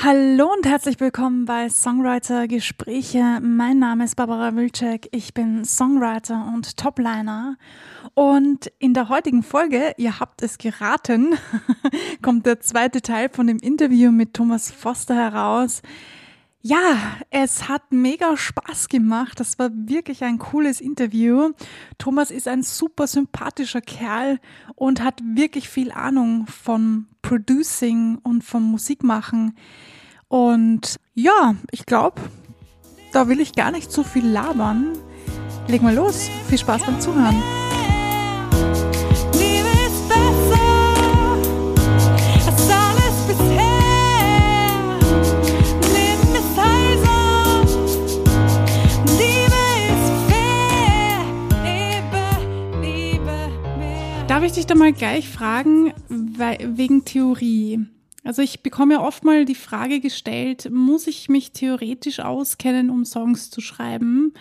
Hallo 0.00 0.52
und 0.52 0.64
herzlich 0.64 1.00
willkommen 1.00 1.44
bei 1.44 1.68
Songwriter 1.68 2.46
Gespräche. 2.46 3.40
Mein 3.42 3.80
Name 3.80 4.04
ist 4.04 4.14
Barbara 4.14 4.54
Wilczek. 4.54 5.08
Ich 5.10 5.34
bin 5.34 5.64
Songwriter 5.64 6.52
und 6.54 6.76
Topliner. 6.76 7.56
Und 8.14 8.70
in 8.78 8.94
der 8.94 9.08
heutigen 9.08 9.42
Folge, 9.42 9.94
ihr 9.96 10.20
habt 10.20 10.40
es 10.42 10.58
geraten, 10.58 11.34
kommt 12.22 12.46
der 12.46 12.60
zweite 12.60 13.02
Teil 13.02 13.28
von 13.28 13.48
dem 13.48 13.58
Interview 13.58 14.12
mit 14.12 14.34
Thomas 14.34 14.70
Foster 14.70 15.16
heraus. 15.16 15.82
Ja, 16.60 17.16
es 17.30 17.68
hat 17.68 17.92
mega 17.92 18.36
Spaß 18.36 18.88
gemacht. 18.88 19.38
Das 19.38 19.58
war 19.58 19.70
wirklich 19.72 20.24
ein 20.24 20.38
cooles 20.38 20.80
Interview. 20.80 21.52
Thomas 21.98 22.32
ist 22.32 22.48
ein 22.48 22.64
super 22.64 23.06
sympathischer 23.06 23.80
Kerl 23.80 24.40
und 24.74 25.02
hat 25.02 25.20
wirklich 25.24 25.68
viel 25.68 25.92
Ahnung 25.92 26.46
vom 26.46 27.06
Producing 27.22 28.18
und 28.22 28.42
vom 28.42 28.64
Musikmachen. 28.64 29.56
Und 30.26 30.96
ja, 31.14 31.54
ich 31.70 31.86
glaube, 31.86 32.20
da 33.12 33.28
will 33.28 33.40
ich 33.40 33.54
gar 33.54 33.70
nicht 33.70 33.92
so 33.92 34.02
viel 34.02 34.26
labern. 34.26 34.98
Leg 35.68 35.82
mal 35.82 35.94
los. 35.94 36.28
Viel 36.48 36.58
Spaß 36.58 36.82
beim 36.82 37.00
Zuhören. 37.00 37.40
Darf 54.38 54.46
ich 54.46 54.52
dich 54.52 54.66
da 54.66 54.76
mal 54.76 54.92
gleich 54.92 55.28
fragen, 55.28 55.92
wegen 56.08 57.04
Theorie? 57.04 57.80
Also 58.22 58.40
ich 58.40 58.62
bekomme 58.62 58.94
ja 58.94 59.00
oft 59.00 59.24
mal 59.24 59.44
die 59.44 59.56
Frage 59.56 59.98
gestellt, 59.98 60.70
muss 60.70 61.08
ich 61.08 61.28
mich 61.28 61.50
theoretisch 61.50 62.20
auskennen, 62.20 62.88
um 62.88 63.04
Songs 63.04 63.50
zu 63.50 63.60
schreiben? 63.60 64.34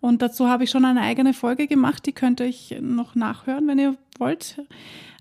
Und 0.00 0.22
dazu 0.22 0.48
habe 0.48 0.64
ich 0.64 0.70
schon 0.70 0.84
eine 0.84 1.02
eigene 1.02 1.34
Folge 1.34 1.68
gemacht, 1.68 2.04
die 2.04 2.10
könnt 2.10 2.40
ihr 2.40 2.46
euch 2.46 2.74
noch 2.80 3.14
nachhören, 3.14 3.68
wenn 3.68 3.78
ihr 3.78 3.96
wollt. 4.18 4.60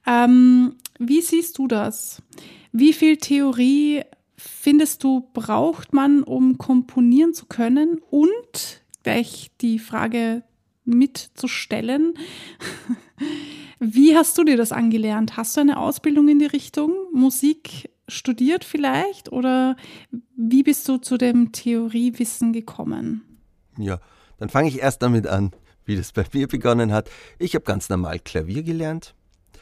Ähm, 0.08 0.78
wie 0.98 1.22
siehst 1.22 1.60
du 1.60 1.68
das? 1.68 2.24
Wie 2.72 2.94
viel 2.94 3.18
Theorie 3.18 4.02
findest 4.36 5.04
du, 5.04 5.30
braucht 5.36 5.94
man, 5.94 6.24
um 6.24 6.58
komponieren 6.58 7.36
zu 7.36 7.46
können? 7.46 8.02
Und 8.10 8.82
gleich 9.04 9.52
die 9.62 9.78
Frage 9.78 10.42
mitzustellen. 10.86 12.16
Wie 13.94 14.16
hast 14.16 14.36
du 14.40 14.44
dir 14.44 14.58
das 14.58 14.72
angelernt? 14.72 15.38
Hast 15.38 15.56
du 15.56 15.62
eine 15.62 15.78
Ausbildung 15.78 16.28
in 16.28 16.40
die 16.40 16.48
Richtung 16.48 16.96
Musik 17.14 17.92
studiert 18.08 18.64
vielleicht? 18.64 19.32
Oder 19.32 19.76
wie 20.36 20.64
bist 20.64 20.90
du 20.90 20.98
zu 20.98 21.16
dem 21.16 21.52
Theoriewissen 21.52 22.54
gekommen? 22.54 23.22
Ja, 23.78 24.00
dann 24.40 24.50
fange 24.50 24.70
ich 24.70 24.80
erst 24.80 25.04
damit 25.04 25.28
an, 25.28 25.52
wie 25.86 25.96
das 25.96 26.12
bei 26.12 26.26
mir 26.34 26.48
begonnen 26.48 26.92
hat. 26.92 27.12
Ich 27.38 27.54
habe 27.54 27.66
ganz 27.66 27.88
normal 27.88 28.18
Klavier 28.18 28.64
gelernt. 28.64 29.14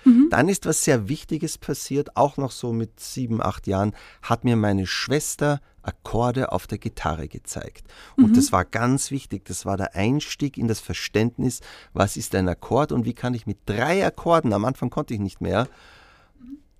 Mhm. 0.05 0.27
Dann 0.29 0.47
ist 0.47 0.65
was 0.65 0.85
sehr 0.85 1.09
Wichtiges 1.09 1.57
passiert, 1.57 2.15
auch 2.15 2.37
noch 2.37 2.51
so 2.51 2.71
mit 2.71 3.01
sieben, 3.01 3.41
acht 3.41 3.67
Jahren, 3.67 3.93
hat 4.21 4.45
mir 4.45 4.55
meine 4.55 4.87
Schwester 4.87 5.59
Akkorde 5.83 6.51
auf 6.51 6.67
der 6.67 6.77
Gitarre 6.77 7.27
gezeigt. 7.27 7.85
Und 8.17 8.31
mhm. 8.31 8.33
das 8.35 8.51
war 8.51 8.65
ganz 8.65 9.11
wichtig. 9.11 9.45
Das 9.45 9.65
war 9.65 9.77
der 9.77 9.95
Einstieg 9.95 10.57
in 10.57 10.67
das 10.67 10.79
Verständnis, 10.79 11.61
was 11.93 12.17
ist 12.17 12.35
ein 12.35 12.47
Akkord 12.47 12.91
und 12.91 13.05
wie 13.05 13.13
kann 13.13 13.33
ich 13.33 13.47
mit 13.47 13.57
drei 13.65 14.05
Akkorden, 14.05 14.53
am 14.53 14.65
Anfang 14.65 14.89
konnte 14.89 15.13
ich 15.13 15.19
nicht 15.19 15.41
mehr, 15.41 15.67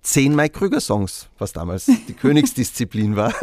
zehn 0.02 0.34
Mike 0.34 0.58
Krüger 0.58 0.80
Songs, 0.80 1.28
was 1.38 1.52
damals 1.52 1.86
die 1.86 2.12
Königsdisziplin 2.20 3.16
war, 3.16 3.34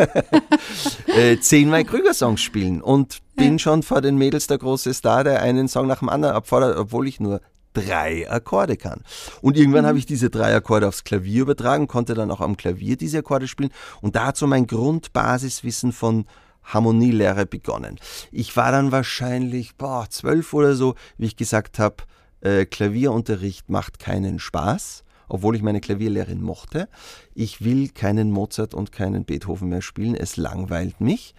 äh, 1.07 1.39
zehn 1.39 1.69
Mike 1.69 1.89
Krüger 1.89 2.13
Songs 2.13 2.41
spielen 2.41 2.81
und 2.81 3.19
bin 3.35 3.59
schon 3.59 3.83
vor 3.83 4.01
den 4.01 4.17
Mädels 4.17 4.47
der 4.47 4.57
große 4.57 4.93
Star, 4.93 5.23
der 5.23 5.41
einen 5.41 5.67
Song 5.67 5.87
nach 5.87 5.99
dem 5.99 6.09
anderen 6.09 6.35
abfordert, 6.35 6.77
obwohl 6.77 7.07
ich 7.07 7.19
nur 7.19 7.41
drei 7.73 8.29
Akkorde 8.29 8.77
kann. 8.77 9.01
Und 9.41 9.57
irgendwann 9.57 9.83
mhm. 9.83 9.89
habe 9.89 9.97
ich 9.99 10.05
diese 10.05 10.29
drei 10.29 10.55
Akkorde 10.55 10.87
aufs 10.87 11.03
Klavier 11.03 11.43
übertragen, 11.43 11.87
konnte 11.87 12.13
dann 12.13 12.31
auch 12.31 12.41
am 12.41 12.57
Klavier 12.57 12.97
diese 12.97 13.19
Akkorde 13.19 13.47
spielen 13.47 13.71
und 14.01 14.15
da 14.15 14.27
hat 14.27 14.37
so 14.37 14.47
mein 14.47 14.67
Grundbasiswissen 14.67 15.91
von 15.91 16.25
Harmonielehre 16.63 17.45
begonnen. 17.45 17.99
Ich 18.31 18.55
war 18.55 18.71
dann 18.71 18.91
wahrscheinlich 18.91 19.75
boah, 19.75 20.07
zwölf 20.09 20.53
oder 20.53 20.75
so, 20.75 20.95
wie 21.17 21.25
ich 21.25 21.35
gesagt 21.35 21.79
habe, 21.79 22.03
äh, 22.41 22.65
Klavierunterricht 22.65 23.69
macht 23.69 23.99
keinen 23.99 24.39
Spaß, 24.39 25.03
obwohl 25.27 25.55
ich 25.55 25.61
meine 25.61 25.81
Klavierlehrerin 25.81 26.41
mochte. 26.41 26.87
Ich 27.33 27.63
will 27.63 27.89
keinen 27.89 28.31
Mozart 28.31 28.73
und 28.73 28.91
keinen 28.91 29.25
Beethoven 29.25 29.69
mehr 29.69 29.81
spielen, 29.81 30.15
es 30.15 30.37
langweilt 30.37 31.01
mich. 31.01 31.33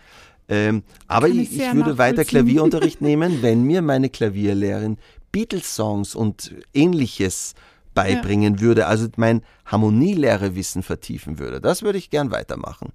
Ähm, 0.48 0.82
aber 1.06 1.28
ich, 1.28 1.56
ich, 1.56 1.74
würde 1.74 1.97
weiter 1.97 2.24
Klavierunterricht 2.24 3.00
nehmen, 3.00 3.41
wenn 3.41 3.62
mir 3.62 3.82
meine 3.82 4.10
Klavierlehrerin 4.10 4.98
Beatles-Songs 5.32 6.14
und 6.14 6.54
ähnliches 6.74 7.54
beibringen 7.94 8.54
ja. 8.54 8.60
würde, 8.60 8.86
also 8.86 9.08
mein 9.16 9.42
Harmonielehrewissen 9.66 10.82
vertiefen 10.82 11.38
würde. 11.38 11.60
Das 11.60 11.82
würde 11.82 11.98
ich 11.98 12.10
gern 12.10 12.30
weitermachen. 12.30 12.92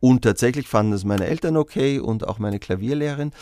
Und 0.00 0.22
tatsächlich 0.22 0.68
fanden 0.68 0.92
es 0.92 1.04
meine 1.04 1.26
Eltern 1.26 1.56
okay 1.56 1.98
und 1.98 2.28
auch 2.28 2.38
meine 2.38 2.58
Klavierlehrerin. 2.58 3.32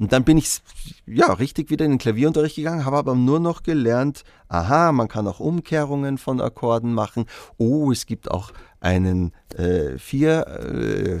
Und 0.00 0.12
dann 0.12 0.24
bin 0.24 0.36
ich 0.36 0.60
ja 1.06 1.32
richtig 1.32 1.70
wieder 1.70 1.84
in 1.84 1.92
den 1.92 1.98
Klavierunterricht 1.98 2.56
gegangen, 2.56 2.84
habe 2.84 2.96
aber 2.96 3.14
nur 3.14 3.38
noch 3.38 3.62
gelernt, 3.62 4.24
aha, 4.48 4.90
man 4.90 5.06
kann 5.06 5.28
auch 5.28 5.38
Umkehrungen 5.38 6.18
von 6.18 6.40
Akkorden 6.40 6.92
machen. 6.92 7.26
Oh, 7.56 7.92
es 7.92 8.04
gibt 8.04 8.32
auch 8.32 8.50
einen 8.80 9.32
äh, 9.56 9.96
vier, 9.98 10.44
äh, 10.48 11.20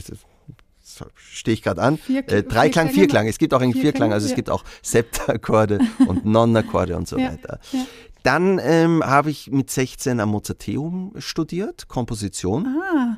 stehe 1.16 1.54
ich 1.54 1.62
gerade 1.62 1.82
an. 1.82 1.98
Vier, 1.98 2.28
äh, 2.28 2.42
Dreiklang, 2.42 2.90
Vierklang. 2.90 3.28
Es 3.28 3.38
gibt 3.38 3.54
auch 3.54 3.60
einen 3.60 3.72
Vierklang, 3.72 3.92
Vierklang 3.92 4.12
also 4.12 4.26
ja. 4.26 4.32
es 4.32 4.36
gibt 4.36 4.50
auch 4.50 4.64
Septakkorde 4.82 5.78
und 6.06 6.24
Non-Akkorde 6.24 6.96
und 6.96 7.08
so 7.08 7.16
weiter. 7.16 7.60
Ja. 7.72 7.86
Dann 8.22 8.60
ähm, 8.62 9.02
habe 9.04 9.30
ich 9.30 9.50
mit 9.50 9.70
16 9.70 10.20
am 10.20 10.30
Mozarteum 10.30 11.14
studiert, 11.18 11.88
Komposition. 11.88 12.66
Ah. 12.66 13.16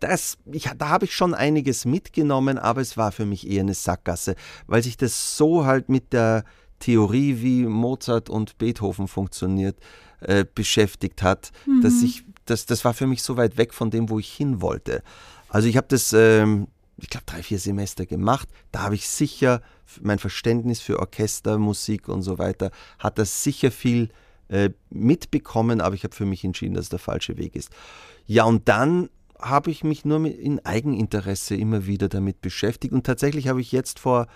Das, 0.00 0.38
ich, 0.50 0.70
da 0.78 0.88
habe 0.88 1.06
ich 1.06 1.14
schon 1.14 1.34
einiges 1.34 1.84
mitgenommen, 1.84 2.58
aber 2.58 2.80
es 2.80 2.96
war 2.96 3.12
für 3.12 3.26
mich 3.26 3.48
eher 3.48 3.62
eine 3.62 3.74
Sackgasse, 3.74 4.36
weil 4.66 4.82
sich 4.82 4.96
das 4.96 5.36
so 5.36 5.66
halt 5.66 5.88
mit 5.88 6.12
der 6.12 6.44
Theorie, 6.78 7.42
wie 7.42 7.64
Mozart 7.64 8.30
und 8.30 8.58
Beethoven 8.58 9.08
funktioniert, 9.08 9.76
äh, 10.20 10.44
beschäftigt 10.52 11.22
hat, 11.22 11.50
mhm. 11.66 11.82
dass 11.82 12.02
ich, 12.02 12.24
das, 12.44 12.66
das 12.66 12.84
war 12.84 12.94
für 12.94 13.06
mich 13.06 13.22
so 13.22 13.36
weit 13.36 13.56
weg 13.56 13.74
von 13.74 13.90
dem, 13.90 14.08
wo 14.08 14.18
ich 14.18 14.32
hin 14.32 14.60
wollte. 14.60 15.02
Also 15.48 15.68
ich 15.68 15.76
habe 15.76 15.86
das 15.88 16.12
ähm, 16.12 16.68
ich 17.00 17.08
glaube, 17.08 17.26
drei, 17.26 17.42
vier 17.42 17.58
Semester 17.58 18.06
gemacht. 18.06 18.48
Da 18.72 18.82
habe 18.82 18.94
ich 18.94 19.08
sicher 19.08 19.62
mein 20.02 20.18
Verständnis 20.18 20.80
für 20.80 20.98
Orchester, 20.98 21.58
Musik 21.58 22.08
und 22.08 22.22
so 22.22 22.38
weiter, 22.38 22.70
hat 22.98 23.18
das 23.18 23.42
sicher 23.42 23.70
viel 23.70 24.10
äh, 24.48 24.70
mitbekommen, 24.90 25.80
aber 25.80 25.94
ich 25.94 26.04
habe 26.04 26.14
für 26.14 26.26
mich 26.26 26.44
entschieden, 26.44 26.74
dass 26.74 26.86
es 26.86 26.90
der 26.90 26.98
falsche 26.98 27.36
Weg 27.36 27.54
ist. 27.54 27.70
Ja, 28.26 28.44
und 28.44 28.68
dann 28.68 29.08
habe 29.38 29.70
ich 29.70 29.84
mich 29.84 30.04
nur 30.04 30.24
in 30.26 30.64
Eigeninteresse 30.64 31.54
immer 31.54 31.86
wieder 31.86 32.08
damit 32.08 32.40
beschäftigt 32.40 32.92
und 32.92 33.06
tatsächlich 33.06 33.48
habe 33.48 33.60
ich 33.60 33.72
jetzt 33.72 34.00
vor, 34.00 34.26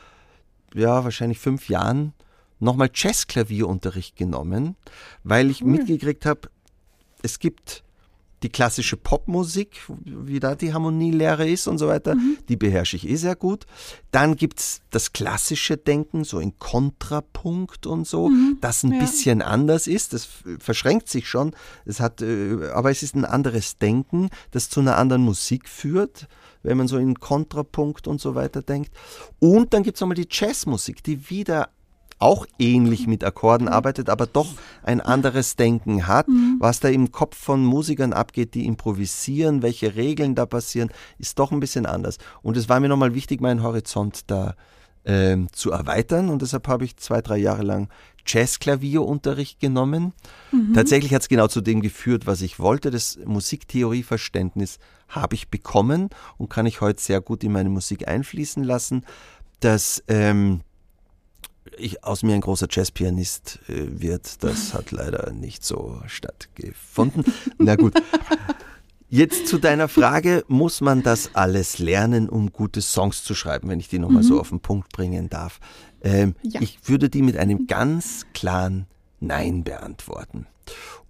ja, 0.75 1.03
wahrscheinlich 1.05 1.39
fünf 1.39 1.69
Jahren 1.69 2.15
nochmal 2.61 2.91
Jazzklavierunterricht 2.95 4.17
genommen, 4.17 4.77
weil 5.25 5.51
ich 5.51 5.63
cool. 5.63 5.71
mitgekriegt 5.73 6.25
habe, 6.25 6.49
es 7.23 7.41
gibt 7.41 7.83
die 8.43 8.49
klassische 8.49 8.97
Popmusik, 8.97 9.83
wie 10.05 10.41
da 10.41 10.55
die 10.55 10.73
Harmonielehre 10.73 11.49
ist 11.49 11.69
und 11.69 11.79
so 11.79 11.89
weiter, 11.89 12.15
mhm. 12.15 12.39
die 12.49 12.57
beherrsche 12.57 12.97
ich 12.97 13.09
eh 13.09 13.17
sehr 13.17 13.37
gut. 13.37 13.67
Dann 14.11 14.37
gibt 14.37 14.61
es 14.61 14.81
das 14.91 15.13
klassische 15.13 15.77
Denken, 15.77 16.25
so 16.25 16.39
in 16.39 16.59
Kontrapunkt 16.59 17.87
und 17.87 18.07
so, 18.07 18.29
mhm. 18.29 18.59
das 18.61 18.83
ein 18.83 18.93
ja. 18.93 19.01
bisschen 19.01 19.43
anders 19.43 19.87
ist. 19.87 20.13
Das 20.13 20.29
verschränkt 20.59 21.09
sich 21.09 21.29
schon. 21.29 21.53
Es 21.85 22.01
hat, 22.01 22.23
äh, 22.23 22.71
aber 22.75 22.91
es 22.91 23.03
ist 23.03 23.15
ein 23.15 23.25
anderes 23.25 23.79
Denken, 23.79 24.29
das 24.51 24.69
zu 24.69 24.81
einer 24.81 24.99
anderen 24.99 25.23
Musik 25.23 25.69
führt 25.69 26.29
wenn 26.65 26.77
man 26.77 26.87
so 26.87 26.97
in 26.97 27.19
Kontrapunkt 27.19 28.07
und 28.07 28.21
so 28.21 28.37
weiter 28.37 28.63
denkt. 28.63 28.93
Und 29.41 29.75
dann 29.75 29.83
gibt 29.83 29.97
es 29.97 30.01
nochmal 30.01 30.15
die 30.15 30.29
Jazzmusik, 30.31 31.03
die 31.03 31.29
wieder 31.29 31.71
auch 32.23 32.47
ähnlich 32.59 33.07
mit 33.07 33.25
Akkorden 33.25 33.69
arbeitet, 33.69 34.09
aber 34.09 34.27
doch 34.27 34.55
ein 34.85 35.01
anderes 35.01 35.57
Denken 35.57 36.07
hat. 36.07 36.29
Mhm. 36.29 36.57
Was 36.61 36.81
da 36.81 36.89
im 36.89 37.11
Kopf 37.11 37.37
von 37.37 37.65
Musikern 37.65 38.13
abgeht, 38.13 38.55
die 38.55 38.67
improvisieren, 38.67 39.63
welche 39.63 39.97
Regeln 39.97 40.35
da 40.35 40.47
passieren, 40.47 40.91
ist 41.19 41.39
doch 41.39 41.51
ein 41.51 41.61
bisschen 41.61 41.85
anders. 41.85 42.19
Und 42.43 42.57
es 42.57 42.69
war 42.69 42.79
mir 42.79 42.89
nochmal 42.89 43.15
wichtig, 43.15 43.41
meinen 43.41 43.63
Horizont 43.63 44.31
da 44.31 44.55
äh, 45.03 45.37
zu 45.51 45.73
erweitern. 45.73 46.29
Und 46.29 46.43
deshalb 46.43 46.69
habe 46.69 46.85
ich 46.85 46.97
zwei, 46.97 47.21
drei 47.21 47.39
Jahre 47.39 47.63
lang 47.63 47.89
Jazzklavierunterricht 48.25 49.59
genommen. 49.59 50.13
Mhm. 50.53 50.75
Tatsächlich 50.75 51.13
hat 51.13 51.23
es 51.23 51.29
genau 51.29 51.49
zu 51.49 51.61
dem 51.61 51.81
geführt, 51.81 52.27
was 52.27 52.41
ich 52.41 52.61
wollte. 52.61 52.93
Das 52.93 53.19
Musiktheorieverständnis 53.25 54.79
habe 55.09 55.35
ich 55.35 55.49
bekommen 55.49 56.09
und 56.39 56.51
kann 56.51 56.67
ich 56.67 56.81
heute 56.81 57.03
sehr 57.03 57.21
gut 57.21 57.43
in 57.43 57.51
meine 57.51 57.69
Musik 57.69 58.07
einfließen 58.07 58.63
lassen. 58.63 59.05
Das 59.59 60.03
ähm, 60.07 60.61
ich, 61.77 62.05
aus 62.05 62.23
mir 62.23 62.35
ein 62.35 62.41
großer 62.41 62.67
Jazzpianist 62.71 63.61
äh, 63.69 64.01
wird, 64.01 64.43
das 64.43 64.75
hat 64.75 64.91
leider 64.91 65.33
nicht 65.33 65.65
so 65.65 66.01
stattgefunden. 66.07 67.25
Na 67.59 67.77
gut. 67.77 67.95
Jetzt 69.09 69.47
zu 69.47 69.59
deiner 69.59 69.89
Frage, 69.89 70.43
muss 70.49 70.81
man 70.81 71.03
das 71.03 71.35
alles 71.35 71.79
lernen, 71.79 72.31
um 72.31 72.51
gute 72.51 72.81
Songs 72.81 73.23
zu 73.25 73.35
schreiben, 73.35 73.69
wenn 73.69 73.79
ich 73.79 73.89
die 73.89 73.99
nochmal 73.99 74.23
mhm. 74.23 74.27
so 74.27 74.41
auf 74.41 74.49
den 74.49 74.61
Punkt 74.61 74.91
bringen 74.91 75.29
darf? 75.29 75.61
Ähm, 76.03 76.35
ja. 76.43 76.63
Ich 76.63 76.79
würde 76.89 77.11
die 77.11 77.21
mit 77.21 77.37
einem 77.37 77.67
ganz 77.67 78.25
klaren 78.33 78.87
Nein 79.21 79.65
beantworten. 79.65 80.47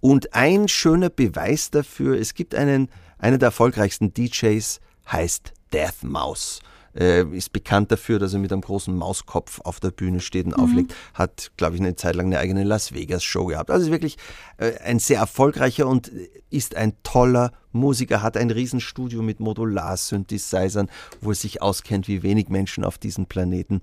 Und 0.01 0.33
ein 0.33 0.67
schöner 0.67 1.09
Beweis 1.09 1.71
dafür, 1.71 2.19
es 2.19 2.33
gibt 2.33 2.55
einen, 2.55 2.89
einer 3.17 3.37
der 3.37 3.47
erfolgreichsten 3.47 4.13
DJs, 4.13 4.81
heißt 5.09 5.53
Death 5.71 6.03
Mouse 6.03 6.59
äh, 6.97 7.23
ist 7.35 7.53
bekannt 7.53 7.91
dafür, 7.91 8.19
dass 8.19 8.33
er 8.33 8.39
mit 8.39 8.51
einem 8.51 8.61
großen 8.61 8.95
Mauskopf 8.95 9.61
auf 9.61 9.79
der 9.79 9.91
Bühne 9.91 10.19
steht 10.19 10.45
und 10.45 10.57
mhm. 10.57 10.63
auflegt. 10.63 10.95
Hat, 11.13 11.51
glaube 11.57 11.75
ich, 11.75 11.81
eine 11.81 11.95
Zeit 11.95 12.15
lang 12.15 12.27
eine 12.27 12.39
eigene 12.39 12.63
Las 12.63 12.93
Vegas 12.93 13.23
Show 13.23 13.45
gehabt. 13.45 13.71
Also 13.71 13.85
ist 13.85 13.91
wirklich 13.91 14.17
äh, 14.57 14.77
ein 14.79 14.99
sehr 14.99 15.19
erfolgreicher 15.19 15.87
und 15.87 16.11
ist 16.49 16.75
ein 16.75 16.93
toller 17.03 17.51
Musiker, 17.71 18.21
hat 18.21 18.37
ein 18.37 18.51
Riesenstudio 18.51 19.23
mit 19.23 19.39
Modular-Synthesizern, 19.39 20.89
wo 21.21 21.31
er 21.31 21.35
sich 21.35 21.61
auskennt 21.61 22.07
wie 22.07 22.21
wenig 22.21 22.49
Menschen 22.49 22.83
auf 22.83 22.99
diesem 22.99 23.25
Planeten. 23.25 23.81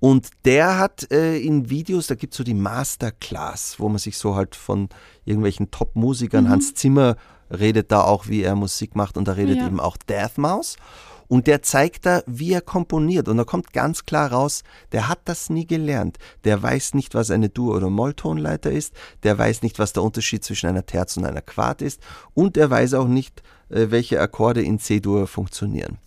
Und 0.00 0.28
der 0.44 0.78
hat 0.78 1.10
äh, 1.12 1.38
in 1.38 1.68
Videos, 1.68 2.06
da 2.06 2.14
gibt 2.14 2.32
es 2.32 2.38
so 2.38 2.44
die 2.44 2.54
Masterclass, 2.54 3.78
wo 3.78 3.88
man 3.88 3.98
sich 3.98 4.16
so 4.16 4.34
halt 4.34 4.56
von 4.56 4.88
irgendwelchen 5.24 5.70
Top-Musikern, 5.70 6.44
mhm. 6.44 6.48
Hans 6.48 6.74
Zimmer 6.74 7.16
redet 7.50 7.92
da 7.92 8.02
auch, 8.02 8.26
wie 8.28 8.42
er 8.42 8.56
Musik 8.56 8.96
macht 8.96 9.16
und 9.16 9.28
da 9.28 9.32
redet 9.32 9.58
ja. 9.58 9.66
eben 9.66 9.80
auch 9.80 9.96
Deathmouse. 9.96 10.76
Und 11.28 11.46
der 11.46 11.62
zeigt 11.62 12.06
da, 12.06 12.22
wie 12.26 12.52
er 12.52 12.60
komponiert. 12.60 13.28
Und 13.28 13.36
da 13.36 13.44
kommt 13.44 13.72
ganz 13.72 14.04
klar 14.04 14.32
raus, 14.32 14.62
der 14.92 15.08
hat 15.08 15.20
das 15.24 15.50
nie 15.50 15.66
gelernt. 15.66 16.18
Der 16.44 16.62
weiß 16.62 16.94
nicht, 16.94 17.14
was 17.14 17.30
eine 17.30 17.48
Dur- 17.48 17.76
oder 17.76 17.90
Molltonleiter 17.90 18.70
ist. 18.70 18.94
Der 19.22 19.36
weiß 19.36 19.62
nicht, 19.62 19.78
was 19.78 19.92
der 19.92 20.02
Unterschied 20.02 20.44
zwischen 20.44 20.68
einer 20.68 20.86
Terz 20.86 21.16
und 21.16 21.24
einer 21.24 21.42
Quart 21.42 21.82
ist. 21.82 22.00
Und 22.34 22.56
er 22.56 22.70
weiß 22.70 22.94
auch 22.94 23.08
nicht, 23.08 23.42
äh, 23.68 23.86
welche 23.90 24.20
Akkorde 24.20 24.62
in 24.62 24.78
C-Dur 24.78 25.26
funktionieren. 25.26 25.98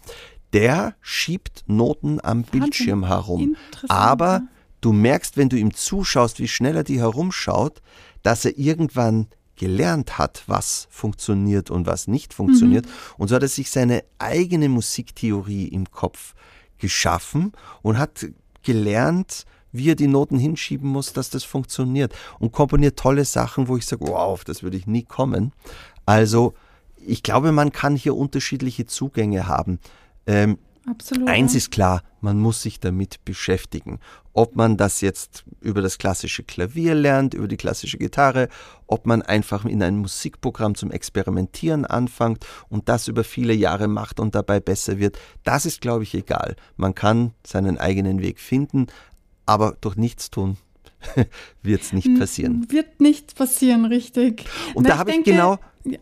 Der 0.54 0.96
schiebt 1.02 1.64
Noten 1.68 2.20
am 2.24 2.44
Bildschirm 2.44 3.06
herum. 3.06 3.56
Aber 3.88 4.44
du 4.82 4.94
merkst, 4.94 5.38
wenn 5.38 5.50
du 5.50 5.58
ihm 5.58 5.74
zuschaust, 5.74 6.40
wie 6.40 6.48
schnell 6.48 6.76
er 6.76 6.84
die 6.84 7.00
herumschaut, 7.00 7.82
dass 8.24 8.46
er 8.46 8.58
irgendwann 8.58 9.28
gelernt 9.60 10.18
hat, 10.18 10.44
was 10.48 10.88
funktioniert 10.90 11.70
und 11.70 11.86
was 11.86 12.08
nicht 12.08 12.34
funktioniert. 12.34 12.86
Mhm. 12.86 12.92
Und 13.18 13.28
so 13.28 13.36
hat 13.36 13.44
er 13.44 13.50
sich 13.50 13.70
seine 13.70 14.04
eigene 14.18 14.70
Musiktheorie 14.70 15.68
im 15.68 15.92
Kopf 15.92 16.34
geschaffen 16.80 17.52
und 17.82 18.00
hat 18.00 18.26
gelernt, 18.64 19.46
wie 19.72 19.92
er 19.92 19.96
die 19.96 20.08
Noten 20.08 20.40
hinschieben 20.40 20.90
muss, 20.90 21.14
dass 21.14 21.30
das 21.30 21.44
funktioniert. 21.44 22.16
Und 22.40 22.54
komponiert 22.54 22.98
tolle 22.98 23.26
Sachen, 23.26 23.68
wo 23.68 23.78
ich 23.78 23.86
sage, 23.86 24.08
wow, 24.08 24.18
auf 24.18 24.44
das 24.46 24.64
würde 24.64 24.78
ich 24.78 24.88
nie 24.88 25.04
kommen. 25.04 25.52
Also, 26.06 26.54
ich 27.06 27.22
glaube, 27.22 27.52
man 27.52 27.72
kann 27.72 27.96
hier 27.96 28.16
unterschiedliche 28.16 28.86
Zugänge 28.86 29.48
haben. 29.48 29.80
Ähm, 30.26 30.58
Absolut. 30.90 31.30
Eins 31.30 31.54
ist 31.54 31.72
klar, 31.72 32.02
man 32.20 32.40
muss 32.40 32.64
sich 32.64 32.80
damit 32.80 33.24
beschäftigen. 33.24 34.00
Ob 34.34 34.56
man 34.56 34.76
das 34.76 35.02
jetzt 35.02 35.44
über 35.62 35.82
das 35.82 35.98
klassische 35.98 36.44
Klavier 36.44 36.96
lernt, 36.96 37.34
über 37.34 37.48
die 37.48 37.58
klassische 37.58 37.98
Gitarre, 37.98 38.50
ob 38.88 39.06
man 39.06 39.22
einfach 39.22 39.66
in 39.66 39.84
ein 39.84 39.98
Musikprogramm 39.98 40.76
zum 40.76 40.92
Experimentieren 40.92 41.86
anfängt 41.86 42.46
und 42.70 42.90
das 42.90 43.08
über 43.08 43.24
viele 43.24 43.54
Jahre 43.54 43.88
macht 43.88 44.20
und 44.20 44.34
dabei 44.34 44.60
besser 44.60 44.98
wird, 44.98 45.20
das 45.44 45.66
ist, 45.66 45.82
glaube 45.82 46.04
ich, 46.04 46.16
egal. 46.16 46.56
Man 46.76 46.96
kann 46.96 47.34
seinen 47.46 47.78
eigenen 47.78 48.22
Weg 48.22 48.40
finden, 48.40 48.88
aber 49.46 49.78
durch 49.82 49.96
nichts 49.96 50.32
tun 50.32 50.58
wird 51.62 51.82
es 51.82 51.94
nicht 51.94 52.18
passieren. 52.18 52.66
Wird 52.70 53.00
nicht 53.00 53.36
passieren, 53.36 53.86
richtig. 53.86 54.46
Und 54.74 54.84
Na, 54.84 54.90
da 54.90 54.98
habe 54.98 55.12
ich 55.12 55.24
genau, 55.24 55.60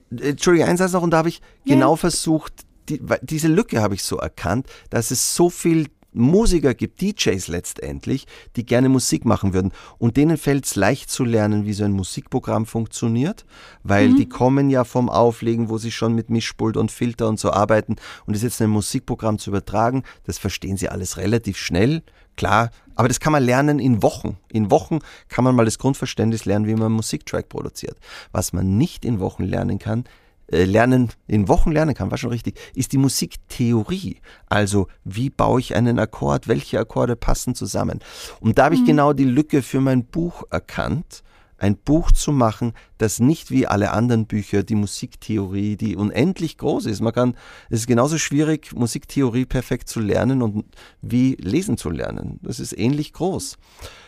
Entschuldigung, 0.10 0.70
eins 0.70 0.80
noch, 0.92 1.02
und 1.02 1.12
da 1.12 1.18
habe 1.18 1.30
ich 1.30 1.42
ja. 1.66 1.76
genau 1.76 1.96
versucht, 1.96 2.67
die, 2.90 3.02
diese 3.22 3.48
Lücke 3.48 3.82
habe 3.82 3.96
ich 3.96 4.04
so 4.04 4.18
erkannt, 4.18 4.68
dass 4.90 5.12
es 5.12 5.36
so 5.36 5.50
viel 5.50 5.88
Musiker 6.18 6.74
gibt, 6.74 7.02
DJs 7.02 7.48
letztendlich, 7.48 8.26
die 8.56 8.66
gerne 8.66 8.90
Musik 8.90 9.26
machen 9.26 9.54
würden. 9.54 9.72
Und 9.98 10.18
denen 10.18 10.38
fällt 10.38 10.66
es 10.66 10.76
leicht 10.76 11.10
zu 11.10 11.24
lernen, 11.24 11.66
wie 11.66 11.74
so 11.74 11.84
ein 11.84 11.92
Musikprogramm 11.92 12.66
funktioniert, 12.66 13.46
weil 13.84 14.10
mhm. 14.10 14.16
die 14.18 14.28
kommen 14.28 14.70
ja 14.70 14.84
vom 14.84 15.10
Auflegen, 15.10 15.70
wo 15.70 15.78
sie 15.78 15.92
schon 15.92 16.16
mit 16.16 16.30
Mischpult 16.30 16.78
und 16.78 16.92
Filter 16.92 17.28
und 17.28 17.40
so 17.40 17.52
arbeiten. 17.52 17.96
Und 18.26 18.36
das 18.36 18.44
jetzt 18.44 18.62
ein 18.62 18.70
Musikprogramm 18.70 19.38
zu 19.38 19.52
übertragen, 19.52 20.04
das 20.26 20.38
verstehen 20.38 20.78
sie 20.78 20.90
alles 20.90 21.18
relativ 21.18 21.58
schnell. 21.58 22.04
Klar, 22.36 22.72
aber 22.96 23.08
das 23.08 23.20
kann 23.20 23.32
man 23.32 23.44
lernen 23.44 23.80
in 23.80 24.04
Wochen. 24.04 24.38
In 24.52 24.70
Wochen 24.70 25.00
kann 25.28 25.44
man 25.44 25.56
mal 25.56 25.66
das 25.66 25.80
Grundverständnis 25.80 26.46
lernen, 26.46 26.68
wie 26.68 26.74
man 26.74 26.88
einen 26.88 26.96
Musiktrack 26.96 27.50
produziert. 27.50 27.98
Was 28.32 28.54
man 28.54 28.78
nicht 28.78 29.06
in 29.06 29.20
Wochen 29.20 29.44
lernen 29.44 29.80
kann, 29.80 30.06
lernen, 30.50 31.10
in 31.28 31.48
Wochen 31.48 31.72
lernen 31.72 31.94
kann, 31.94 32.12
war 32.12 32.18
schon 32.18 32.30
richtig, 32.30 32.60
ist 32.74 32.94
die 32.94 32.98
Musiktheorie. 32.98 34.18
Also, 34.48 34.88
wie 35.04 35.30
baue 35.30 35.60
ich 35.60 35.76
einen 35.76 36.00
Akkord, 36.00 36.48
welche 36.48 36.80
Akkorde 36.80 37.16
passen 37.16 37.56
zusammen. 37.56 38.00
Und 38.40 38.58
da 38.58 38.66
habe 38.66 38.76
ich 38.76 38.82
mhm. 38.82 38.88
genau 38.88 39.14
die 39.14 39.26
Lücke 39.26 39.62
für 39.62 39.82
mein 39.82 40.06
Buch 40.06 40.44
erkannt, 40.50 41.24
ein 41.58 41.76
Buch 41.76 42.12
zu 42.12 42.32
machen, 42.32 42.74
das 42.98 43.20
nicht 43.20 43.50
wie 43.52 43.68
alle 43.68 43.92
anderen 43.92 44.28
Bücher 44.28 44.64
die 44.64 44.76
Musiktheorie, 44.76 45.76
die 45.76 45.96
unendlich 45.96 46.58
groß 46.58 46.86
ist. 46.86 47.02
Man 47.02 47.14
kann, 47.14 47.36
es 47.70 47.82
ist 47.82 47.88
genauso 47.88 48.18
schwierig, 48.18 48.74
Musiktheorie 48.74 49.46
perfekt 49.46 49.90
zu 49.90 50.00
lernen 50.00 50.42
und 50.42 50.66
wie 51.02 51.36
lesen 51.36 51.78
zu 51.78 51.90
lernen. 51.90 52.40
Das 52.44 52.60
ist 52.60 52.78
ähnlich 52.78 53.14
groß. 53.14 53.58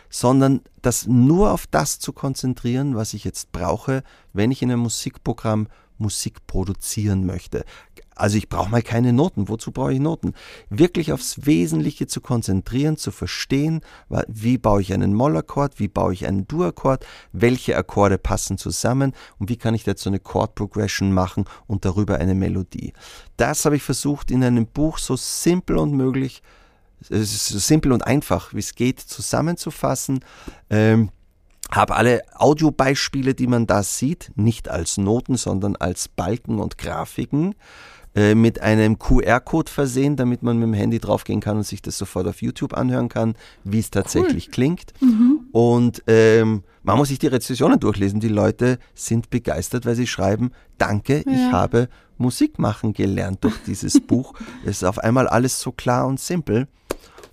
Sondern 0.08 0.60
das 0.82 1.06
nur 1.06 1.52
auf 1.52 1.66
das 1.66 1.98
zu 1.98 2.12
konzentrieren, 2.12 2.96
was 2.96 3.14
ich 3.14 3.24
jetzt 3.24 3.52
brauche, 3.52 4.02
wenn 4.32 4.50
ich 4.50 4.62
in 4.62 4.70
einem 4.70 4.82
Musikprogramm 4.82 5.68
Musik 6.00 6.46
produzieren 6.46 7.26
möchte. 7.26 7.64
Also 8.20 8.36
ich 8.36 8.48
brauche 8.48 8.70
mal 8.70 8.82
keine 8.82 9.12
Noten. 9.12 9.48
Wozu 9.48 9.72
brauche 9.72 9.94
ich 9.94 9.98
Noten? 9.98 10.34
Wirklich 10.68 11.12
aufs 11.12 11.46
Wesentliche 11.46 12.06
zu 12.06 12.20
konzentrieren, 12.20 12.96
zu 12.96 13.12
verstehen, 13.12 13.80
wie 14.28 14.58
baue 14.58 14.82
ich 14.82 14.92
einen 14.92 15.14
Mollakkord, 15.14 15.78
wie 15.78 15.88
baue 15.88 16.12
ich 16.12 16.26
einen 16.26 16.46
Dur-Akkord, 16.46 17.06
welche 17.32 17.76
Akkorde 17.76 18.18
passen 18.18 18.58
zusammen 18.58 19.14
und 19.38 19.48
wie 19.48 19.56
kann 19.56 19.74
ich 19.74 19.84
dazu 19.84 20.10
eine 20.10 20.20
Chord 20.20 20.54
Progression 20.54 21.12
machen 21.12 21.44
und 21.66 21.84
darüber 21.84 22.18
eine 22.18 22.34
Melodie. 22.34 22.92
Das 23.38 23.64
habe 23.64 23.76
ich 23.76 23.82
versucht 23.82 24.30
in 24.30 24.44
einem 24.44 24.66
Buch 24.66 24.98
so 24.98 25.16
simpel 25.16 25.78
und 25.78 25.92
möglich, 25.92 26.42
so 27.00 27.58
simpel 27.58 27.92
und 27.92 28.06
einfach 28.06 28.52
wie 28.52 28.58
es 28.58 28.74
geht 28.74 29.00
zusammenzufassen. 29.00 30.20
Ähm, 30.68 31.10
habe 31.72 31.96
alle 31.96 32.22
Audiobeispiele, 32.34 33.34
die 33.34 33.46
man 33.46 33.66
da 33.66 33.82
sieht, 33.82 34.32
nicht 34.34 34.68
als 34.68 34.96
Noten, 34.98 35.36
sondern 35.36 35.76
als 35.76 36.08
Balken 36.08 36.58
und 36.58 36.78
Grafiken 36.78 37.54
äh, 38.14 38.34
mit 38.34 38.60
einem 38.60 38.98
QR-Code 38.98 39.70
versehen, 39.70 40.16
damit 40.16 40.42
man 40.42 40.58
mit 40.58 40.66
dem 40.66 40.74
Handy 40.74 40.98
draufgehen 40.98 41.40
kann 41.40 41.58
und 41.58 41.62
sich 41.62 41.80
das 41.80 41.96
sofort 41.96 42.26
auf 42.26 42.42
YouTube 42.42 42.74
anhören 42.74 43.08
kann, 43.08 43.36
wie 43.62 43.78
es 43.78 43.90
tatsächlich 43.90 44.48
cool. 44.48 44.52
klingt. 44.52 44.92
Mhm. 45.00 45.40
Und 45.52 46.02
ähm, 46.08 46.64
man 46.82 46.96
muss 46.96 47.08
sich 47.08 47.20
die 47.20 47.28
Rezensionen 47.28 47.78
durchlesen. 47.78 48.18
Die 48.18 48.28
Leute 48.28 48.78
sind 48.94 49.30
begeistert, 49.30 49.86
weil 49.86 49.94
sie 49.94 50.08
schreiben, 50.08 50.50
danke, 50.76 51.22
ja. 51.24 51.32
ich 51.32 51.52
habe 51.52 51.88
Musik 52.18 52.58
machen 52.58 52.94
gelernt 52.94 53.44
durch 53.44 53.56
dieses 53.64 54.00
Buch. 54.00 54.34
Es 54.64 54.78
ist 54.78 54.84
auf 54.84 54.98
einmal 54.98 55.28
alles 55.28 55.60
so 55.60 55.70
klar 55.70 56.06
und 56.08 56.18
simpel. 56.18 56.66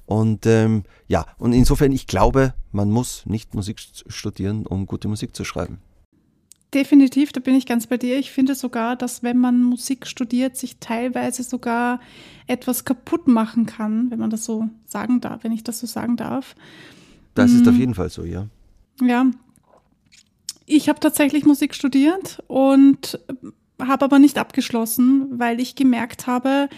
Und 0.07 0.45
ähm, 0.45 0.83
ja, 1.07 1.25
und 1.37 1.51
insofern, 1.51 1.91
ich 1.91 2.07
glaube, 2.07 2.53
man 2.71 2.89
muss 2.89 3.25
nicht 3.25 3.53
Musik 3.53 3.79
studieren, 4.07 4.65
um 4.65 4.87
gute 4.87 5.09
Musik 5.09 5.35
zu 5.35 5.43
schreiben. 5.43 5.79
Definitiv, 6.73 7.33
da 7.33 7.41
bin 7.41 7.55
ich 7.55 7.65
ganz 7.65 7.87
bei 7.87 7.97
dir. 7.97 8.17
Ich 8.17 8.31
finde 8.31 8.55
sogar, 8.55 8.95
dass 8.95 9.21
wenn 9.21 9.37
man 9.37 9.61
Musik 9.61 10.07
studiert, 10.07 10.55
sich 10.55 10.79
teilweise 10.79 11.43
sogar 11.43 11.99
etwas 12.45 12.85
kaputt 12.85 13.27
machen 13.27 13.65
kann, 13.65 14.09
wenn 14.11 14.19
man 14.19 14.29
das 14.29 14.45
so 14.45 14.69
sagen 14.85 15.19
darf, 15.19 15.43
wenn 15.43 15.51
ich 15.51 15.63
das 15.63 15.79
so 15.79 15.87
sagen 15.87 16.15
darf. 16.15 16.55
Das 17.35 17.51
ist 17.51 17.67
auf 17.67 17.75
mm. 17.75 17.79
jeden 17.79 17.93
Fall 17.93 18.09
so, 18.09 18.23
ja. 18.23 18.47
Ja. 19.01 19.27
Ich 20.65 20.89
habe 20.89 20.99
tatsächlich 20.99 21.45
Musik 21.45 21.75
studiert 21.75 22.43
und 22.47 23.19
habe 23.79 24.05
aber 24.05 24.19
nicht 24.19 24.37
abgeschlossen, 24.37 25.39
weil 25.39 25.59
ich 25.59 25.75
gemerkt 25.75 26.27
habe, 26.27 26.69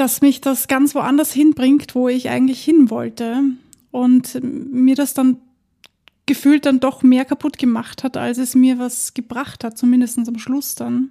dass 0.00 0.22
mich 0.22 0.40
das 0.40 0.66
ganz 0.66 0.94
woanders 0.94 1.30
hinbringt, 1.30 1.94
wo 1.94 2.08
ich 2.08 2.30
eigentlich 2.30 2.64
hin 2.64 2.88
wollte. 2.88 3.42
Und 3.90 4.42
mir 4.42 4.94
das 4.94 5.12
dann 5.12 5.36
gefühlt 6.24 6.64
dann 6.64 6.80
doch 6.80 7.02
mehr 7.02 7.26
kaputt 7.26 7.58
gemacht 7.58 8.02
hat, 8.02 8.16
als 8.16 8.38
es 8.38 8.54
mir 8.54 8.78
was 8.78 9.12
gebracht 9.12 9.62
hat, 9.62 9.76
zumindest 9.76 10.18
am 10.26 10.38
Schluss 10.38 10.74
dann. 10.74 11.10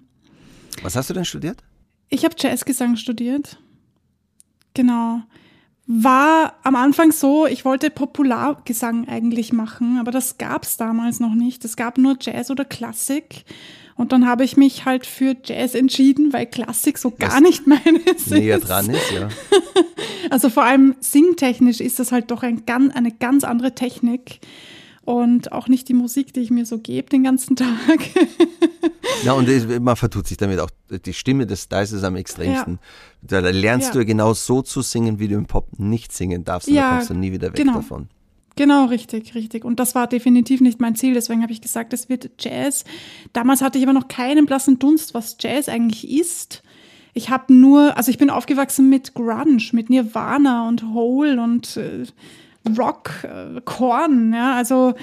Was 0.81 0.96
hast 0.96 1.10
du 1.10 1.13
denn 1.13 1.25
studiert? 1.25 1.62
Ich 2.10 2.25
habe 2.25 2.34
Jazzgesang 2.38 2.96
studiert. 2.96 3.60
Genau. 4.74 5.22
War 5.91 6.53
am 6.62 6.75
Anfang 6.75 7.12
so, 7.12 7.48
ich 7.48 7.65
wollte 7.65 7.89
Populargesang 7.89 9.08
eigentlich 9.08 9.51
machen, 9.53 9.98
aber 10.00 10.12
das 10.12 10.38
gab 10.38 10.62
es 10.63 10.77
damals 10.77 11.19
noch 11.19 11.34
nicht. 11.34 11.65
Es 11.65 11.75
gab 11.75 11.98
nur 11.98 12.15
Jazz 12.22 12.51
oder 12.51 12.63
Klassik. 12.63 13.43
Und 13.96 14.12
dann 14.12 14.27
habe 14.27 14.43
ich 14.43 14.55
mich 14.55 14.86
halt 14.86 15.08
für 15.08 15.36
Jazz 15.43 15.74
entschieden, 15.74 16.31
weil 16.31 16.46
Klassik 16.46 17.00
so 17.00 17.10
gar 17.10 17.34
Was 17.34 17.41
nicht 17.41 17.65
meines 17.65 18.27
näher 18.27 18.58
ist. 18.60 18.67
dran 18.69 18.88
ist, 18.89 19.12
ja. 19.12 19.29
Also 20.29 20.50
vor 20.50 20.63
allem 20.63 20.96
singtechnisch 21.00 21.79
ist 21.79 21.98
das 21.98 22.12
halt 22.12 22.29
doch 22.29 22.43
ein, 22.43 22.62
eine 22.67 23.12
ganz 23.12 23.43
andere 23.43 23.74
Technik. 23.74 24.41
und 25.05 25.51
auch 25.51 25.67
nicht 25.67 25.89
die 25.89 25.96
Musik, 25.96 26.34
die 26.34 26.41
ich 26.41 26.51
mir 26.51 26.67
so 26.67 26.77
gebe 26.77 27.10
den 27.10 27.24
ganzen 27.24 27.55
Tag. 27.55 28.00
Ja, 29.23 29.33
und 29.33 29.83
man 29.83 29.95
vertut 29.95 30.27
sich 30.27 30.38
damit 30.38 30.59
auch. 30.59 30.69
Die 30.89 31.13
Stimme 31.13 31.45
des 31.45 31.63
Styles 31.63 31.91
ist 31.91 32.03
am 32.03 32.15
extremsten. 32.15 32.79
Ja. 33.21 33.41
Da 33.41 33.49
lernst 33.49 33.88
ja. 33.88 33.93
du 33.93 33.99
ja 33.99 34.05
genau 34.05 34.33
so 34.33 34.61
zu 34.61 34.81
singen, 34.81 35.19
wie 35.19 35.27
du 35.27 35.35
im 35.35 35.45
Pop 35.45 35.67
nicht 35.77 36.11
singen 36.11 36.43
darfst. 36.43 36.67
Und 36.67 36.75
ja, 36.75 36.89
da 36.89 36.95
kommst 36.95 37.09
du 37.09 37.13
nie 37.13 37.31
wieder 37.31 37.49
weg 37.49 37.55
genau. 37.55 37.75
davon. 37.75 38.07
Genau, 38.55 38.85
richtig, 38.85 39.35
richtig. 39.35 39.63
Und 39.63 39.79
das 39.79 39.95
war 39.95 40.07
definitiv 40.07 40.59
nicht 40.59 40.81
mein 40.81 40.95
Ziel. 40.95 41.13
Deswegen 41.13 41.41
habe 41.43 41.53
ich 41.53 41.61
gesagt, 41.61 41.93
es 41.93 42.09
wird 42.09 42.29
Jazz. 42.39 42.83
Damals 43.31 43.61
hatte 43.61 43.77
ich 43.77 43.85
aber 43.85 43.93
noch 43.93 44.09
keinen 44.09 44.45
blassen 44.45 44.79
Dunst, 44.79 45.13
was 45.13 45.38
Jazz 45.39 45.69
eigentlich 45.69 46.09
ist. 46.09 46.61
Ich 47.13 47.29
habe 47.29 47.53
nur, 47.53 47.95
also 47.97 48.11
ich 48.11 48.17
bin 48.17 48.29
aufgewachsen 48.29 48.89
mit 48.89 49.13
Grunge, 49.13 49.63
mit 49.71 49.89
Nirvana 49.89 50.67
und 50.67 50.83
Hole 50.93 51.41
und 51.41 51.77
äh, 51.77 52.05
Rock, 52.77 53.23
äh, 53.23 53.61
Korn, 53.63 54.33
ja, 54.33 54.55
also 54.55 54.93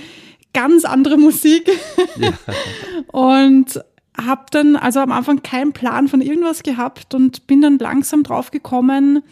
ganz 0.52 0.84
andere 0.84 1.16
Musik. 1.16 1.68
Ja. 2.18 2.32
und 3.08 3.80
habe 4.16 4.46
dann 4.50 4.76
also 4.76 5.00
am 5.00 5.12
Anfang 5.12 5.42
keinen 5.42 5.72
Plan 5.72 6.08
von 6.08 6.20
irgendwas 6.20 6.62
gehabt 6.62 7.14
und 7.14 7.46
bin 7.46 7.60
dann 7.60 7.78
langsam 7.78 8.22
drauf 8.22 8.50
gekommen, 8.50 9.22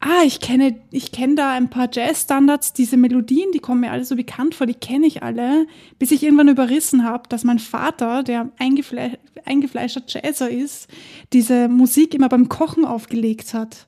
ah, 0.00 0.22
ich 0.24 0.40
kenne, 0.40 0.76
ich 0.90 1.10
kenne 1.10 1.34
da 1.34 1.52
ein 1.52 1.70
paar 1.70 1.88
Jazz-Standards, 1.90 2.72
diese 2.72 2.96
Melodien, 2.96 3.50
die 3.52 3.58
kommen 3.58 3.80
mir 3.80 3.90
alle 3.90 4.04
so 4.04 4.16
bekannt 4.16 4.54
vor, 4.54 4.66
die 4.66 4.74
kenne 4.74 5.06
ich 5.06 5.22
alle, 5.22 5.66
bis 5.98 6.10
ich 6.10 6.22
irgendwann 6.22 6.48
überrissen 6.48 7.04
habe, 7.04 7.28
dass 7.28 7.44
mein 7.44 7.58
Vater, 7.58 8.22
der 8.22 8.50
eingefle 8.58 9.18
eingefleischter 9.44 10.02
Jazzer 10.06 10.50
ist, 10.50 10.88
diese 11.32 11.68
Musik 11.68 12.14
immer 12.14 12.28
beim 12.28 12.48
Kochen 12.48 12.84
aufgelegt 12.84 13.54
hat. 13.54 13.86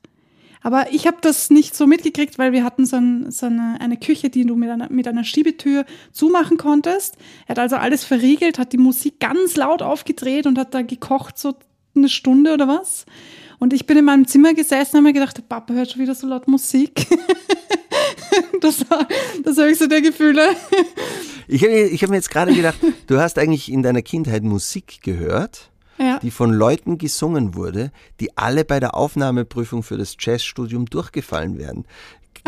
Aber 0.62 0.93
ich 0.93 1.07
habe 1.07 1.19
das 1.21 1.50
nicht 1.50 1.77
so 1.77 1.87
mitgekriegt, 1.87 2.38
weil 2.38 2.53
wir 2.53 2.65
hatten 2.65 2.85
so, 2.85 2.97
ein, 2.97 3.31
so 3.31 3.47
eine, 3.47 3.77
eine, 3.81 3.97
Küche, 3.97 4.31
die 4.31 4.45
du 4.45 4.57
mit 4.57 4.71
einer, 4.71 4.91
mit 4.91 5.07
einer 5.07 5.25
Schiebetür 5.25 5.85
zumachen 6.12 6.57
konntest. 6.57 7.17
Er 7.47 7.50
hat 7.50 7.59
also 7.59 7.77
alles 7.77 8.05
verriegelt, 8.05 8.59
hat 8.59 8.73
die 8.73 8.79
Musik 8.79 9.21
ganz 9.21 9.57
laut 9.57 9.83
aufgedreht 9.83 10.47
und 10.47 10.59
hat 10.59 10.75
da 10.75 10.83
gekocht 10.83 11.38
so 11.38 11.57
eine 11.95 12.09
Stunde 12.09 12.55
oder 12.55 12.69
was. 12.69 13.07
Und 13.59 13.73
ich 13.73 13.87
bin 13.87 13.99
in 13.99 14.05
meinem 14.05 14.27
Zimmer 14.27 14.55
gesessen 14.55 14.97
und 14.97 14.99
habe 14.99 15.09
mir 15.09 15.12
gedacht, 15.15 15.49
Papa 15.49 15.75
hört 15.75 15.91
schon 15.91 16.03
wieder 16.03 16.15
so 16.15 16.27
laut 16.27 16.47
Musik. 16.47 17.07
das 18.61 18.88
war 18.88 19.07
das 19.45 19.57
höchste 19.57 19.88
der 19.88 20.00
Gefühle. 20.00 20.43
Ich 21.49 21.62
habe 21.65 21.73
ich 21.73 22.03
hab 22.03 22.11
mir 22.11 22.17
jetzt 22.17 22.31
gerade 22.31 22.55
gedacht, 22.55 22.79
du 23.07 23.19
hast 23.19 23.38
eigentlich 23.38 23.73
in 23.73 23.83
deiner 23.83 24.03
Kindheit 24.03 24.45
Musik 24.45 25.00
gehört, 25.03 25.71
ja. 25.99 26.19
die 26.21 26.31
von 26.31 26.52
Leuten 26.52 26.99
gesungen 26.99 27.55
wurde, 27.55 27.90
die 28.21 28.37
alle 28.37 28.64
bei 28.64 28.81
der 28.81 28.95
Aufnahmeprüfung 28.95 29.83
für 29.83 29.97
das 29.97 30.17
Jazzstudium 30.19 30.87
durchgefallen 30.87 31.59
werden. 31.59 31.85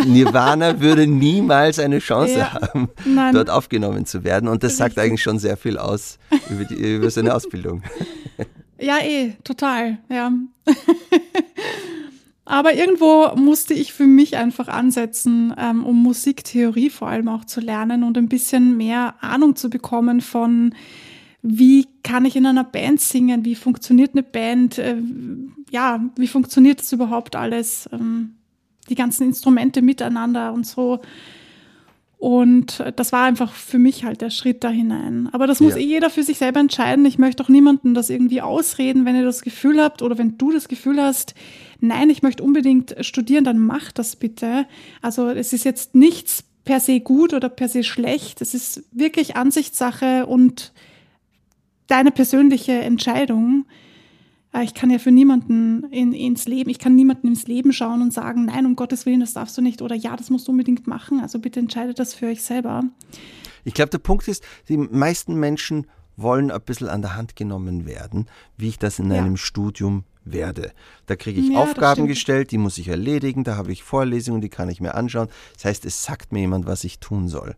Nirvana 0.04 0.80
würde 0.80 1.06
niemals 1.06 1.78
eine 1.78 1.98
Chance 1.98 2.38
ja. 2.38 2.52
haben, 2.52 2.88
Nein. 3.04 3.34
dort 3.34 3.50
aufgenommen 3.50 4.06
zu 4.06 4.24
werden. 4.24 4.48
Und 4.48 4.62
das 4.62 4.76
sagt 4.76 4.98
eigentlich 4.98 5.22
schon 5.22 5.38
sehr 5.38 5.56
viel 5.56 5.78
aus 5.78 6.18
über, 6.48 6.64
die, 6.64 6.74
über 6.74 7.10
seine 7.10 7.34
Ausbildung. 7.34 7.82
Ja, 8.82 8.96
eh, 9.02 9.34
total, 9.44 9.98
ja. 10.08 10.32
Aber 12.46 12.74
irgendwo 12.74 13.36
musste 13.36 13.74
ich 13.74 13.92
für 13.92 14.06
mich 14.06 14.36
einfach 14.36 14.68
ansetzen, 14.68 15.54
ähm, 15.58 15.84
um 15.84 16.02
Musiktheorie 16.02 16.88
vor 16.88 17.08
allem 17.08 17.28
auch 17.28 17.44
zu 17.44 17.60
lernen 17.60 18.02
und 18.02 18.16
ein 18.16 18.28
bisschen 18.28 18.76
mehr 18.78 19.16
Ahnung 19.20 19.54
zu 19.54 19.68
bekommen 19.68 20.22
von, 20.22 20.74
wie 21.42 21.86
kann 22.02 22.24
ich 22.24 22.36
in 22.36 22.46
einer 22.46 22.64
Band 22.64 23.00
singen, 23.00 23.44
wie 23.44 23.54
funktioniert 23.54 24.12
eine 24.12 24.22
Band, 24.22 24.78
äh, 24.78 24.96
ja, 25.70 26.04
wie 26.16 26.26
funktioniert 26.26 26.80
das 26.80 26.92
überhaupt 26.92 27.36
alles, 27.36 27.88
ähm, 27.92 28.34
die 28.88 28.94
ganzen 28.94 29.24
Instrumente 29.24 29.82
miteinander 29.82 30.52
und 30.52 30.66
so. 30.66 31.00
Und 32.20 32.84
das 32.96 33.12
war 33.12 33.24
einfach 33.24 33.50
für 33.54 33.78
mich 33.78 34.04
halt 34.04 34.20
der 34.20 34.28
Schritt 34.28 34.62
da 34.62 34.68
hinein. 34.68 35.30
Aber 35.32 35.46
das 35.46 35.60
muss 35.60 35.72
ja. 35.72 35.80
eh 35.80 35.86
jeder 35.86 36.10
für 36.10 36.22
sich 36.22 36.36
selber 36.36 36.60
entscheiden. 36.60 37.06
Ich 37.06 37.16
möchte 37.16 37.42
auch 37.42 37.48
niemanden 37.48 37.94
das 37.94 38.10
irgendwie 38.10 38.42
ausreden, 38.42 39.06
wenn 39.06 39.16
ihr 39.16 39.24
das 39.24 39.40
Gefühl 39.40 39.82
habt 39.82 40.02
oder 40.02 40.18
wenn 40.18 40.36
du 40.36 40.52
das 40.52 40.68
Gefühl 40.68 41.00
hast, 41.00 41.34
nein, 41.80 42.10
ich 42.10 42.20
möchte 42.20 42.42
unbedingt 42.42 42.94
studieren, 43.00 43.44
dann 43.44 43.58
mach 43.58 43.90
das 43.90 44.16
bitte. 44.16 44.66
Also 45.00 45.28
es 45.30 45.54
ist 45.54 45.64
jetzt 45.64 45.94
nichts 45.94 46.44
per 46.66 46.78
se 46.78 47.00
gut 47.00 47.32
oder 47.32 47.48
per 47.48 47.70
se 47.70 47.84
schlecht. 47.84 48.42
Es 48.42 48.52
ist 48.52 48.84
wirklich 48.92 49.36
Ansichtssache 49.36 50.26
und 50.26 50.74
deine 51.90 52.10
persönliche 52.10 52.72
Entscheidung. 52.72 53.66
Äh, 54.52 54.64
ich 54.64 54.74
kann 54.74 54.90
ja 54.90 54.98
für 54.98 55.10
niemanden 55.10 55.84
in, 55.90 56.12
ins 56.12 56.46
Leben, 56.46 56.70
ich 56.70 56.78
kann 56.78 56.94
niemanden 56.94 57.28
ins 57.28 57.46
Leben 57.46 57.72
schauen 57.72 58.02
und 58.02 58.12
sagen, 58.12 58.46
nein, 58.46 58.66
um 58.66 58.76
Gottes 58.76 59.06
Willen, 59.06 59.20
das 59.20 59.32
darfst 59.32 59.56
du 59.58 59.62
nicht 59.62 59.82
oder 59.82 59.94
ja, 59.94 60.16
das 60.16 60.30
musst 60.30 60.48
du 60.48 60.52
unbedingt 60.52 60.86
machen. 60.86 61.20
Also 61.20 61.38
bitte 61.38 61.60
entscheidet 61.60 61.98
das 61.98 62.14
für 62.14 62.26
euch 62.26 62.42
selber. 62.42 62.84
Ich 63.64 63.74
glaube, 63.74 63.90
der 63.90 63.98
Punkt 63.98 64.26
ist, 64.28 64.44
die 64.68 64.76
meisten 64.76 65.34
Menschen 65.34 65.86
wollen 66.16 66.50
ein 66.50 66.60
bisschen 66.60 66.88
an 66.88 67.02
der 67.02 67.16
Hand 67.16 67.36
genommen 67.36 67.86
werden, 67.86 68.26
wie 68.56 68.68
ich 68.68 68.78
das 68.78 68.98
in 68.98 69.10
ja. 69.10 69.18
einem 69.18 69.36
Studium 69.36 70.04
werde. 70.24 70.72
Da 71.06 71.16
kriege 71.16 71.40
ich 71.40 71.50
ja, 71.50 71.58
Aufgaben 71.58 72.06
gestellt, 72.06 72.50
die 72.50 72.58
muss 72.58 72.78
ich 72.78 72.88
erledigen, 72.88 73.44
da 73.44 73.56
habe 73.56 73.72
ich 73.72 73.82
Vorlesungen, 73.82 74.40
die 74.40 74.50
kann 74.50 74.68
ich 74.68 74.80
mir 74.80 74.94
anschauen. 74.94 75.28
Das 75.54 75.64
heißt, 75.64 75.84
es 75.86 76.04
sagt 76.04 76.32
mir 76.32 76.40
jemand, 76.40 76.66
was 76.66 76.84
ich 76.84 76.98
tun 76.98 77.28
soll. 77.28 77.56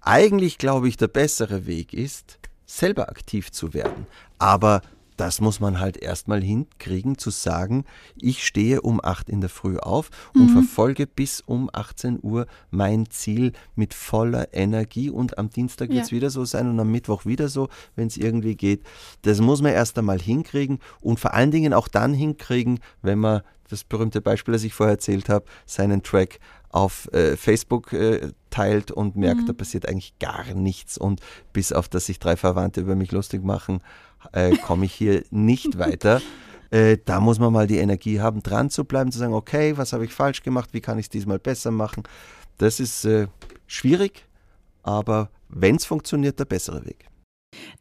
Eigentlich 0.00 0.58
glaube 0.58 0.88
ich, 0.88 0.98
der 0.98 1.08
bessere 1.08 1.66
Weg 1.66 1.94
ist, 1.94 2.38
selber 2.66 3.08
aktiv 3.08 3.52
zu 3.52 3.74
werden. 3.74 4.06
Aber 4.38 4.82
das 5.16 5.40
muss 5.40 5.60
man 5.60 5.78
halt 5.78 5.96
erstmal 5.96 6.42
hinkriegen, 6.42 7.18
zu 7.18 7.30
sagen, 7.30 7.84
ich 8.20 8.44
stehe 8.44 8.80
um 8.80 9.00
8 9.02 9.28
in 9.28 9.40
der 9.40 9.50
Früh 9.50 9.78
auf 9.78 10.10
und 10.34 10.50
mhm. 10.50 10.52
verfolge 10.52 11.06
bis 11.06 11.40
um 11.40 11.70
18 11.72 12.18
Uhr 12.22 12.46
mein 12.70 13.08
Ziel 13.10 13.52
mit 13.76 13.94
voller 13.94 14.52
Energie 14.52 15.10
und 15.10 15.38
am 15.38 15.50
Dienstag 15.50 15.90
wird 15.90 16.04
es 16.04 16.10
ja. 16.10 16.16
wieder 16.16 16.30
so 16.30 16.44
sein 16.44 16.68
und 16.68 16.80
am 16.80 16.90
Mittwoch 16.90 17.26
wieder 17.26 17.48
so, 17.48 17.68
wenn 17.94 18.08
es 18.08 18.16
irgendwie 18.16 18.56
geht. 18.56 18.82
Das 19.22 19.40
muss 19.40 19.62
man 19.62 19.72
erst 19.72 19.98
einmal 19.98 20.20
hinkriegen 20.20 20.80
und 21.00 21.20
vor 21.20 21.34
allen 21.34 21.50
Dingen 21.50 21.74
auch 21.74 21.88
dann 21.88 22.12
hinkriegen, 22.12 22.80
wenn 23.02 23.20
man 23.20 23.42
das 23.68 23.84
berühmte 23.84 24.20
Beispiel, 24.20 24.52
das 24.52 24.64
ich 24.64 24.74
vorher 24.74 24.94
erzählt 24.94 25.28
habe, 25.28 25.46
seinen 25.64 26.02
Track 26.02 26.38
auf 26.70 27.08
äh, 27.12 27.36
Facebook 27.36 27.92
äh, 27.92 28.32
teilt 28.54 28.92
und 28.92 29.16
merkt, 29.16 29.42
mhm. 29.42 29.46
da 29.46 29.52
passiert 29.52 29.88
eigentlich 29.88 30.16
gar 30.20 30.54
nichts 30.54 30.96
und 30.96 31.20
bis 31.52 31.72
auf, 31.72 31.88
dass 31.88 32.06
sich 32.06 32.20
drei 32.20 32.36
Verwandte 32.36 32.80
über 32.80 32.94
mich 32.94 33.10
lustig 33.10 33.42
machen, 33.42 33.80
äh, 34.32 34.56
komme 34.58 34.84
ich 34.84 34.94
hier 34.94 35.24
nicht 35.30 35.76
weiter. 35.78 36.22
Äh, 36.70 36.98
da 37.04 37.18
muss 37.18 37.40
man 37.40 37.52
mal 37.52 37.66
die 37.66 37.78
Energie 37.78 38.20
haben, 38.20 38.44
dran 38.44 38.70
zu 38.70 38.84
bleiben, 38.84 39.10
zu 39.10 39.18
sagen, 39.18 39.34
okay, 39.34 39.76
was 39.76 39.92
habe 39.92 40.04
ich 40.04 40.12
falsch 40.12 40.42
gemacht, 40.44 40.70
wie 40.72 40.80
kann 40.80 40.98
ich 41.00 41.06
es 41.06 41.10
diesmal 41.10 41.40
besser 41.40 41.72
machen. 41.72 42.04
Das 42.58 42.78
ist 42.78 43.04
äh, 43.04 43.26
schwierig, 43.66 44.24
aber 44.84 45.30
wenn 45.48 45.74
es 45.74 45.84
funktioniert, 45.84 46.38
der 46.38 46.44
bessere 46.44 46.86
Weg. 46.86 47.06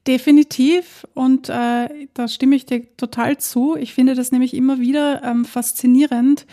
Definitiv 0.05 1.07
und 1.13 1.49
äh, 1.49 2.07
da 2.13 2.27
stimme 2.27 2.55
ich 2.55 2.65
dir 2.65 2.85
total 2.97 3.37
zu. 3.37 3.75
Ich 3.77 3.93
finde 3.93 4.15
das 4.15 4.31
nämlich 4.31 4.53
immer 4.53 4.79
wieder 4.79 5.23
ähm, 5.23 5.45
faszinierend, 5.45 6.45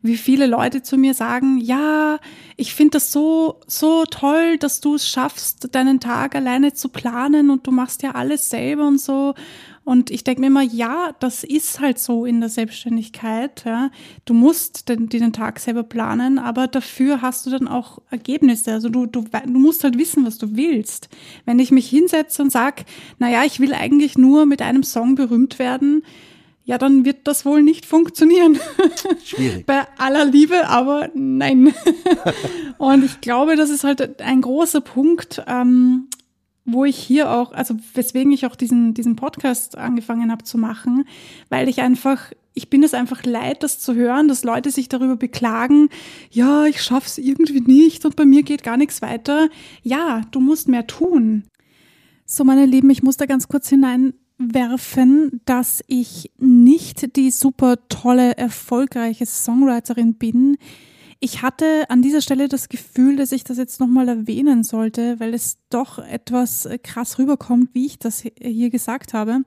wie 0.00 0.16
viele 0.16 0.46
Leute 0.46 0.82
zu 0.82 0.98
mir 0.98 1.14
sagen, 1.14 1.58
ja, 1.58 2.18
ich 2.56 2.74
finde 2.74 2.92
das 2.92 3.10
so, 3.10 3.60
so 3.66 4.04
toll, 4.04 4.58
dass 4.58 4.80
du 4.80 4.96
es 4.96 5.08
schaffst, 5.08 5.74
deinen 5.74 5.98
Tag 5.98 6.34
alleine 6.34 6.74
zu 6.74 6.90
planen 6.90 7.50
und 7.50 7.66
du 7.66 7.70
machst 7.70 8.02
ja 8.02 8.12
alles 8.12 8.50
selber 8.50 8.86
und 8.86 9.00
so. 9.00 9.34
Und 9.84 10.10
ich 10.10 10.24
denke 10.24 10.40
mir 10.40 10.46
immer, 10.46 10.62
ja, 10.62 11.14
das 11.20 11.44
ist 11.44 11.80
halt 11.80 11.98
so 11.98 12.24
in 12.24 12.40
der 12.40 12.48
Selbstständigkeit. 12.48 13.64
Ja. 13.66 13.90
Du 14.24 14.32
musst 14.32 14.88
den, 14.88 15.08
den 15.10 15.32
Tag 15.34 15.60
selber 15.60 15.82
planen, 15.82 16.38
aber 16.38 16.66
dafür 16.68 17.20
hast 17.20 17.44
du 17.44 17.50
dann 17.50 17.68
auch 17.68 17.98
Ergebnisse. 18.10 18.72
Also 18.72 18.88
du, 18.88 19.04
du, 19.06 19.24
du 19.24 19.58
musst 19.58 19.84
halt 19.84 19.98
wissen, 19.98 20.24
was 20.24 20.38
du 20.38 20.56
willst. 20.56 21.10
Wenn 21.44 21.58
ich 21.58 21.70
mich 21.70 21.88
hinsetze 21.88 22.42
und 22.42 22.50
sag, 22.50 22.84
na 23.18 23.30
ja, 23.30 23.44
ich 23.44 23.60
will 23.60 23.74
eigentlich 23.74 24.16
nur 24.16 24.46
mit 24.46 24.62
einem 24.62 24.82
Song 24.82 25.16
berühmt 25.16 25.58
werden, 25.58 26.02
ja, 26.66 26.78
dann 26.78 27.04
wird 27.04 27.26
das 27.26 27.44
wohl 27.44 27.62
nicht 27.62 27.84
funktionieren. 27.84 28.58
Schwierig. 29.24 29.66
Bei 29.66 29.82
aller 29.98 30.24
Liebe, 30.24 30.66
aber 30.66 31.10
nein. 31.14 31.74
und 32.78 33.04
ich 33.04 33.20
glaube, 33.20 33.56
das 33.56 33.68
ist 33.68 33.84
halt 33.84 34.22
ein 34.22 34.40
großer 34.40 34.80
Punkt, 34.80 35.42
ähm, 35.46 36.08
wo 36.64 36.84
ich 36.84 36.96
hier 36.96 37.30
auch, 37.30 37.52
also 37.52 37.76
weswegen 37.94 38.32
ich 38.32 38.46
auch 38.46 38.56
diesen, 38.56 38.94
diesen 38.94 39.16
Podcast 39.16 39.76
angefangen 39.76 40.30
habe 40.30 40.44
zu 40.44 40.56
machen, 40.56 41.04
weil 41.50 41.68
ich 41.68 41.80
einfach, 41.80 42.32
ich 42.54 42.70
bin 42.70 42.82
es 42.82 42.94
einfach 42.94 43.24
leid, 43.24 43.62
das 43.62 43.80
zu 43.80 43.94
hören, 43.94 44.28
dass 44.28 44.44
Leute 44.44 44.70
sich 44.70 44.88
darüber 44.88 45.16
beklagen, 45.16 45.88
ja, 46.30 46.64
ich 46.66 46.82
schaff's 46.82 47.18
irgendwie 47.18 47.60
nicht 47.60 48.04
und 48.04 48.16
bei 48.16 48.24
mir 48.24 48.42
geht 48.42 48.62
gar 48.62 48.76
nichts 48.76 49.02
weiter. 49.02 49.48
Ja, 49.82 50.22
du 50.30 50.40
musst 50.40 50.68
mehr 50.68 50.86
tun. 50.86 51.44
So, 52.24 52.44
meine 52.44 52.64
Lieben, 52.64 52.88
ich 52.90 53.02
muss 53.02 53.18
da 53.18 53.26
ganz 53.26 53.48
kurz 53.48 53.68
hinein 53.68 54.14
werfen, 54.38 55.40
dass 55.44 55.84
ich 55.86 56.30
nicht 56.38 57.16
die 57.16 57.30
super 57.30 57.76
tolle, 57.88 58.36
erfolgreiche 58.36 59.26
Songwriterin 59.26 60.14
bin. 60.14 60.56
Ich 61.20 61.42
hatte 61.42 61.88
an 61.88 62.02
dieser 62.02 62.20
Stelle 62.20 62.48
das 62.48 62.68
Gefühl, 62.68 63.16
dass 63.16 63.32
ich 63.32 63.44
das 63.44 63.58
jetzt 63.58 63.80
nochmal 63.80 64.08
erwähnen 64.08 64.64
sollte, 64.64 65.18
weil 65.20 65.34
es 65.34 65.58
doch 65.70 65.98
etwas 65.98 66.68
krass 66.82 67.18
rüberkommt, 67.18 67.70
wie 67.72 67.86
ich 67.86 67.98
das 67.98 68.24
hier 68.40 68.70
gesagt 68.70 69.14
habe. 69.14 69.42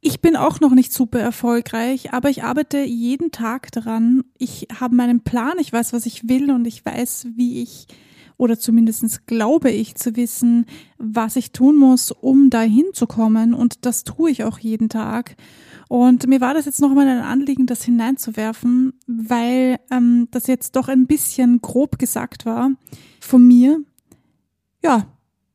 Ich 0.00 0.20
bin 0.20 0.34
auch 0.34 0.58
noch 0.60 0.72
nicht 0.72 0.92
super 0.92 1.20
erfolgreich, 1.20 2.12
aber 2.12 2.28
ich 2.28 2.42
arbeite 2.42 2.78
jeden 2.78 3.30
Tag 3.30 3.70
daran. 3.70 4.24
Ich 4.36 4.66
habe 4.80 4.96
meinen 4.96 5.22
Plan, 5.22 5.58
ich 5.60 5.72
weiß, 5.72 5.92
was 5.92 6.06
ich 6.06 6.28
will 6.28 6.50
und 6.50 6.66
ich 6.66 6.84
weiß, 6.84 7.28
wie 7.36 7.62
ich 7.62 7.86
oder 8.36 8.58
zumindest 8.58 9.28
glaube 9.28 9.70
ich 9.70 9.94
zu 9.94 10.16
wissen, 10.16 10.66
was 10.98 11.36
ich 11.36 11.52
tun 11.52 11.76
muss, 11.76 12.10
um 12.10 12.50
da 12.50 12.62
hinzukommen. 12.62 13.54
Und 13.54 13.86
das 13.86 14.02
tue 14.02 14.32
ich 14.32 14.42
auch 14.42 14.58
jeden 14.58 14.88
Tag. 14.88 15.36
Und 15.92 16.26
mir 16.26 16.40
war 16.40 16.54
das 16.54 16.64
jetzt 16.64 16.80
noch 16.80 16.94
mal 16.94 17.06
ein 17.06 17.20
Anliegen, 17.20 17.66
das 17.66 17.84
hineinzuwerfen, 17.84 18.94
weil 19.06 19.78
ähm, 19.90 20.26
das 20.30 20.46
jetzt 20.46 20.74
doch 20.74 20.88
ein 20.88 21.06
bisschen 21.06 21.60
grob 21.60 21.98
gesagt 21.98 22.46
war 22.46 22.70
von 23.20 23.46
mir. 23.46 23.78
Ja, 24.82 25.04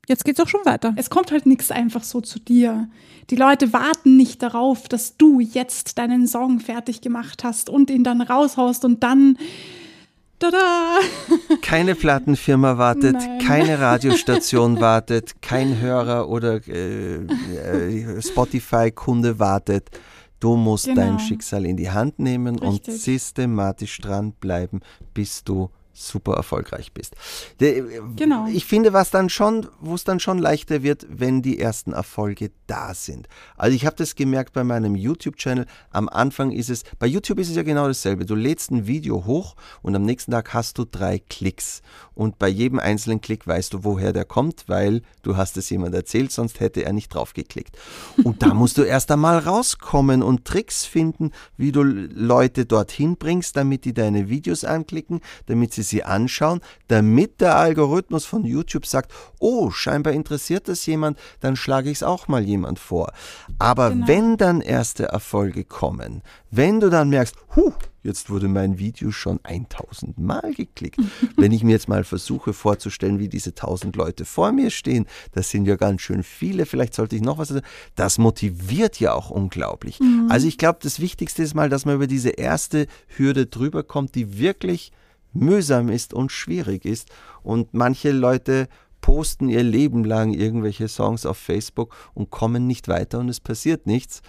jetzt 0.07 0.25
geht's 0.25 0.39
auch 0.39 0.47
schon 0.47 0.63
weiter. 0.63 0.93
Es 0.95 1.09
kommt 1.09 1.31
halt 1.31 1.47
nichts 1.47 1.71
einfach 1.71 2.03
so 2.03 2.21
zu 2.21 2.37
dir. 2.37 2.87
Die 3.31 3.35
Leute 3.35 3.73
warten 3.73 4.15
nicht 4.15 4.43
darauf, 4.43 4.87
dass 4.87 5.17
du 5.17 5.39
jetzt 5.39 5.97
deinen 5.97 6.27
Song 6.27 6.59
fertig 6.59 7.01
gemacht 7.01 7.43
hast 7.43 7.67
und 7.67 7.89
ihn 7.89 8.03
dann 8.03 8.21
raushaust 8.21 8.85
und 8.85 9.01
dann 9.01 9.39
Tada! 10.37 10.99
Keine 11.63 11.95
Plattenfirma 11.95 12.77
wartet, 12.77 13.13
Nein. 13.13 13.39
keine 13.39 13.79
Radiostation 13.79 14.79
wartet, 14.79 15.41
kein 15.41 15.79
Hörer 15.79 16.29
oder 16.29 16.61
äh, 16.67 17.23
äh, 17.23 18.21
Spotify-Kunde 18.21 19.39
wartet. 19.39 19.89
Du 20.39 20.55
musst 20.55 20.85
genau. 20.85 21.01
dein 21.01 21.19
Schicksal 21.19 21.65
in 21.65 21.77
die 21.77 21.89
Hand 21.89 22.19
nehmen 22.19 22.59
Richtig. 22.59 22.93
und 22.93 23.01
systematisch 23.01 23.99
dranbleiben, 23.99 24.81
bis 25.13 25.43
du 25.43 25.69
super 25.97 26.33
erfolgreich 26.33 26.93
bist. 26.93 27.15
Genau. 27.59 28.47
Ich 28.47 28.65
finde, 28.65 28.93
was 28.93 29.09
dann 29.09 29.29
schon, 29.29 29.67
wo 29.79 29.95
es 29.95 30.03
dann 30.03 30.19
schon 30.19 30.37
leichter 30.37 30.83
wird, 30.83 31.05
wenn 31.09 31.41
die 31.41 31.59
ersten 31.59 31.93
Erfolge 31.93 32.51
da 32.67 32.93
sind. 32.93 33.27
Also 33.55 33.75
ich 33.75 33.85
habe 33.85 33.95
das 33.95 34.15
gemerkt 34.15 34.53
bei 34.53 34.63
meinem 34.63 34.95
YouTube-Channel. 34.95 35.65
Am 35.91 36.09
Anfang 36.09 36.51
ist 36.51 36.69
es, 36.69 36.83
bei 36.99 37.07
YouTube 37.07 37.39
ist 37.39 37.49
es 37.49 37.55
ja 37.55 37.63
genau 37.63 37.87
dasselbe. 37.87 38.25
Du 38.25 38.35
lädst 38.35 38.71
ein 38.71 38.87
Video 38.87 39.25
hoch 39.25 39.55
und 39.81 39.95
am 39.95 40.03
nächsten 40.03 40.31
Tag 40.31 40.53
hast 40.53 40.77
du 40.77 40.85
drei 40.85 41.19
Klicks. 41.19 41.81
Und 42.13 42.39
bei 42.39 42.47
jedem 42.47 42.79
einzelnen 42.79 43.21
Klick 43.21 43.45
weißt 43.45 43.73
du, 43.73 43.83
woher 43.83 44.11
der 44.11 44.25
kommt, 44.25 44.63
weil 44.67 45.01
du 45.21 45.37
hast 45.37 45.57
es 45.57 45.69
jemand 45.69 45.93
erzählt, 45.93 46.31
sonst 46.31 46.59
hätte 46.59 46.83
er 46.83 46.93
nicht 46.93 47.13
drauf 47.13 47.33
geklickt. 47.33 47.77
Und 48.23 48.41
da 48.41 48.53
musst 48.53 48.77
du 48.77 48.83
erst 48.83 49.11
einmal 49.11 49.37
rauskommen 49.39 50.23
und 50.23 50.45
Tricks 50.45 50.85
finden, 50.85 51.31
wie 51.57 51.71
du 51.71 51.83
Leute 51.83 52.65
dorthin 52.65 53.17
bringst, 53.17 53.55
damit 53.55 53.85
die 53.85 53.93
deine 53.93 54.29
Videos 54.29 54.63
anklicken, 54.63 55.21
damit 55.45 55.73
sie 55.73 55.83
sie 55.87 56.03
anschauen, 56.03 56.61
damit 56.87 57.41
der 57.41 57.57
Algorithmus 57.57 58.25
von 58.25 58.45
YouTube 58.45 58.85
sagt, 58.85 59.11
oh, 59.39 59.71
scheinbar 59.71 60.13
interessiert 60.13 60.67
das 60.67 60.85
jemand, 60.85 61.17
dann 61.39 61.55
schlage 61.55 61.89
ich 61.89 61.97
es 61.97 62.03
auch 62.03 62.27
mal 62.27 62.43
jemand 62.43 62.79
vor. 62.79 63.11
Aber 63.59 63.89
genau. 63.89 64.07
wenn 64.07 64.37
dann 64.37 64.61
erste 64.61 65.05
Erfolge 65.05 65.63
kommen, 65.63 66.21
wenn 66.51 66.79
du 66.79 66.89
dann 66.89 67.09
merkst, 67.09 67.35
huh, 67.55 67.73
jetzt 68.07 68.29
wurde 68.29 68.47
mein 68.47 68.79
Video 68.79 69.11
schon 69.11 69.39
1000 69.43 70.17
Mal 70.17 70.53
geklickt. 70.53 70.97
Wenn 71.35 71.51
ich 71.51 71.63
mir 71.63 71.71
jetzt 71.71 71.89
mal 71.89 72.03
versuche 72.03 72.53
vorzustellen, 72.53 73.19
wie 73.19 73.27
diese 73.27 73.49
1000 73.49 73.95
Leute 73.95 74.25
vor 74.25 74.51
mir 74.51 74.71
stehen, 74.71 75.05
das 75.33 75.49
sind 75.49 75.65
ja 75.65 75.75
ganz 75.75 76.01
schön 76.01 76.23
viele, 76.23 76.65
vielleicht 76.65 76.93
sollte 76.93 77.15
ich 77.17 77.21
noch 77.21 77.37
was 77.37 77.49
sagen. 77.49 77.65
Das 77.95 78.17
motiviert 78.17 78.99
ja 78.99 79.13
auch 79.13 79.29
unglaublich. 79.29 79.99
Mhm. 79.99 80.27
Also 80.29 80.47
ich 80.47 80.57
glaube, 80.57 80.79
das 80.81 80.99
Wichtigste 80.99 81.43
ist 81.43 81.53
mal, 81.53 81.69
dass 81.69 81.85
man 81.85 81.95
über 81.95 82.07
diese 82.07 82.29
erste 82.29 82.87
Hürde 83.07 83.45
drüber 83.45 83.83
kommt, 83.83 84.15
die 84.15 84.39
wirklich 84.39 84.91
mühsam 85.33 85.89
ist 85.89 86.13
und 86.13 86.31
schwierig 86.31 86.85
ist. 86.85 87.09
Und 87.43 87.73
manche 87.73 88.11
Leute 88.11 88.67
posten 89.01 89.49
ihr 89.49 89.63
Leben 89.63 90.03
lang 90.03 90.33
irgendwelche 90.33 90.87
Songs 90.87 91.25
auf 91.25 91.37
Facebook 91.37 91.95
und 92.13 92.29
kommen 92.29 92.67
nicht 92.67 92.87
weiter 92.87 93.19
und 93.19 93.29
es 93.29 93.39
passiert 93.39 93.87
nichts. 93.87 94.21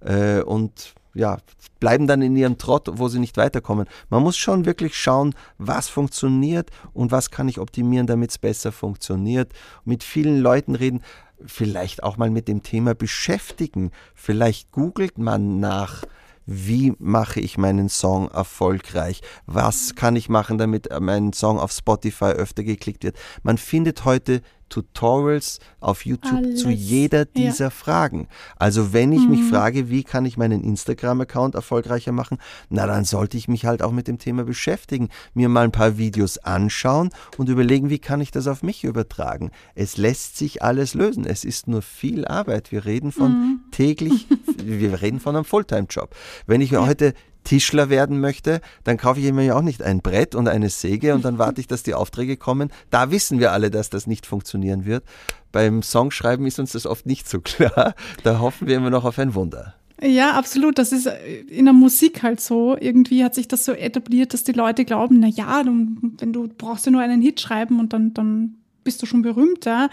Äh, 0.00 0.42
und 0.42 0.94
ja, 1.14 1.38
bleiben 1.78 2.06
dann 2.06 2.22
in 2.22 2.36
ihrem 2.36 2.58
Trott, 2.58 2.88
wo 2.94 3.08
sie 3.08 3.20
nicht 3.20 3.36
weiterkommen. 3.36 3.86
Man 4.10 4.22
muss 4.22 4.36
schon 4.36 4.64
wirklich 4.64 4.96
schauen, 4.96 5.34
was 5.58 5.88
funktioniert 5.88 6.70
und 6.92 7.12
was 7.12 7.30
kann 7.30 7.48
ich 7.48 7.60
optimieren, 7.60 8.06
damit 8.06 8.30
es 8.30 8.38
besser 8.38 8.72
funktioniert. 8.72 9.52
Mit 9.84 10.02
vielen 10.02 10.40
Leuten 10.40 10.74
reden, 10.74 11.02
vielleicht 11.46 12.02
auch 12.02 12.16
mal 12.16 12.30
mit 12.30 12.48
dem 12.48 12.62
Thema 12.62 12.94
beschäftigen. 12.94 13.90
Vielleicht 14.14 14.72
googelt 14.72 15.18
man 15.18 15.60
nach 15.60 16.02
wie 16.46 16.94
mache 16.98 17.40
ich 17.40 17.58
meinen 17.58 17.88
Song 17.88 18.28
erfolgreich? 18.30 19.20
Was 19.46 19.94
kann 19.94 20.16
ich 20.16 20.28
machen, 20.28 20.58
damit 20.58 20.88
mein 21.00 21.32
Song 21.32 21.58
auf 21.58 21.72
Spotify 21.72 22.26
öfter 22.26 22.62
geklickt 22.62 23.04
wird? 23.04 23.16
Man 23.42 23.58
findet 23.58 24.04
heute 24.04 24.42
Tutorials 24.74 25.60
auf 25.78 26.04
YouTube 26.04 26.38
Alles. 26.38 26.60
zu 26.60 26.68
jeder 26.68 27.24
dieser 27.26 27.66
ja. 27.66 27.70
Fragen. 27.70 28.26
Also 28.56 28.92
wenn 28.92 29.12
ich 29.12 29.22
mhm. 29.22 29.30
mich 29.30 29.44
frage, 29.44 29.88
wie 29.88 30.02
kann 30.02 30.24
ich 30.24 30.36
meinen 30.36 30.64
Instagram-Account 30.64 31.54
erfolgreicher 31.54 32.10
machen, 32.10 32.38
na 32.70 32.84
dann 32.86 33.04
sollte 33.04 33.36
ich 33.36 33.46
mich 33.46 33.66
halt 33.66 33.82
auch 33.84 33.92
mit 33.92 34.08
dem 34.08 34.18
Thema 34.18 34.42
beschäftigen, 34.42 35.10
mir 35.32 35.48
mal 35.48 35.62
ein 35.62 35.70
paar 35.70 35.96
Videos 35.96 36.38
anschauen 36.38 37.10
und 37.36 37.48
überlegen, 37.48 37.88
wie 37.88 38.00
kann 38.00 38.20
ich 38.20 38.32
das 38.32 38.48
auf 38.48 38.64
mich 38.64 38.82
übertragen. 38.82 39.52
Es 39.76 39.96
lässt 39.96 40.36
sich 40.38 40.62
alles 40.62 40.94
lösen. 40.94 41.24
Es 41.24 41.44
ist 41.44 41.68
nur 41.68 41.82
viel 41.82 42.26
Arbeit. 42.26 42.72
Wir 42.72 42.84
reden 42.84 43.12
von 43.12 43.30
mhm. 43.30 43.60
täglich, 43.70 44.26
wir 44.64 45.00
reden 45.02 45.20
von 45.20 45.36
einem 45.36 45.44
Fulltime-Job. 45.44 46.16
Wenn 46.46 46.60
ich 46.60 46.72
ja. 46.72 46.84
heute 46.84 47.14
Tischler 47.44 47.90
werden 47.90 48.20
möchte, 48.20 48.60
dann 48.82 48.96
kaufe 48.96 49.20
ich 49.20 49.32
mir 49.32 49.44
ja 49.44 49.56
auch 49.56 49.62
nicht 49.62 49.82
ein 49.82 50.00
Brett 50.00 50.34
und 50.34 50.48
eine 50.48 50.70
Säge 50.70 51.14
und 51.14 51.24
dann 51.24 51.38
warte 51.38 51.60
ich, 51.60 51.66
dass 51.66 51.82
die 51.82 51.94
Aufträge 51.94 52.36
kommen. 52.36 52.70
Da 52.90 53.10
wissen 53.10 53.38
wir 53.38 53.52
alle, 53.52 53.70
dass 53.70 53.90
das 53.90 54.06
nicht 54.06 54.26
funktionieren 54.26 54.84
wird. 54.84 55.04
Beim 55.52 55.82
Songschreiben 55.82 56.46
ist 56.46 56.58
uns 56.58 56.72
das 56.72 56.86
oft 56.86 57.06
nicht 57.06 57.28
so 57.28 57.40
klar. 57.40 57.94
Da 58.24 58.40
hoffen 58.40 58.66
wir 58.66 58.76
immer 58.76 58.90
noch 58.90 59.04
auf 59.04 59.18
ein 59.18 59.34
Wunder. 59.34 59.74
Ja, 60.02 60.32
absolut. 60.32 60.78
Das 60.78 60.92
ist 60.92 61.06
äh, 61.06 61.40
in 61.48 61.66
der 61.66 61.74
Musik 61.74 62.22
halt 62.22 62.40
so. 62.40 62.76
Irgendwie 62.78 63.24
hat 63.24 63.34
sich 63.34 63.48
das 63.48 63.64
so 63.64 63.72
etabliert, 63.72 64.34
dass 64.34 64.44
die 64.44 64.52
Leute 64.52 64.84
glauben, 64.84 65.20
na 65.20 65.28
ja, 65.28 65.62
du, 65.62 65.70
wenn 66.18 66.32
du 66.32 66.48
brauchst 66.48 66.86
ja 66.86 66.92
nur 66.92 67.00
einen 67.00 67.22
Hit 67.22 67.40
schreiben 67.40 67.78
und 67.78 67.92
dann, 67.92 68.12
dann 68.12 68.56
bist 68.82 69.00
du 69.02 69.06
schon 69.06 69.22
berühmter. 69.22 69.88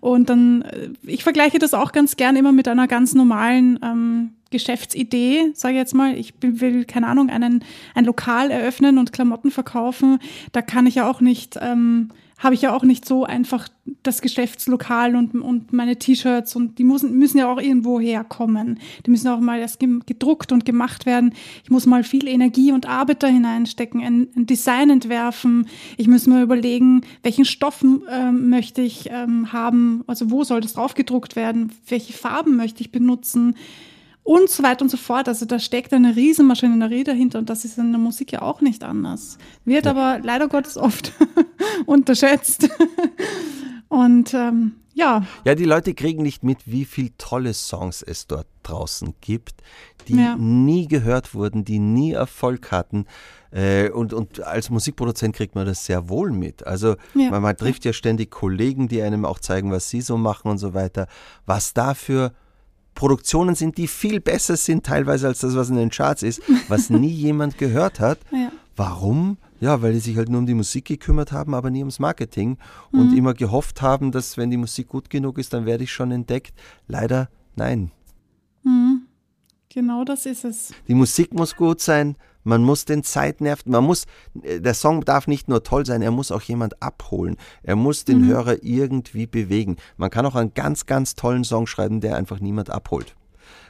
Und 0.00 0.30
dann, 0.30 0.62
äh, 0.62 0.90
ich 1.02 1.24
vergleiche 1.24 1.58
das 1.58 1.74
auch 1.74 1.92
ganz 1.92 2.16
gern 2.16 2.36
immer 2.36 2.52
mit 2.52 2.68
einer 2.68 2.86
ganz 2.86 3.14
normalen 3.14 3.78
ähm, 3.82 4.30
Geschäftsidee, 4.50 5.50
sage 5.54 5.74
ich 5.74 5.78
jetzt 5.78 5.94
mal, 5.94 6.16
ich 6.16 6.34
will, 6.40 6.84
keine 6.84 7.08
Ahnung, 7.08 7.30
einen, 7.30 7.64
ein 7.94 8.04
Lokal 8.04 8.50
eröffnen 8.50 8.98
und 8.98 9.12
Klamotten 9.12 9.50
verkaufen, 9.50 10.18
da 10.52 10.62
kann 10.62 10.86
ich 10.86 10.96
ja 10.96 11.10
auch 11.10 11.20
nicht, 11.20 11.58
ähm, 11.60 12.10
habe 12.38 12.54
ich 12.54 12.62
ja 12.62 12.74
auch 12.74 12.82
nicht 12.82 13.06
so 13.06 13.24
einfach 13.24 13.68
das 14.02 14.20
Geschäftslokal 14.20 15.16
und, 15.16 15.34
und 15.34 15.72
meine 15.72 15.96
T-Shirts 15.98 16.54
und 16.54 16.78
die 16.78 16.84
müssen, 16.84 17.16
müssen 17.16 17.38
ja 17.38 17.50
auch 17.50 17.60
irgendwo 17.60 17.98
herkommen. 17.98 18.78
Die 19.06 19.10
müssen 19.10 19.28
auch 19.28 19.40
mal 19.40 19.58
erst 19.58 19.80
gedruckt 19.80 20.52
und 20.52 20.66
gemacht 20.66 21.06
werden. 21.06 21.32
Ich 21.64 21.70
muss 21.70 21.86
mal 21.86 22.04
viel 22.04 22.28
Energie 22.28 22.72
und 22.72 22.86
Arbeit 22.86 23.22
da 23.22 23.28
hineinstecken, 23.28 24.02
ein, 24.02 24.28
ein 24.36 24.46
Design 24.46 24.90
entwerfen. 24.90 25.66
Ich 25.96 26.08
muss 26.08 26.26
mir 26.26 26.42
überlegen, 26.42 27.00
welchen 27.22 27.46
Stoff 27.46 27.82
ähm, 27.82 28.50
möchte 28.50 28.82
ich 28.82 29.08
ähm, 29.10 29.52
haben, 29.52 30.04
also 30.06 30.30
wo 30.30 30.44
soll 30.44 30.60
das 30.60 30.74
drauf 30.74 30.94
gedruckt 30.94 31.36
werden, 31.36 31.72
welche 31.88 32.12
Farben 32.12 32.56
möchte 32.56 32.82
ich 32.82 32.92
benutzen 32.92 33.56
und 34.26 34.50
so 34.50 34.64
weiter 34.64 34.82
und 34.82 34.88
so 34.88 34.96
fort. 34.96 35.28
Also 35.28 35.46
da 35.46 35.60
steckt 35.60 35.92
eine 35.92 36.16
riesen 36.16 36.46
Maschinerie 36.46 37.04
dahinter 37.04 37.38
und 37.38 37.48
das 37.48 37.64
ist 37.64 37.78
in 37.78 37.92
der 37.92 38.00
Musik 38.00 38.32
ja 38.32 38.42
auch 38.42 38.60
nicht 38.60 38.82
anders. 38.82 39.38
Wird 39.64 39.84
ja. 39.84 39.92
aber 39.92 40.18
leider 40.22 40.48
Gottes 40.48 40.76
oft 40.76 41.12
unterschätzt. 41.86 42.68
und 43.88 44.34
ähm, 44.34 44.72
ja. 44.94 45.24
Ja, 45.44 45.54
die 45.54 45.64
Leute 45.64 45.94
kriegen 45.94 46.24
nicht 46.24 46.42
mit, 46.42 46.66
wie 46.66 46.84
viele 46.84 47.16
tolle 47.18 47.54
Songs 47.54 48.02
es 48.02 48.26
dort 48.26 48.48
draußen 48.64 49.14
gibt, 49.20 49.62
die 50.08 50.16
ja. 50.16 50.34
nie 50.36 50.88
gehört 50.88 51.32
wurden, 51.32 51.64
die 51.64 51.78
nie 51.78 52.12
Erfolg 52.12 52.72
hatten. 52.72 53.06
Äh, 53.52 53.90
und, 53.90 54.12
und 54.12 54.42
als 54.42 54.70
Musikproduzent 54.70 55.36
kriegt 55.36 55.54
man 55.54 55.66
das 55.66 55.84
sehr 55.84 56.08
wohl 56.08 56.32
mit. 56.32 56.66
Also 56.66 56.96
ja. 57.14 57.30
man, 57.30 57.42
man 57.42 57.56
trifft 57.56 57.84
ja 57.84 57.92
ständig 57.92 58.32
Kollegen, 58.32 58.88
die 58.88 59.02
einem 59.02 59.24
auch 59.24 59.38
zeigen, 59.38 59.70
was 59.70 59.88
sie 59.88 60.00
so 60.00 60.16
machen 60.16 60.50
und 60.50 60.58
so 60.58 60.74
weiter. 60.74 61.06
Was 61.44 61.74
dafür 61.74 62.32
Produktionen 62.96 63.54
sind, 63.54 63.78
die 63.78 63.86
viel 63.86 64.20
besser 64.20 64.56
sind 64.56 64.84
teilweise 64.84 65.28
als 65.28 65.38
das, 65.40 65.54
was 65.54 65.70
in 65.70 65.76
den 65.76 65.90
Charts 65.90 66.24
ist, 66.24 66.42
was 66.66 66.90
nie 66.90 67.12
jemand 67.12 67.58
gehört 67.58 68.00
hat. 68.00 68.18
Ja. 68.32 68.50
Warum? 68.74 69.36
Ja, 69.60 69.80
weil 69.80 69.92
die 69.92 70.00
sich 70.00 70.16
halt 70.16 70.28
nur 70.28 70.40
um 70.40 70.46
die 70.46 70.54
Musik 70.54 70.86
gekümmert 70.86 71.30
haben, 71.30 71.54
aber 71.54 71.70
nie 71.70 71.78
ums 71.78 71.98
Marketing 71.98 72.58
und 72.90 73.12
mhm. 73.12 73.16
immer 73.16 73.34
gehofft 73.34 73.80
haben, 73.80 74.10
dass 74.10 74.36
wenn 74.36 74.50
die 74.50 74.56
Musik 74.56 74.88
gut 74.88 75.08
genug 75.08 75.38
ist, 75.38 75.52
dann 75.52 75.64
werde 75.64 75.84
ich 75.84 75.92
schon 75.92 76.10
entdeckt. 76.10 76.52
Leider 76.88 77.30
nein. 77.54 77.92
Mhm. 78.64 79.02
Genau 79.68 80.04
das 80.04 80.26
ist 80.26 80.44
es. 80.44 80.72
Die 80.88 80.94
Musik 80.94 81.34
muss 81.34 81.54
gut 81.54 81.80
sein, 81.80 82.16
man 82.46 82.62
muss 82.62 82.84
den 82.84 83.02
Zeitnerv, 83.02 83.66
man 83.66 83.84
muss, 83.84 84.04
äh, 84.42 84.60
der 84.60 84.74
Song 84.74 85.04
darf 85.04 85.26
nicht 85.26 85.48
nur 85.48 85.62
toll 85.62 85.84
sein, 85.84 86.00
er 86.00 86.12
muss 86.12 86.30
auch 86.30 86.42
jemand 86.42 86.82
abholen. 86.82 87.36
Er 87.62 87.76
muss 87.76 88.04
den 88.04 88.22
mhm. 88.22 88.28
Hörer 88.28 88.62
irgendwie 88.62 89.26
bewegen. 89.26 89.76
Man 89.96 90.10
kann 90.10 90.24
auch 90.26 90.36
einen 90.36 90.54
ganz, 90.54 90.86
ganz 90.86 91.16
tollen 91.16 91.44
Song 91.44 91.66
schreiben, 91.66 92.00
der 92.00 92.16
einfach 92.16 92.40
niemand 92.40 92.70
abholt. 92.70 93.16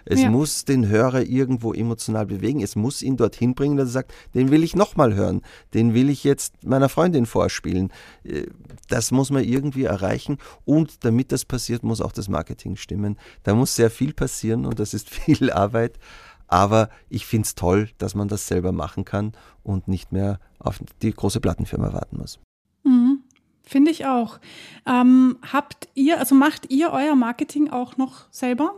Es 0.08 0.22
ja. 0.22 0.30
muss 0.30 0.64
den 0.64 0.86
Hörer 0.86 1.22
irgendwo 1.22 1.72
emotional 1.72 2.26
bewegen. 2.26 2.62
Es 2.62 2.76
muss 2.76 3.02
ihn 3.02 3.16
dorthin 3.16 3.54
bringen, 3.54 3.76
dass 3.76 3.88
er 3.88 3.92
sagt, 3.92 4.14
den 4.34 4.52
will 4.52 4.62
ich 4.62 4.76
nochmal 4.76 5.14
hören. 5.14 5.42
Den 5.74 5.94
will 5.94 6.10
ich 6.10 6.22
jetzt 6.22 6.64
meiner 6.64 6.88
Freundin 6.88 7.26
vorspielen. 7.26 7.90
Äh, 8.22 8.46
das 8.88 9.10
muss 9.10 9.30
man 9.30 9.42
irgendwie 9.42 9.84
erreichen. 9.84 10.38
Und 10.64 11.04
damit 11.04 11.32
das 11.32 11.44
passiert, 11.44 11.82
muss 11.82 12.00
auch 12.00 12.12
das 12.12 12.28
Marketing 12.28 12.76
stimmen. 12.76 13.18
Da 13.42 13.54
muss 13.54 13.74
sehr 13.74 13.90
viel 13.90 14.14
passieren 14.14 14.64
und 14.64 14.78
das 14.78 14.94
ist 14.94 15.10
viel 15.24 15.50
Arbeit. 15.50 15.98
Aber 16.48 16.90
ich 17.08 17.26
finde 17.26 17.46
es 17.46 17.54
toll, 17.54 17.90
dass 17.98 18.14
man 18.14 18.28
das 18.28 18.46
selber 18.46 18.72
machen 18.72 19.04
kann 19.04 19.32
und 19.62 19.88
nicht 19.88 20.12
mehr 20.12 20.38
auf 20.58 20.80
die 21.02 21.12
große 21.12 21.40
Plattenfirma 21.40 21.92
warten 21.92 22.18
muss. 22.18 22.38
Mhm. 22.84 23.20
Finde 23.62 23.90
ich 23.90 24.06
auch. 24.06 24.38
Ähm, 24.86 25.38
habt 25.52 25.88
ihr, 25.94 26.18
also 26.20 26.36
macht 26.36 26.70
ihr 26.70 26.92
euer 26.92 27.16
Marketing 27.16 27.68
auch 27.68 27.96
noch 27.96 28.26
selber? 28.30 28.74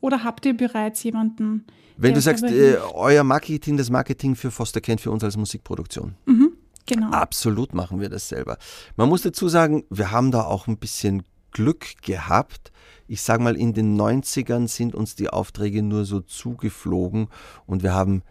Oder 0.00 0.24
habt 0.24 0.44
ihr 0.44 0.56
bereits 0.56 1.02
jemanden? 1.04 1.64
Wenn 1.96 2.14
du 2.14 2.20
sagst, 2.20 2.44
äh, 2.44 2.78
euer 2.94 3.24
Marketing, 3.24 3.76
das 3.76 3.90
Marketing 3.90 4.36
für 4.36 4.50
Foster 4.50 4.80
kennt 4.80 5.00
für 5.00 5.10
uns 5.10 5.24
als 5.24 5.36
Musikproduktion. 5.36 6.14
Mhm, 6.26 6.52
genau. 6.86 7.10
Absolut 7.10 7.74
machen 7.74 8.00
wir 8.00 8.08
das 8.08 8.28
selber. 8.28 8.58
Man 8.96 9.08
muss 9.08 9.22
dazu 9.22 9.48
sagen, 9.48 9.84
wir 9.90 10.10
haben 10.10 10.30
da 10.30 10.44
auch 10.44 10.66
ein 10.68 10.78
bisschen 10.78 11.24
Glück 11.52 12.02
gehabt. 12.02 12.72
Ich 13.06 13.22
sage 13.22 13.42
mal, 13.42 13.56
in 13.56 13.72
den 13.72 13.98
90ern 13.98 14.68
sind 14.68 14.94
uns 14.94 15.14
die 15.14 15.30
Aufträge 15.30 15.82
nur 15.82 16.04
so 16.04 16.20
zugeflogen 16.20 17.28
und 17.66 17.82
wir 17.82 17.94
haben 17.94 18.22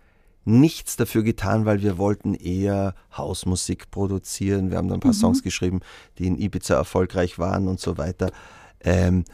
nichts 0.45 0.95
dafür 0.95 1.23
getan, 1.23 1.65
weil 1.65 1.81
wir 1.81 1.97
wollten 1.97 2.33
eher 2.33 2.95
Hausmusik 3.15 3.91
produzieren. 3.91 4.71
Wir 4.71 4.77
haben 4.77 4.87
dann 4.87 4.97
ein 4.97 5.01
paar 5.01 5.11
mhm. 5.11 5.17
Songs 5.17 5.43
geschrieben, 5.43 5.81
die 6.17 6.27
in 6.27 6.39
Ibiza 6.39 6.75
erfolgreich 6.75 7.37
waren 7.37 7.67
und 7.67 7.81
so 7.81 7.97
weiter. 7.97 8.31
Ähm, 8.79 9.25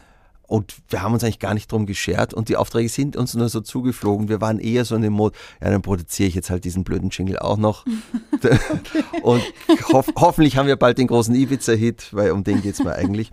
und 0.46 0.74
wir 0.88 1.02
haben 1.02 1.14
uns 1.14 1.24
eigentlich 1.24 1.38
gar 1.38 1.54
nicht 1.54 1.72
drum 1.72 1.86
geschert 1.86 2.34
und 2.34 2.48
die 2.48 2.56
Aufträge 2.56 2.88
sind 2.88 3.16
uns 3.16 3.34
nur 3.34 3.48
so 3.48 3.60
zugeflogen. 3.60 4.28
Wir 4.28 4.40
waren 4.40 4.58
eher 4.58 4.84
so 4.84 4.94
in 4.94 5.02
dem 5.02 5.14
Mode, 5.14 5.36
ja, 5.62 5.70
dann 5.70 5.82
produziere 5.82 6.28
ich 6.28 6.34
jetzt 6.34 6.50
halt 6.50 6.64
diesen 6.64 6.84
blöden 6.84 7.10
Jingle 7.10 7.38
auch 7.38 7.56
noch. 7.56 7.86
okay. 8.32 8.58
Und 9.22 9.42
hof 9.92 10.06
hoffentlich 10.16 10.56
haben 10.56 10.66
wir 10.66 10.76
bald 10.76 10.98
den 10.98 11.06
großen 11.06 11.34
Ibiza-Hit, 11.34 12.08
weil 12.12 12.32
um 12.32 12.44
den 12.44 12.60
geht 12.60 12.74
es 12.74 12.84
mir 12.84 12.94
eigentlich. 12.94 13.30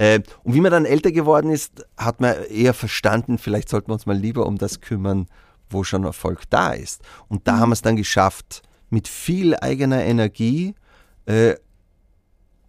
Äh, 0.00 0.22
und 0.44 0.54
wie 0.54 0.62
man 0.62 0.72
dann 0.72 0.86
älter 0.86 1.12
geworden 1.12 1.50
ist, 1.50 1.86
hat 1.98 2.22
man 2.22 2.34
eher 2.44 2.72
verstanden, 2.72 3.36
vielleicht 3.36 3.68
sollten 3.68 3.88
wir 3.88 3.92
uns 3.92 4.06
mal 4.06 4.16
lieber 4.16 4.46
um 4.46 4.56
das 4.56 4.80
kümmern, 4.80 5.26
wo 5.68 5.84
schon 5.84 6.04
Erfolg 6.04 6.44
da 6.48 6.72
ist. 6.72 7.02
Und 7.28 7.46
da 7.46 7.58
haben 7.58 7.68
wir 7.68 7.74
es 7.74 7.82
dann 7.82 7.96
geschafft, 7.96 8.62
mit 8.88 9.08
viel 9.08 9.54
eigener 9.56 10.02
Energie 10.02 10.74
äh, 11.26 11.54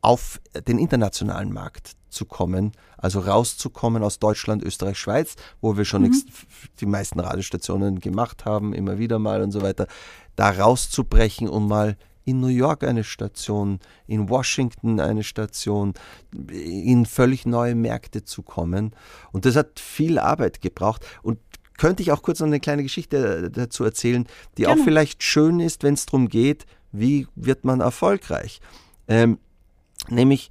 auf 0.01 0.41
den 0.67 0.77
internationalen 0.77 1.53
Markt 1.53 1.93
zu 2.09 2.25
kommen, 2.25 2.73
also 2.97 3.21
rauszukommen 3.21 4.03
aus 4.03 4.19
Deutschland, 4.19 4.61
Österreich, 4.61 4.99
Schweiz, 4.99 5.35
wo 5.61 5.77
wir 5.77 5.85
schon 5.85 6.01
mhm. 6.01 6.23
die 6.81 6.85
meisten 6.85 7.21
Radiostationen 7.21 8.01
gemacht 8.01 8.43
haben, 8.43 8.73
immer 8.73 8.97
wieder 8.97 9.19
mal 9.19 9.41
und 9.41 9.53
so 9.53 9.61
weiter, 9.61 9.87
da 10.35 10.49
rauszubrechen 10.49 11.47
und 11.47 11.69
mal 11.69 11.95
in 12.31 12.39
New 12.39 12.47
York 12.47 12.83
eine 12.83 13.03
Station, 13.03 13.79
in 14.07 14.29
Washington 14.29 14.99
eine 14.99 15.23
Station, 15.23 15.93
in 16.49 17.05
völlig 17.05 17.45
neue 17.45 17.75
Märkte 17.75 18.23
zu 18.23 18.41
kommen. 18.41 18.95
Und 19.31 19.45
das 19.45 19.55
hat 19.55 19.79
viel 19.79 20.17
Arbeit 20.17 20.61
gebraucht. 20.61 21.05
Und 21.21 21.39
könnte 21.77 22.03
ich 22.03 22.11
auch 22.11 22.21
kurz 22.21 22.39
noch 22.39 22.47
eine 22.47 22.59
kleine 22.59 22.83
Geschichte 22.83 23.49
dazu 23.51 23.83
erzählen, 23.83 24.27
die 24.57 24.63
Gerne. 24.63 24.81
auch 24.81 24.83
vielleicht 24.85 25.23
schön 25.23 25.59
ist, 25.59 25.83
wenn 25.83 25.95
es 25.95 26.05
darum 26.05 26.29
geht, 26.29 26.65
wie 26.91 27.27
wird 27.35 27.65
man 27.65 27.79
erfolgreich. 27.79 28.61
Ähm, 29.07 29.39
nämlich 30.09 30.49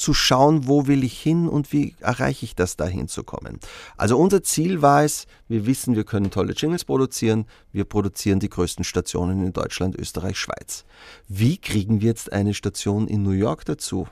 zu 0.00 0.14
schauen, 0.14 0.66
wo 0.66 0.86
will 0.86 1.04
ich 1.04 1.20
hin 1.20 1.48
und 1.48 1.72
wie 1.72 1.94
erreiche 2.00 2.44
ich 2.44 2.56
das, 2.56 2.76
da 2.76 2.86
hinzukommen. 2.86 3.60
Also 3.96 4.18
unser 4.18 4.42
Ziel 4.42 4.82
war 4.82 5.04
es, 5.04 5.26
wir 5.48 5.66
wissen, 5.66 5.94
wir 5.94 6.04
können 6.04 6.30
tolle 6.30 6.54
Jingles 6.54 6.84
produzieren, 6.84 7.46
wir 7.72 7.84
produzieren 7.84 8.40
die 8.40 8.48
größten 8.48 8.84
Stationen 8.84 9.44
in 9.44 9.52
Deutschland, 9.52 9.96
Österreich, 9.96 10.38
Schweiz. 10.38 10.84
Wie 11.28 11.58
kriegen 11.58 12.00
wir 12.00 12.08
jetzt 12.08 12.32
eine 12.32 12.54
Station 12.54 13.06
in 13.06 13.22
New 13.22 13.30
York 13.30 13.64
dazu, 13.64 14.08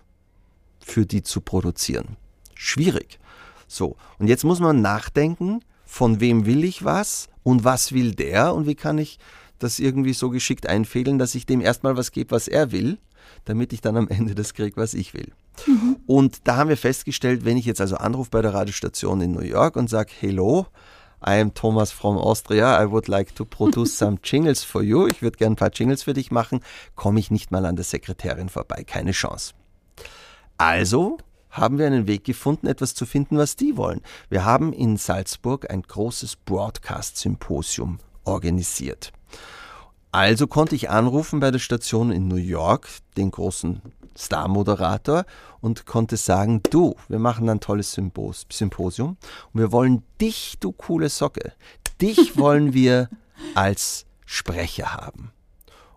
für 0.85 1.07
die 1.07 1.22
zu 1.22 1.40
produzieren? 1.40 2.16
Schwierig. 2.55 3.18
So, 3.66 3.96
und 4.18 4.29
jetzt 4.29 4.44
muss 4.44 4.61
man 4.61 4.81
nachdenken, 4.83 5.61
von 5.85 6.20
wem 6.20 6.44
will 6.44 6.64
ich 6.64 6.85
was 6.85 7.29
und 7.42 7.64
was 7.64 7.92
will 7.92 8.14
der 8.14 8.55
und 8.55 8.66
wie 8.66 8.74
kann 8.74 8.98
ich 8.98 9.18
das 9.59 9.79
irgendwie 9.79 10.12
so 10.12 10.31
geschickt 10.31 10.66
einfädeln, 10.66 11.18
dass 11.18 11.35
ich 11.35 11.46
dem 11.46 11.61
erstmal 11.61 11.96
was 11.96 12.12
gebe, 12.12 12.31
was 12.31 12.46
er 12.46 12.72
will, 12.72 12.98
damit 13.44 13.72
ich 13.72 13.81
dann 13.81 13.96
am 13.96 14.09
Ende 14.09 14.35
das 14.35 14.55
kriege, 14.55 14.77
was 14.77 14.94
ich 14.94 15.14
will. 15.14 15.33
Mhm. 15.66 15.96
Und 16.06 16.46
da 16.46 16.56
haben 16.56 16.68
wir 16.68 16.76
festgestellt, 16.76 17.44
wenn 17.44 17.56
ich 17.56 17.64
jetzt 17.64 17.80
also 17.80 17.96
anrufe 17.96 18.30
bei 18.30 18.42
der 18.42 18.54
Radiostation 18.54 19.20
in 19.20 19.32
New 19.32 19.42
York 19.42 19.76
und 19.76 19.88
sage, 19.88 20.12
hello, 20.18 20.66
I 21.24 21.40
am 21.40 21.52
Thomas 21.52 21.90
from 21.90 22.16
Austria, 22.16 22.82
I 22.82 22.90
would 22.90 23.08
like 23.08 23.34
to 23.34 23.44
produce 23.44 23.96
some 23.98 24.18
jingles 24.22 24.62
for 24.62 24.82
you, 24.82 25.06
ich 25.06 25.22
würde 25.22 25.36
gerne 25.36 25.54
ein 25.54 25.56
paar 25.56 25.72
Jingles 25.72 26.04
für 26.04 26.14
dich 26.14 26.30
machen, 26.30 26.60
komme 26.94 27.18
ich 27.20 27.30
nicht 27.30 27.50
mal 27.50 27.66
an 27.66 27.76
der 27.76 27.84
Sekretärin 27.84 28.48
vorbei, 28.48 28.84
keine 28.84 29.12
Chance. 29.12 29.54
Also 30.56 31.18
haben 31.50 31.78
wir 31.78 31.86
einen 31.86 32.06
Weg 32.06 32.24
gefunden, 32.24 32.66
etwas 32.66 32.94
zu 32.94 33.06
finden, 33.06 33.38
was 33.38 33.56
die 33.56 33.76
wollen. 33.76 34.00
Wir 34.28 34.44
haben 34.44 34.72
in 34.72 34.96
Salzburg 34.96 35.70
ein 35.70 35.82
großes 35.82 36.36
Broadcast-Symposium 36.36 37.98
organisiert. 38.24 39.12
Also 40.10 40.46
konnte 40.46 40.74
ich 40.74 40.90
anrufen 40.90 41.40
bei 41.40 41.50
der 41.50 41.58
Station 41.58 42.10
in 42.10 42.28
New 42.28 42.36
York, 42.36 42.88
den 43.16 43.30
großen 43.30 43.82
Star-Moderator, 44.18 45.24
und 45.61 45.87
konnte 45.87 46.16
sagen, 46.16 46.62
du, 46.70 46.94
wir 47.09 47.18
machen 47.18 47.48
ein 47.48 47.61
tolles 47.61 47.92
Sympos 47.92 48.46
Symposium 48.50 49.16
und 49.52 49.61
wir 49.61 49.72
wollen 49.72 50.02
dich, 50.20 50.57
du 50.61 50.72
coole 50.72 51.09
Socke, 51.09 51.52
dich 52.00 52.37
wollen 52.37 52.74
wir 52.74 53.09
als 53.54 54.07
Sprecher 54.24 54.94
haben. 54.94 55.33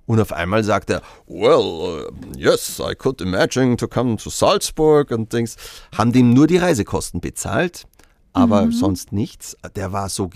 Und 0.05 0.19
auf 0.19 0.33
einmal 0.33 0.63
sagt 0.63 0.89
er, 0.89 1.01
well, 1.27 2.09
uh, 2.09 2.11
yes, 2.35 2.79
I 2.79 2.95
could 2.95 3.21
imagine 3.21 3.77
to 3.77 3.87
come 3.87 4.17
to 4.17 4.29
Salzburg 4.29 5.11
und 5.11 5.31
Dings. 5.31 5.55
Haben 5.95 6.11
dem 6.11 6.33
nur 6.33 6.47
die 6.47 6.57
Reisekosten 6.57 7.21
bezahlt, 7.21 7.87
aber 8.33 8.65
mhm. 8.65 8.71
sonst 8.71 9.13
nichts. 9.13 9.55
Der 9.75 9.93
war 9.93 10.09
so 10.09 10.27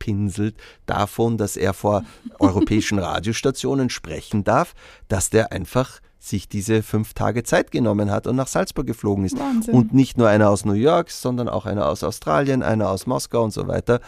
gebauchpinselt 0.00 0.56
davon, 0.86 1.36
dass 1.36 1.56
er 1.56 1.74
vor 1.74 2.04
europäischen 2.38 2.98
Radiostationen 2.98 3.90
sprechen 3.90 4.44
darf, 4.44 4.74
dass 5.08 5.30
der 5.30 5.52
einfach 5.52 6.00
sich 6.18 6.48
diese 6.48 6.82
fünf 6.82 7.14
Tage 7.14 7.44
Zeit 7.44 7.70
genommen 7.70 8.10
hat 8.10 8.26
und 8.26 8.36
nach 8.36 8.48
Salzburg 8.48 8.86
geflogen 8.86 9.24
ist. 9.24 9.38
Wahnsinn. 9.38 9.74
Und 9.74 9.94
nicht 9.94 10.18
nur 10.18 10.28
einer 10.28 10.50
aus 10.50 10.66
New 10.66 10.74
York, 10.74 11.10
sondern 11.10 11.48
auch 11.48 11.64
einer 11.64 11.88
aus 11.88 12.04
Australien, 12.04 12.62
einer 12.62 12.90
aus 12.90 13.06
Moskau 13.06 13.42
und 13.42 13.52
so 13.52 13.68
weiter. 13.68 14.00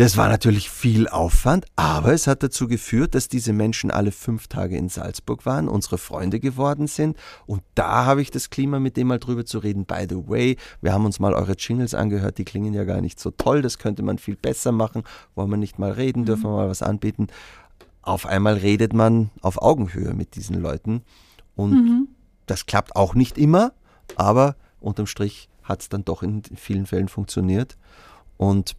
Das 0.00 0.16
war 0.16 0.30
natürlich 0.30 0.70
viel 0.70 1.08
Aufwand, 1.08 1.66
aber 1.76 2.14
es 2.14 2.26
hat 2.26 2.42
dazu 2.42 2.68
geführt, 2.68 3.14
dass 3.14 3.28
diese 3.28 3.52
Menschen 3.52 3.90
alle 3.90 4.12
fünf 4.12 4.48
Tage 4.48 4.78
in 4.78 4.88
Salzburg 4.88 5.44
waren, 5.44 5.68
unsere 5.68 5.98
Freunde 5.98 6.40
geworden 6.40 6.86
sind. 6.86 7.18
Und 7.44 7.60
da 7.74 8.06
habe 8.06 8.22
ich 8.22 8.30
das 8.30 8.48
Klima, 8.48 8.80
mit 8.80 8.96
dem 8.96 9.08
mal 9.08 9.18
drüber 9.18 9.44
zu 9.44 9.58
reden. 9.58 9.84
By 9.84 10.06
the 10.08 10.26
way, 10.26 10.56
wir 10.80 10.94
haben 10.94 11.04
uns 11.04 11.20
mal 11.20 11.34
eure 11.34 11.52
Jingles 11.52 11.92
angehört, 11.92 12.38
die 12.38 12.46
klingen 12.46 12.72
ja 12.72 12.84
gar 12.84 13.02
nicht 13.02 13.20
so 13.20 13.30
toll, 13.30 13.60
das 13.60 13.76
könnte 13.76 14.02
man 14.02 14.16
viel 14.16 14.36
besser 14.36 14.72
machen. 14.72 15.02
Wollen 15.34 15.50
wir 15.50 15.58
nicht 15.58 15.78
mal 15.78 15.90
reden, 15.90 16.24
dürfen 16.24 16.44
wir 16.44 16.56
mal 16.56 16.70
was 16.70 16.80
anbieten. 16.80 17.26
Auf 18.00 18.24
einmal 18.24 18.54
redet 18.54 18.94
man 18.94 19.28
auf 19.42 19.60
Augenhöhe 19.60 20.14
mit 20.14 20.34
diesen 20.34 20.58
Leuten. 20.62 21.02
Und 21.56 21.72
mhm. 21.72 22.08
das 22.46 22.64
klappt 22.64 22.96
auch 22.96 23.14
nicht 23.14 23.36
immer, 23.36 23.74
aber 24.16 24.56
unterm 24.80 25.06
Strich 25.06 25.50
hat 25.62 25.82
es 25.82 25.90
dann 25.90 26.06
doch 26.06 26.22
in 26.22 26.42
vielen 26.56 26.86
Fällen 26.86 27.08
funktioniert. 27.08 27.76
Und 28.38 28.76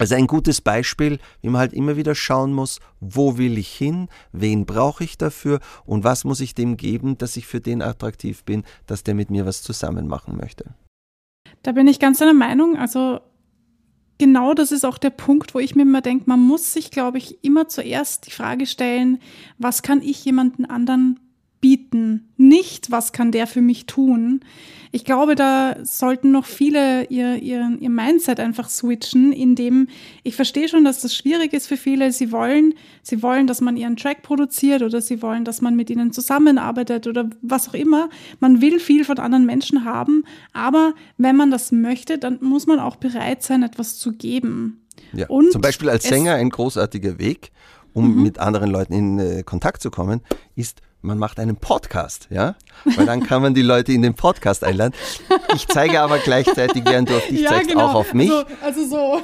also 0.00 0.14
ein 0.14 0.26
gutes 0.26 0.62
Beispiel, 0.62 1.18
wie 1.42 1.50
man 1.50 1.60
halt 1.60 1.74
immer 1.74 1.94
wieder 1.94 2.14
schauen 2.14 2.54
muss, 2.54 2.80
wo 3.00 3.36
will 3.36 3.58
ich 3.58 3.68
hin, 3.68 4.08
wen 4.32 4.64
brauche 4.64 5.04
ich 5.04 5.18
dafür 5.18 5.60
und 5.84 6.04
was 6.04 6.24
muss 6.24 6.40
ich 6.40 6.54
dem 6.54 6.78
geben, 6.78 7.18
dass 7.18 7.36
ich 7.36 7.46
für 7.46 7.60
den 7.60 7.82
attraktiv 7.82 8.42
bin, 8.44 8.64
dass 8.86 9.04
der 9.04 9.14
mit 9.14 9.28
mir 9.30 9.44
was 9.44 9.62
zusammen 9.62 10.08
machen 10.08 10.38
möchte. 10.38 10.74
Da 11.62 11.72
bin 11.72 11.86
ich 11.86 12.00
ganz 12.00 12.16
deiner 12.16 12.32
Meinung. 12.32 12.78
Also 12.78 13.20
genau 14.16 14.54
das 14.54 14.72
ist 14.72 14.86
auch 14.86 14.96
der 14.96 15.10
Punkt, 15.10 15.54
wo 15.54 15.58
ich 15.58 15.74
mir 15.74 15.82
immer 15.82 16.00
denke, 16.00 16.24
man 16.26 16.40
muss 16.40 16.72
sich, 16.72 16.90
glaube 16.90 17.18
ich, 17.18 17.44
immer 17.44 17.68
zuerst 17.68 18.26
die 18.26 18.30
Frage 18.30 18.64
stellen, 18.64 19.18
was 19.58 19.82
kann 19.82 20.00
ich 20.00 20.24
jemanden 20.24 20.64
anderen 20.64 21.20
bieten, 21.60 22.32
nicht, 22.36 22.90
was 22.90 23.12
kann 23.12 23.32
der 23.32 23.46
für 23.46 23.60
mich 23.60 23.86
tun. 23.86 24.40
Ich 24.92 25.04
glaube, 25.04 25.34
da 25.34 25.76
sollten 25.84 26.32
noch 26.32 26.46
viele 26.46 27.04
ihr, 27.04 27.36
ihr, 27.36 27.76
ihr 27.78 27.90
Mindset 27.90 28.40
einfach 28.40 28.68
switchen, 28.68 29.32
indem 29.32 29.88
ich 30.24 30.34
verstehe 30.34 30.68
schon, 30.68 30.84
dass 30.84 31.00
das 31.00 31.14
schwierig 31.14 31.52
ist 31.52 31.68
für 31.68 31.76
viele. 31.76 32.10
Sie 32.12 32.32
wollen, 32.32 32.74
sie 33.02 33.22
wollen, 33.22 33.46
dass 33.46 33.60
man 33.60 33.76
ihren 33.76 33.96
Track 33.96 34.22
produziert 34.22 34.82
oder 34.82 35.00
sie 35.00 35.22
wollen, 35.22 35.44
dass 35.44 35.60
man 35.60 35.76
mit 35.76 35.90
ihnen 35.90 36.12
zusammenarbeitet 36.12 37.06
oder 37.06 37.28
was 37.42 37.68
auch 37.68 37.74
immer. 37.74 38.08
Man 38.40 38.60
will 38.60 38.80
viel 38.80 39.04
von 39.04 39.18
anderen 39.18 39.46
Menschen 39.46 39.84
haben, 39.84 40.24
aber 40.52 40.94
wenn 41.18 41.36
man 41.36 41.50
das 41.50 41.70
möchte, 41.72 42.18
dann 42.18 42.38
muss 42.40 42.66
man 42.66 42.80
auch 42.80 42.96
bereit 42.96 43.42
sein, 43.42 43.62
etwas 43.62 43.98
zu 43.98 44.12
geben. 44.12 44.80
Ja, 45.12 45.28
Und 45.28 45.52
zum 45.52 45.60
Beispiel 45.60 45.88
als 45.88 46.04
Sänger 46.04 46.34
ein 46.34 46.50
großartiger 46.50 47.18
Weg, 47.18 47.52
um 47.92 48.16
mhm. 48.16 48.22
mit 48.22 48.38
anderen 48.38 48.70
Leuten 48.70 48.92
in 48.92 49.18
äh, 49.18 49.42
Kontakt 49.44 49.82
zu 49.82 49.90
kommen, 49.90 50.20
ist 50.56 50.80
man 51.02 51.18
macht 51.18 51.38
einen 51.38 51.56
Podcast, 51.56 52.28
ja? 52.30 52.54
Weil 52.84 53.06
dann 53.06 53.22
kann 53.22 53.42
man 53.42 53.54
die 53.54 53.62
Leute 53.62 53.92
in 53.92 54.02
den 54.02 54.14
Podcast 54.14 54.64
einladen. 54.64 54.94
Ich 55.54 55.66
zeige 55.66 56.00
aber 56.00 56.18
gleichzeitig, 56.18 56.84
während 56.84 57.10
du 57.10 57.16
auf 57.16 57.26
dich 57.26 57.40
ja, 57.40 57.50
zeigst, 57.50 57.70
genau. 57.70 57.86
auch 57.86 57.94
auf 57.94 58.14
mich. 58.14 58.30
Also, 58.30 58.46
also 58.62 58.86
so. 58.86 59.22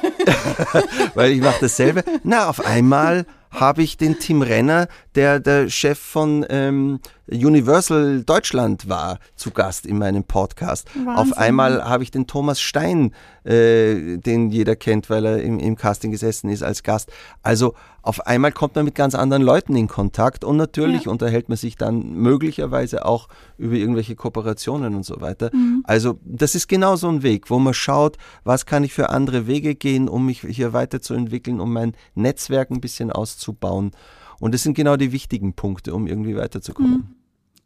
Weil 1.15 1.33
ich 1.33 1.41
mache 1.41 1.59
dasselbe. 1.61 2.05
Na, 2.23 2.49
auf 2.49 2.65
einmal 2.65 3.27
habe 3.51 3.83
ich 3.83 3.97
den 3.97 4.19
Tim 4.19 4.43
Renner, 4.43 4.89
der 5.15 5.41
der 5.41 5.69
Chef 5.69 5.99
von 5.99 6.45
ähm, 6.49 7.01
Universal 7.29 8.23
Deutschland 8.23 8.89
war, 8.89 9.19
zu 9.35 9.51
Gast 9.51 9.87
in 9.87 9.99
meinem 9.99 10.25
Podcast. 10.25 10.89
Wahnsinn. 10.95 11.09
Auf 11.09 11.37
einmal 11.37 11.85
habe 11.85 12.03
ich 12.03 12.11
den 12.11 12.27
Thomas 12.27 12.61
Stein, 12.61 13.13
äh, 13.45 14.19
den 14.19 14.51
jeder 14.51 14.77
kennt, 14.77 15.11
weil 15.11 15.25
er 15.25 15.43
im, 15.43 15.59
im 15.59 15.77
Casting 15.77 16.11
gesessen 16.13 16.51
ist, 16.51 16.63
als 16.63 16.83
Gast. 16.83 17.11
Also 17.43 17.75
auf 18.03 18.25
einmal 18.25 18.53
kommt 18.53 18.77
man 18.77 18.85
mit 18.85 18.95
ganz 18.95 19.17
anderen 19.17 19.43
Leuten 19.43 19.75
in 19.75 19.89
Kontakt 19.89 20.45
und 20.45 20.57
natürlich 20.57 21.07
ja. 21.07 21.11
unterhält 21.11 21.49
man 21.49 21.59
sich 21.59 21.75
dann 21.77 22.13
möglicherweise 22.15 23.05
auch 23.05 23.29
über 23.59 23.75
irgendwelche 23.75 24.15
Kooperationen 24.15 24.95
und 24.95 25.05
so 25.05 25.21
weiter. 25.21 25.51
Mhm. 25.53 25.83
Also 25.85 26.21
das 26.25 26.55
ist 26.55 26.69
genau 26.69 26.95
so 26.95 27.09
ein 27.09 27.25
Weg, 27.25 27.51
wo 27.51 27.59
man 27.59 27.75
schaut, 27.75 28.17
was 28.45 28.65
kann 28.65 28.85
ich 28.85 28.93
für 28.93 29.11
andere 29.11 29.49
Wege 29.49 29.75
gehen, 29.75 30.09
um 30.09 30.27
mich 30.27 30.43
hier 30.43 30.73
weiterzuentwickeln, 30.73 31.59
um 31.59 31.73
mein 31.73 31.95
Netzwerk 32.15 32.71
ein 32.71 32.81
bisschen 32.81 33.11
auszubauen. 33.11 33.91
Und 34.39 34.55
das 34.55 34.63
sind 34.63 34.75
genau 34.75 34.97
die 34.97 35.13
wichtigen 35.13 35.55
Punkte, 35.55 35.95
um 35.95 36.07
irgendwie 36.07 36.37
weiterzukommen. 36.37 36.93
Mhm. 36.93 37.16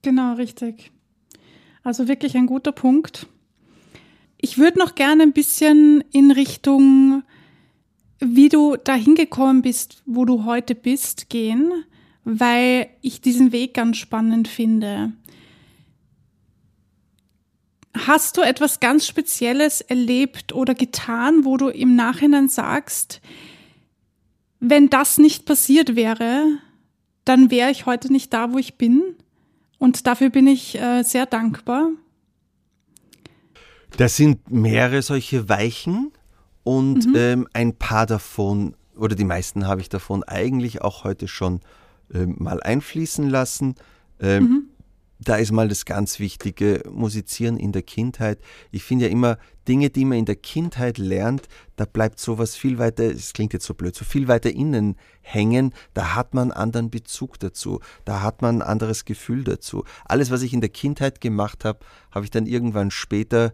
Genau, 0.03 0.35
richtig. 0.35 0.91
Also 1.83 2.09
wirklich 2.09 2.37
ein 2.37 2.47
guter 2.47 2.73
Punkt. 2.73 3.27
Ich 4.39 4.59
würde 4.59 4.79
noch 4.79 4.95
gerne 4.95 5.23
ein 5.23 5.33
bisschen 5.33 6.03
in 6.13 6.31
Richtung 6.31 7.23
wie 8.21 8.51
du 8.51 8.77
dahin 8.77 9.15
gekommen 9.15 9.63
bist, 9.63 10.03
wo 10.07 10.25
du 10.25 10.45
heute 10.45 10.75
bist, 10.75 11.31
gehen, 11.31 11.85
weil 12.25 12.89
ich 13.01 13.21
diesen 13.21 13.51
Weg 13.51 13.75
ganz 13.75 13.97
spannend 13.97 14.47
finde. 14.47 15.13
Hast 17.95 18.37
du 18.37 18.43
etwas 18.43 18.79
ganz 18.79 19.07
Spezielles 19.07 19.81
erlebt 19.81 20.53
oder 20.53 20.75
getan, 20.75 21.45
wo 21.45 21.57
du 21.57 21.69
im 21.69 21.97
Nachhinein 21.97 22.49
sagst, 22.49 23.21
wenn 24.61 24.91
das 24.91 25.17
nicht 25.17 25.47
passiert 25.47 25.97
wäre, 25.97 26.59
dann 27.25 27.51
wäre 27.51 27.71
ich 27.71 27.87
heute 27.87 28.13
nicht 28.13 28.33
da, 28.33 28.53
wo 28.53 28.59
ich 28.59 28.75
bin? 28.75 29.03
Und 29.81 30.07
dafür 30.07 30.29
bin 30.29 30.47
ich 30.47 30.79
äh, 30.79 31.03
sehr 31.03 31.25
dankbar. 31.25 31.89
Das 33.97 34.15
sind 34.15 34.51
mehrere 34.51 35.01
solche 35.01 35.49
Weichen. 35.49 36.13
Und 36.63 37.07
mhm. 37.07 37.15
ähm, 37.17 37.49
ein 37.55 37.75
paar 37.75 38.05
davon, 38.05 38.77
oder 38.95 39.17
die 39.17 39.25
meisten 39.25 39.67
habe 39.67 39.81
ich 39.81 39.89
davon 39.89 40.23
eigentlich 40.23 40.83
auch 40.83 41.05
heute 41.05 41.27
schon 41.29 41.61
ähm, 42.13 42.37
mal 42.39 42.63
einfließen 42.63 43.29
lassen. 43.29 43.75
Ähm, 44.21 44.43
mhm. 44.45 44.70
Da 45.23 45.37
ist 45.37 45.53
mal 45.53 45.69
das 45.69 45.85
ganz 45.85 46.19
Wichtige, 46.19 46.83
Musizieren 46.91 47.59
in 47.59 47.73
der 47.73 47.83
Kindheit. 47.83 48.41
Ich 48.71 48.85
finde 48.85 49.05
ja 49.05 49.11
immer, 49.11 49.37
Dinge, 49.69 49.91
die 49.91 50.07
man 50.07 50.17
in 50.17 50.25
der 50.25 50.37
Kindheit 50.37 50.97
lernt, 50.97 51.47
da 51.77 51.85
bleibt 51.85 52.19
sowas 52.19 52.57
viel 52.57 52.79
weiter, 52.79 53.05
es 53.05 53.35
klingt 53.35 53.53
jetzt 53.53 53.67
so 53.67 53.75
blöd, 53.75 53.95
so 53.95 54.07
viel 54.07 54.29
weiter 54.29 54.51
innen 54.51 54.97
hängen, 55.21 55.75
da 55.93 56.15
hat 56.15 56.33
man 56.33 56.51
einen 56.51 56.53
anderen 56.53 56.91
Bezug 56.91 57.39
dazu, 57.39 57.81
da 58.07 58.23
hat 58.23 58.41
man 58.41 58.63
ein 58.63 58.67
anderes 58.67 59.05
Gefühl 59.05 59.45
dazu. 59.45 59.85
Alles, 60.07 60.31
was 60.31 60.41
ich 60.41 60.55
in 60.55 60.63
der 60.63 60.71
Kindheit 60.71 61.21
gemacht 61.21 61.67
habe, 61.67 61.81
habe 62.11 62.25
ich 62.25 62.31
dann 62.31 62.47
irgendwann 62.47 62.91
später 62.91 63.53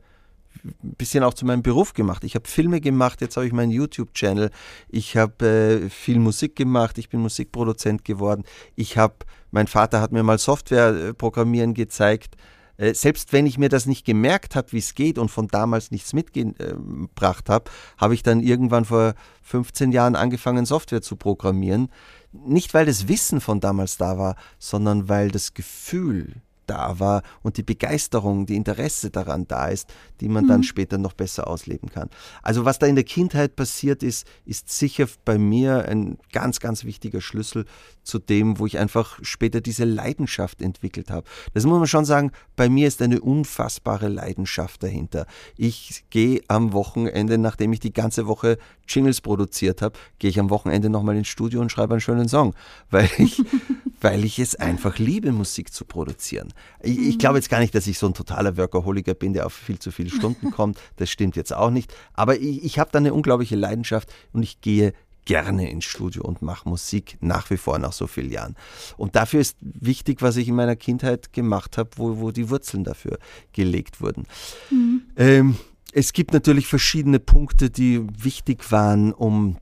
ein 0.65 0.95
bisschen 0.97 1.25
auch 1.25 1.35
zu 1.35 1.47
meinem 1.47 1.63
Beruf 1.63 1.93
gemacht. 1.93 2.25
Ich 2.25 2.35
habe 2.35 2.49
Filme 2.49 2.81
gemacht, 2.81 3.21
jetzt 3.21 3.37
habe 3.37 3.47
ich 3.47 3.53
meinen 3.53 3.71
YouTube-Channel. 3.71 4.51
Ich 4.89 5.17
habe 5.17 5.47
äh, 5.47 5.91
viel 5.91 6.19
Musik 6.19 6.57
gemacht, 6.57 6.99
ich 6.99 7.09
bin 7.09 7.21
Musikproduzent 7.21 8.05
geworden. 8.05 8.45
Ich 8.75 8.99
habe, 8.99 9.15
mein 9.51 9.67
Vater 9.67 10.01
hat 10.01 10.13
mir 10.13 10.23
mal 10.23 10.39
Software-Programmieren 10.39 11.75
gezeigt. 11.75 12.37
Äh, 12.77 12.95
selbst 12.95 13.33
wenn 13.33 13.47
ich 13.47 13.59
mir 13.59 13.69
das 13.69 13.87
nicht 13.87 14.05
gemerkt 14.05 14.57
habe, 14.57 14.73
wie 14.73 14.79
es 14.79 14.95
geht 14.95 15.19
und 15.19 15.31
von 15.31 15.49
damals 15.49 15.91
nichts 15.91 16.13
mitgebracht 16.13 17.49
habe, 17.49 17.71
habe 17.97 18.15
ich 18.15 18.23
dann 18.23 18.41
irgendwann 18.41 18.85
vor 18.85 19.15
15 19.43 19.93
Jahren 19.93 20.17
angefangen, 20.17 20.67
Software 20.67 21.03
zu 21.03 21.17
programmieren. 21.17 21.89
Nicht, 22.33 22.75
weil 22.75 22.87
das 22.87 23.09
Wissen 23.09 23.41
von 23.41 23.61
damals 23.61 23.97
da 23.97 24.19
war, 24.19 24.37
sondern 24.59 25.09
weil 25.09 25.31
das 25.31 25.55
Gefühl, 25.55 26.43
da 26.67 26.99
war 26.99 27.23
und 27.43 27.57
die 27.57 27.63
Begeisterung, 27.63 28.47
die 28.47 28.57
Interesse 28.57 29.11
daran 29.11 29.47
da 29.47 29.69
ist, 29.69 29.93
die 30.21 30.29
man 30.29 30.45
mhm. 30.45 30.49
dann 30.49 30.63
später 30.63 30.99
noch 30.99 31.13
besser 31.13 31.47
ausleben 31.49 31.91
kann. 31.91 32.09
Also 32.43 32.65
was 32.65 32.79
da 32.79 32.87
in 32.87 32.95
der 32.95 33.05
Kindheit 33.05 33.57
passiert 33.57 34.03
ist, 34.03 34.27
ist 34.45 34.71
sicher 34.71 35.07
bei 35.25 35.39
mir 35.39 35.87
ein 35.89 36.19
ganz, 36.33 36.61
ganz 36.61 36.85
wichtiger 36.85 37.21
Schlüssel 37.21 37.65
zu 38.03 38.19
dem, 38.19 38.59
wo 38.59 38.67
ich 38.67 38.79
einfach 38.79 39.19
später 39.23 39.61
diese 39.61 39.85
Leidenschaft 39.85 40.63
entwickelt 40.63 41.11
habe. 41.11 41.27
Das 41.55 41.65
muss 41.65 41.79
man 41.79 41.89
schon 41.89 42.05
sagen, 42.05 42.31
bei 42.55 42.69
mir 42.69 42.89
ist 42.89 43.03
eine 43.03 43.21
unfassbare 43.21 44.09
Leidenschaft 44.09 44.83
dahinter. 44.83 45.27
Ich 45.57 46.05
gehe 46.11 46.41
am 46.49 46.73
Wochenende, 46.73 47.37
nachdem 47.39 47.73
ich 47.73 47.81
die 47.81 47.93
ganze 47.93 48.27
Woche 48.27 48.59
Jingles 48.89 49.21
produziert 49.21 49.83
habe, 49.83 49.99
gehe 50.19 50.31
ich 50.31 50.39
am 50.39 50.51
Wochenende 50.51 50.89
nochmal 50.89 51.17
ins 51.17 51.29
Studio 51.29 51.61
und 51.61 51.71
schreibe 51.71 51.95
einen 51.95 52.01
schönen 52.01 52.29
Song, 52.29 52.55
weil 52.91 53.11
ich, 53.19 53.43
weil 54.01 54.25
ich 54.25 54.39
es 54.39 54.55
einfach 54.55 54.99
liebe, 54.99 55.33
Musik 55.33 55.73
zu 55.73 55.85
produzieren. 55.85 56.53
Ich, 56.81 56.99
ich 56.99 57.19
glaube 57.19 57.39
jetzt 57.39 57.49
gar 57.49 57.61
nicht, 57.61 57.75
dass 57.75 57.87
ich 57.87 57.99
so 57.99 58.07
ein 58.07 58.15
totaler 58.15 58.57
Workaholiker 58.57 59.15
bin, 59.15 59.33
der 59.33 59.47
auf 59.47 59.53
viel 59.53 59.79
zu 59.79 59.91
viele 59.91 60.11
Stunden 60.11 60.51
kommt. 60.53 60.79
Das 60.97 61.11
stimmt 61.11 61.37
jetzt 61.37 61.55
auch 61.55 61.71
nicht. 61.71 61.93
Aber 62.15 62.39
ich, 62.39 62.65
ich 62.65 62.79
habe 62.79 62.91
da 62.93 62.99
eine 62.99 63.15
unglaubliche 63.15 63.57
Leidenschaft 63.57 64.13
und 64.33 64.43
ich 64.43 64.61
gehe 64.61 64.93
gerne 65.27 65.69
ins 65.69 65.85
Studio 65.85 66.23
und 66.23 66.41
mache 66.41 66.69
Musik 66.69 67.19
nach 67.21 67.51
wie 67.51 67.57
vor 67.59 67.79
nach 67.79 67.93
so 67.93 68.07
vielen 68.07 68.31
Jahren. 68.31 68.57
Und 68.97 69.17
dafür 69.17 69.41
ist 69.41 69.57
wichtig, 69.61 70.23
was 70.23 70.37
ich 70.37 70.49
in 70.49 70.55
meiner 70.55 70.77
Kindheit 70.77 71.33
gemacht 71.33 71.77
habe, 71.77 71.91
wo, 71.97 72.21
wo 72.21 72.31
die 72.31 72.49
Wurzeln 72.49 72.85
dafür 72.85 73.19
gelegt 73.53 74.01
wurden. 74.01 74.25
Mhm. 74.71 75.03
Ähm, 75.17 75.57
es 75.93 76.13
gibt 76.13 76.33
natürlich 76.33 76.67
verschiedene 76.67 77.19
Punkte, 77.19 77.71
die 77.71 78.07
wichtig 78.23 78.71
waren, 78.71 79.13
um 79.13 79.57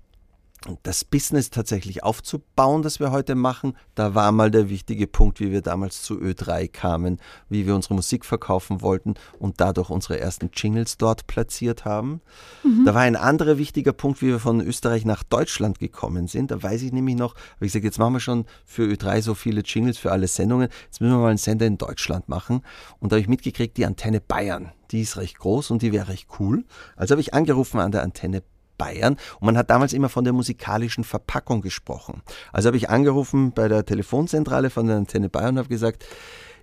das 0.83 1.05
Business 1.05 1.51
tatsächlich 1.51 2.03
aufzubauen, 2.03 2.83
das 2.83 3.01
wir 3.01 3.11
heute 3.11 3.35
machen, 3.35 3.77
da 3.95 4.15
war 4.15 4.33
mal 4.33 4.51
der 4.51 4.69
wichtige 4.69 5.07
Punkt, 5.07 5.41
wie 5.41 5.51
wir 5.51 5.61
damals 5.61 6.03
zu 6.03 6.15
Ö3 6.15 6.69
kamen, 6.69 7.19
wie 7.49 7.67
wir 7.67 7.75
unsere 7.75 7.95
Musik 7.95 8.25
verkaufen 8.25 8.81
wollten 8.81 9.15
und 9.39 9.61
dadurch 9.61 9.91
unsere 9.91 10.19
ersten 10.19 10.51
Jingles 10.55 10.97
dort 10.97 11.27
platziert 11.27 11.85
haben. 11.85 12.21
Mhm. 12.63 12.85
Da 12.85 12.95
war 12.95 13.03
ein 13.03 13.17
anderer 13.17 13.59
wichtiger 13.59 13.93
Punkt, 13.93 14.23
wie 14.23 14.29
wir 14.29 14.41
von 14.41 14.61
Österreich 14.61 15.05
nach 15.05 15.23
Deutschland 15.23 15.79
gekommen 15.79 16.29
sind. 16.29 16.51
Da 16.51 16.63
weiß 16.63 16.83
ich 16.83 16.93
nämlich 16.93 17.17
noch, 17.17 17.35
habe 17.35 17.67
ich 17.67 17.73
gesagt, 17.73 17.85
jetzt 17.85 17.99
machen 17.99 18.15
wir 18.15 18.21
schon 18.21 18.47
für 18.65 18.83
Ö3 18.83 19.23
so 19.23 19.35
viele 19.35 19.61
Jingles 19.63 19.99
für 19.99 20.13
alle 20.13 20.29
Sendungen, 20.29 20.69
jetzt 20.87 21.01
müssen 21.01 21.13
wir 21.13 21.19
mal 21.19 21.29
einen 21.29 21.39
Sender 21.39 21.67
in 21.67 21.79
Deutschland 21.79 22.29
machen. 22.29 22.63
Und 23.01 23.13
da 23.13 23.17
habe 23.17 23.21
ich 23.21 23.29
mitgekriegt, 23.29 23.77
die 23.77 23.87
Antenne 23.87 24.21
Bayern, 24.21 24.73
die 24.91 25.03
ist 25.03 25.17
recht 25.17 25.39
groß 25.39 25.71
und 25.71 25.83
die 25.83 25.93
wäre 25.93 26.09
recht 26.09 26.29
cool. 26.39 26.65
Also 26.97 27.13
habe 27.13 27.21
ich 27.21 27.35
angerufen 27.35 27.81
an 27.81 27.93
der 27.93 28.03
Antenne 28.03 28.43
Bayern. 28.77 29.17
Und 29.41 29.47
man 29.47 29.57
hat 29.57 29.71
damals 29.71 29.93
immer 29.93 30.09
von 30.09 30.25
der 30.25 30.33
musikalischen 30.33 31.05
Verpackung 31.05 31.61
gesprochen. 31.61 32.23
Also 32.53 32.69
habe 32.69 32.77
ich 32.77 32.91
angerufen 32.91 33.53
bei 33.53 33.69
der 33.69 33.85
Telefonzentrale 33.85 34.71
von 34.71 34.87
der 34.87 34.97
Antenne 34.97 35.29
Bayern 35.29 35.55
und 35.55 35.59
habe 35.59 35.69
gesagt, 35.69 36.05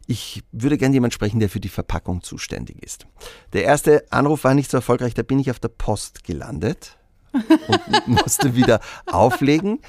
ich 0.07 0.43
würde 0.51 0.77
gerne 0.77 0.93
jemand 0.93 1.13
sprechen, 1.13 1.39
der 1.39 1.49
für 1.49 1.59
die 1.59 1.69
Verpackung 1.69 2.21
zuständig 2.21 2.83
ist. 2.83 3.07
Der 3.53 3.63
erste 3.63 4.05
Anruf 4.11 4.43
war 4.43 4.53
nicht 4.53 4.71
so 4.71 4.77
erfolgreich, 4.77 5.13
da 5.13 5.23
bin 5.23 5.39
ich 5.39 5.51
auf 5.51 5.59
der 5.59 5.69
Post 5.69 6.23
gelandet 6.23 6.97
und 7.33 8.07
musste 8.07 8.55
wieder 8.55 8.81
auflegen. 9.05 9.79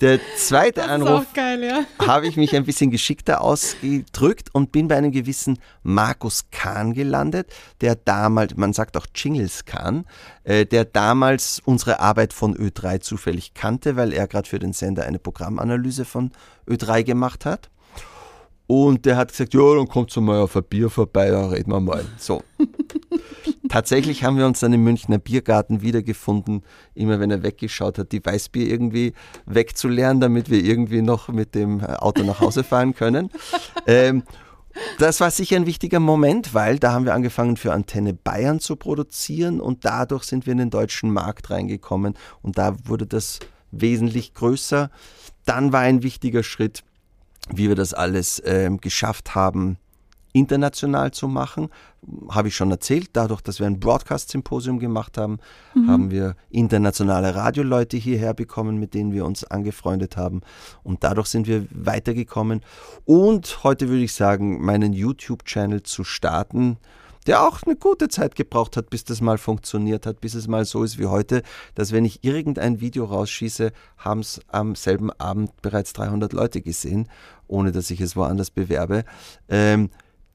Der 0.00 0.18
zweite 0.34 0.84
Anruf 0.84 1.26
ja. 1.36 1.84
habe 2.06 2.26
ich 2.26 2.36
mich 2.36 2.56
ein 2.56 2.64
bisschen 2.64 2.90
geschickter 2.90 3.42
ausgedrückt 3.42 4.48
und 4.52 4.72
bin 4.72 4.88
bei 4.88 4.96
einem 4.96 5.12
gewissen 5.12 5.58
Markus 5.82 6.46
Kahn 6.50 6.94
gelandet, 6.94 7.52
der 7.82 7.96
damals, 7.96 8.56
man 8.56 8.72
sagt 8.72 8.96
auch 8.96 9.06
Jingles 9.14 9.66
Kahn, 9.66 10.06
äh, 10.44 10.64
der 10.64 10.86
damals 10.86 11.60
unsere 11.66 12.00
Arbeit 12.00 12.32
von 12.32 12.56
Ö3 12.56 13.00
zufällig 13.00 13.52
kannte, 13.52 13.96
weil 13.96 14.14
er 14.14 14.26
gerade 14.26 14.48
für 14.48 14.58
den 14.58 14.72
Sender 14.72 15.04
eine 15.04 15.18
Programmanalyse 15.18 16.06
von 16.06 16.30
Ö3 16.66 17.02
gemacht 17.02 17.44
hat. 17.44 17.68
Und 18.66 19.04
der 19.04 19.16
hat 19.16 19.32
gesagt, 19.32 19.52
ja, 19.52 19.74
dann 19.74 19.88
kommt 19.88 20.12
so 20.12 20.20
mal 20.22 20.40
auf 20.40 20.56
ein 20.56 20.64
Bier 20.64 20.88
vorbei, 20.88 21.28
dann 21.30 21.50
reden 21.50 21.72
wir 21.72 21.80
mal. 21.80 22.06
So. 22.16 22.42
Tatsächlich 23.70 24.24
haben 24.24 24.36
wir 24.36 24.46
uns 24.46 24.58
dann 24.58 24.72
im 24.72 24.82
Münchner 24.82 25.18
Biergarten 25.18 25.80
wiedergefunden, 25.80 26.64
immer 26.94 27.20
wenn 27.20 27.30
er 27.30 27.44
weggeschaut 27.44 27.98
hat, 27.98 28.10
die 28.10 28.24
Weißbier 28.24 28.66
irgendwie 28.66 29.12
wegzulernen, 29.46 30.20
damit 30.20 30.50
wir 30.50 30.62
irgendwie 30.62 31.02
noch 31.02 31.28
mit 31.28 31.54
dem 31.54 31.80
Auto 31.80 32.24
nach 32.24 32.40
Hause 32.40 32.64
fahren 32.64 32.96
können. 32.96 33.30
ähm, 33.86 34.24
das 34.98 35.20
war 35.20 35.30
sicher 35.30 35.54
ein 35.54 35.66
wichtiger 35.66 36.00
Moment, 36.00 36.52
weil 36.52 36.80
da 36.80 36.90
haben 36.90 37.04
wir 37.04 37.14
angefangen 37.14 37.56
für 37.56 37.72
Antenne 37.72 38.12
Bayern 38.12 38.58
zu 38.58 38.74
produzieren 38.74 39.60
und 39.60 39.84
dadurch 39.84 40.24
sind 40.24 40.46
wir 40.46 40.52
in 40.52 40.58
den 40.58 40.70
deutschen 40.70 41.12
Markt 41.12 41.50
reingekommen 41.50 42.14
und 42.42 42.58
da 42.58 42.74
wurde 42.86 43.06
das 43.06 43.38
wesentlich 43.70 44.34
größer. 44.34 44.90
Dann 45.44 45.72
war 45.72 45.82
ein 45.82 46.02
wichtiger 46.02 46.42
Schritt, 46.42 46.82
wie 47.54 47.68
wir 47.68 47.76
das 47.76 47.94
alles 47.94 48.42
ähm, 48.44 48.80
geschafft 48.80 49.36
haben, 49.36 49.78
international 50.32 51.10
zu 51.10 51.28
machen, 51.28 51.68
habe 52.30 52.48
ich 52.48 52.56
schon 52.56 52.70
erzählt. 52.70 53.10
Dadurch, 53.12 53.40
dass 53.40 53.58
wir 53.58 53.66
ein 53.66 53.80
Broadcast-Symposium 53.80 54.78
gemacht 54.78 55.18
haben, 55.18 55.38
mhm. 55.74 55.88
haben 55.88 56.10
wir 56.10 56.36
internationale 56.50 57.34
Radioleute 57.34 57.96
hierher 57.96 58.34
bekommen, 58.34 58.78
mit 58.78 58.94
denen 58.94 59.12
wir 59.12 59.24
uns 59.24 59.44
angefreundet 59.44 60.16
haben. 60.16 60.40
Und 60.82 61.04
dadurch 61.04 61.28
sind 61.28 61.46
wir 61.46 61.66
weitergekommen. 61.70 62.62
Und 63.04 63.64
heute 63.64 63.88
würde 63.88 64.02
ich 64.02 64.14
sagen, 64.14 64.64
meinen 64.64 64.92
YouTube-Channel 64.92 65.82
zu 65.82 66.04
starten, 66.04 66.78
der 67.26 67.46
auch 67.46 67.62
eine 67.62 67.76
gute 67.76 68.08
Zeit 68.08 68.34
gebraucht 68.34 68.76
hat, 68.76 68.90
bis 68.90 69.04
das 69.04 69.20
mal 69.20 69.38
funktioniert 69.38 70.06
hat, 70.06 70.20
bis 70.20 70.34
es 70.34 70.48
mal 70.48 70.64
so 70.64 70.82
ist 70.82 70.98
wie 70.98 71.06
heute, 71.06 71.42
dass 71.74 71.92
wenn 71.92 72.04
ich 72.04 72.24
irgendein 72.24 72.80
Video 72.80 73.04
rausschieße, 73.04 73.72
haben 73.98 74.20
es 74.20 74.40
am 74.48 74.74
selben 74.74 75.10
Abend 75.12 75.50
bereits 75.62 75.92
300 75.92 76.32
Leute 76.32 76.62
gesehen, 76.62 77.08
ohne 77.46 77.72
dass 77.72 77.90
ich 77.90 78.00
es 78.00 78.16
woanders 78.16 78.50
bewerbe. 78.50 79.04
Ähm, 79.48 79.90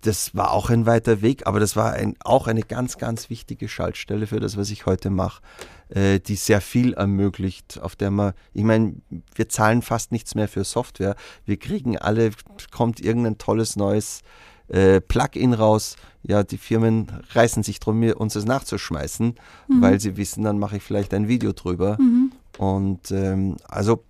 das 0.05 0.35
war 0.35 0.51
auch 0.51 0.69
ein 0.69 0.85
weiter 0.85 1.21
Weg, 1.21 1.47
aber 1.47 1.59
das 1.59 1.75
war 1.75 1.93
ein, 1.93 2.15
auch 2.23 2.47
eine 2.47 2.61
ganz, 2.61 2.97
ganz 2.97 3.29
wichtige 3.29 3.67
Schaltstelle 3.67 4.27
für 4.27 4.39
das, 4.39 4.57
was 4.57 4.69
ich 4.69 4.85
heute 4.85 5.09
mache, 5.09 5.41
äh, 5.89 6.19
die 6.19 6.35
sehr 6.35 6.61
viel 6.61 6.93
ermöglicht, 6.93 7.79
auf 7.81 7.95
der 7.95 8.11
man, 8.11 8.33
ich 8.53 8.63
meine, 8.63 8.95
wir 9.33 9.49
zahlen 9.49 9.81
fast 9.81 10.11
nichts 10.11 10.35
mehr 10.35 10.47
für 10.47 10.63
Software. 10.63 11.15
Wir 11.45 11.57
kriegen 11.57 11.97
alle, 11.97 12.31
kommt 12.71 12.99
irgendein 12.99 13.37
tolles 13.37 13.75
neues 13.75 14.21
äh, 14.67 15.01
Plugin 15.01 15.53
raus. 15.53 15.95
Ja, 16.23 16.43
die 16.43 16.57
Firmen 16.57 17.07
reißen 17.33 17.63
sich 17.63 17.79
drum, 17.79 17.99
mir 17.99 18.19
uns 18.19 18.33
das 18.33 18.45
nachzuschmeißen, 18.45 19.35
mhm. 19.67 19.81
weil 19.81 19.99
sie 19.99 20.17
wissen, 20.17 20.43
dann 20.43 20.59
mache 20.59 20.77
ich 20.77 20.83
vielleicht 20.83 21.13
ein 21.13 21.27
Video 21.27 21.53
drüber. 21.53 21.97
Mhm. 21.99 22.31
Und 22.57 23.11
ähm, 23.11 23.57
also 23.67 24.03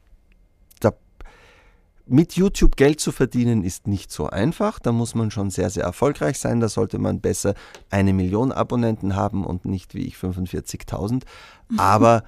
mit 2.08 2.34
YouTube 2.34 2.76
Geld 2.76 3.00
zu 3.00 3.12
verdienen 3.12 3.64
ist 3.64 3.88
nicht 3.88 4.12
so 4.12 4.28
einfach. 4.28 4.80
Da 4.80 4.92
muss 4.92 5.16
man 5.16 5.32
schon 5.32 5.50
sehr, 5.50 5.70
sehr 5.70 5.84
erfolgreich 5.84 6.40
sein. 6.40 6.60
Da 6.60 6.70
sollte 6.70 7.00
man 7.00 7.20
besser 7.20 7.56
eine 7.90 8.14
Million 8.14 8.52
Abonnenten 8.52 9.16
haben 9.16 9.46
und 9.46 9.66
nicht 9.66 9.96
wie 9.96 10.06
ich 10.06 10.16
45.000. 10.16 11.24
Aber 11.78 12.24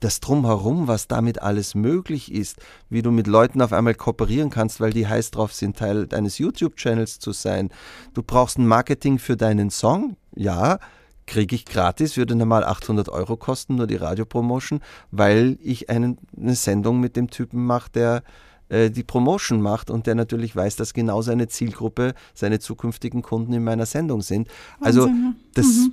das 0.00 0.20
Drumherum, 0.20 0.88
was 0.88 1.08
damit 1.08 1.42
alles 1.42 1.74
möglich 1.74 2.32
ist, 2.32 2.56
wie 2.88 3.02
du 3.02 3.10
mit 3.10 3.26
Leuten 3.26 3.62
auf 3.62 3.72
einmal 3.72 3.94
kooperieren 3.94 4.50
kannst, 4.50 4.80
weil 4.80 4.92
die 4.92 5.06
heiß 5.06 5.30
drauf 5.30 5.52
sind, 5.52 5.76
Teil 5.76 6.06
deines 6.06 6.38
YouTube-Channels 6.38 7.18
zu 7.18 7.32
sein. 7.32 7.68
Du 8.14 8.22
brauchst 8.22 8.58
ein 8.58 8.66
Marketing 8.66 9.18
für 9.18 9.36
deinen 9.36 9.70
Song, 9.70 10.16
ja, 10.34 10.78
kriege 11.26 11.54
ich 11.54 11.64
gratis, 11.66 12.16
würde 12.16 12.34
normal 12.34 12.64
800 12.64 13.08
Euro 13.10 13.36
kosten, 13.36 13.76
nur 13.76 13.86
die 13.86 13.96
Radiopromotion, 13.96 14.80
weil 15.10 15.58
ich 15.62 15.90
einen, 15.90 16.18
eine 16.36 16.56
Sendung 16.56 16.98
mit 16.98 17.14
dem 17.14 17.30
Typen 17.30 17.64
mache, 17.66 17.90
der 17.92 18.22
äh, 18.70 18.90
die 18.90 19.02
Promotion 19.02 19.60
macht 19.60 19.90
und 19.90 20.06
der 20.06 20.14
natürlich 20.14 20.54
weiß, 20.54 20.76
dass 20.76 20.94
genau 20.94 21.22
seine 21.22 21.48
Zielgruppe, 21.48 22.14
seine 22.34 22.60
zukünftigen 22.60 23.20
Kunden 23.22 23.52
in 23.52 23.64
meiner 23.64 23.84
Sendung 23.84 24.22
sind. 24.22 24.48
Also 24.80 25.02
Wahnsinn, 25.02 25.36
das 25.54 25.66
mhm. 25.66 25.92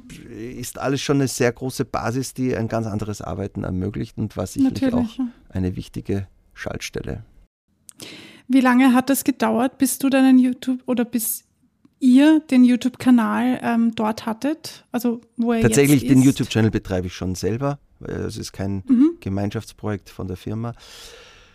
ist 0.60 0.80
alles 0.80 1.02
schon 1.02 1.18
eine 1.18 1.28
sehr 1.28 1.52
große 1.52 1.86
Basis, 1.86 2.34
die 2.34 2.56
ein 2.56 2.68
ganz 2.68 2.88
anderes 2.88 3.22
Arbeiten 3.22 3.64
ermöglicht 3.64 4.18
und 4.18 4.38
was 4.38 4.54
sicherlich 4.54 4.82
natürlich, 4.82 5.20
auch 5.20 5.56
eine 5.56 5.76
wichtige 5.76 6.28
Schaltstelle. 6.54 7.24
Wie 8.48 8.62
lange 8.62 8.94
hat 8.94 9.10
es 9.10 9.24
gedauert, 9.24 9.78
bis 9.78 10.00
du 10.00 10.10
deinen 10.10 10.40
YouTube 10.40 10.82
oder 10.86 11.04
bis 11.04 11.44
ihr 12.00 12.42
den 12.52 12.64
YouTube-Kanal 12.64 13.60
ähm, 13.62 13.96
dort 13.96 14.26
hattet? 14.26 14.86
Also 14.92 15.22
wo 15.36 15.52
er 15.52 15.62
Tatsächlich, 15.62 16.04
jetzt 16.04 16.12
den 16.12 16.22
YouTube-Channel 16.22 16.72
betreibe 16.72 17.08
ich 17.08 17.14
schon 17.14 17.36
selber. 17.36 17.80
Es 18.00 18.38
ist 18.38 18.54
kein 18.54 18.84
mhm. 18.88 19.18
Gemeinschaftsprojekt 19.20 20.10
von 20.10 20.28
der 20.28 20.38
Firma. 20.38 20.74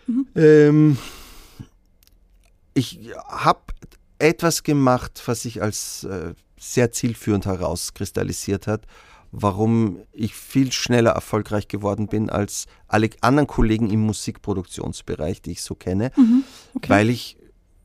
Mhm. 0.07 0.27
Ähm, 0.35 0.97
ich 2.73 3.11
habe 3.27 3.61
etwas 4.19 4.63
gemacht, 4.63 5.21
was 5.25 5.43
sich 5.43 5.61
als 5.61 6.03
äh, 6.05 6.33
sehr 6.59 6.91
zielführend 6.91 7.45
herauskristallisiert 7.45 8.67
hat, 8.67 8.85
warum 9.31 9.99
ich 10.11 10.33
viel 10.35 10.71
schneller 10.71 11.11
erfolgreich 11.11 11.67
geworden 11.67 12.07
bin 12.07 12.29
als 12.29 12.65
alle 12.87 13.09
anderen 13.21 13.47
Kollegen 13.47 13.89
im 13.89 14.01
Musikproduktionsbereich, 14.01 15.41
die 15.41 15.51
ich 15.51 15.61
so 15.61 15.75
kenne, 15.75 16.11
mhm. 16.15 16.43
okay. 16.75 16.89
weil 16.89 17.09
ich 17.09 17.37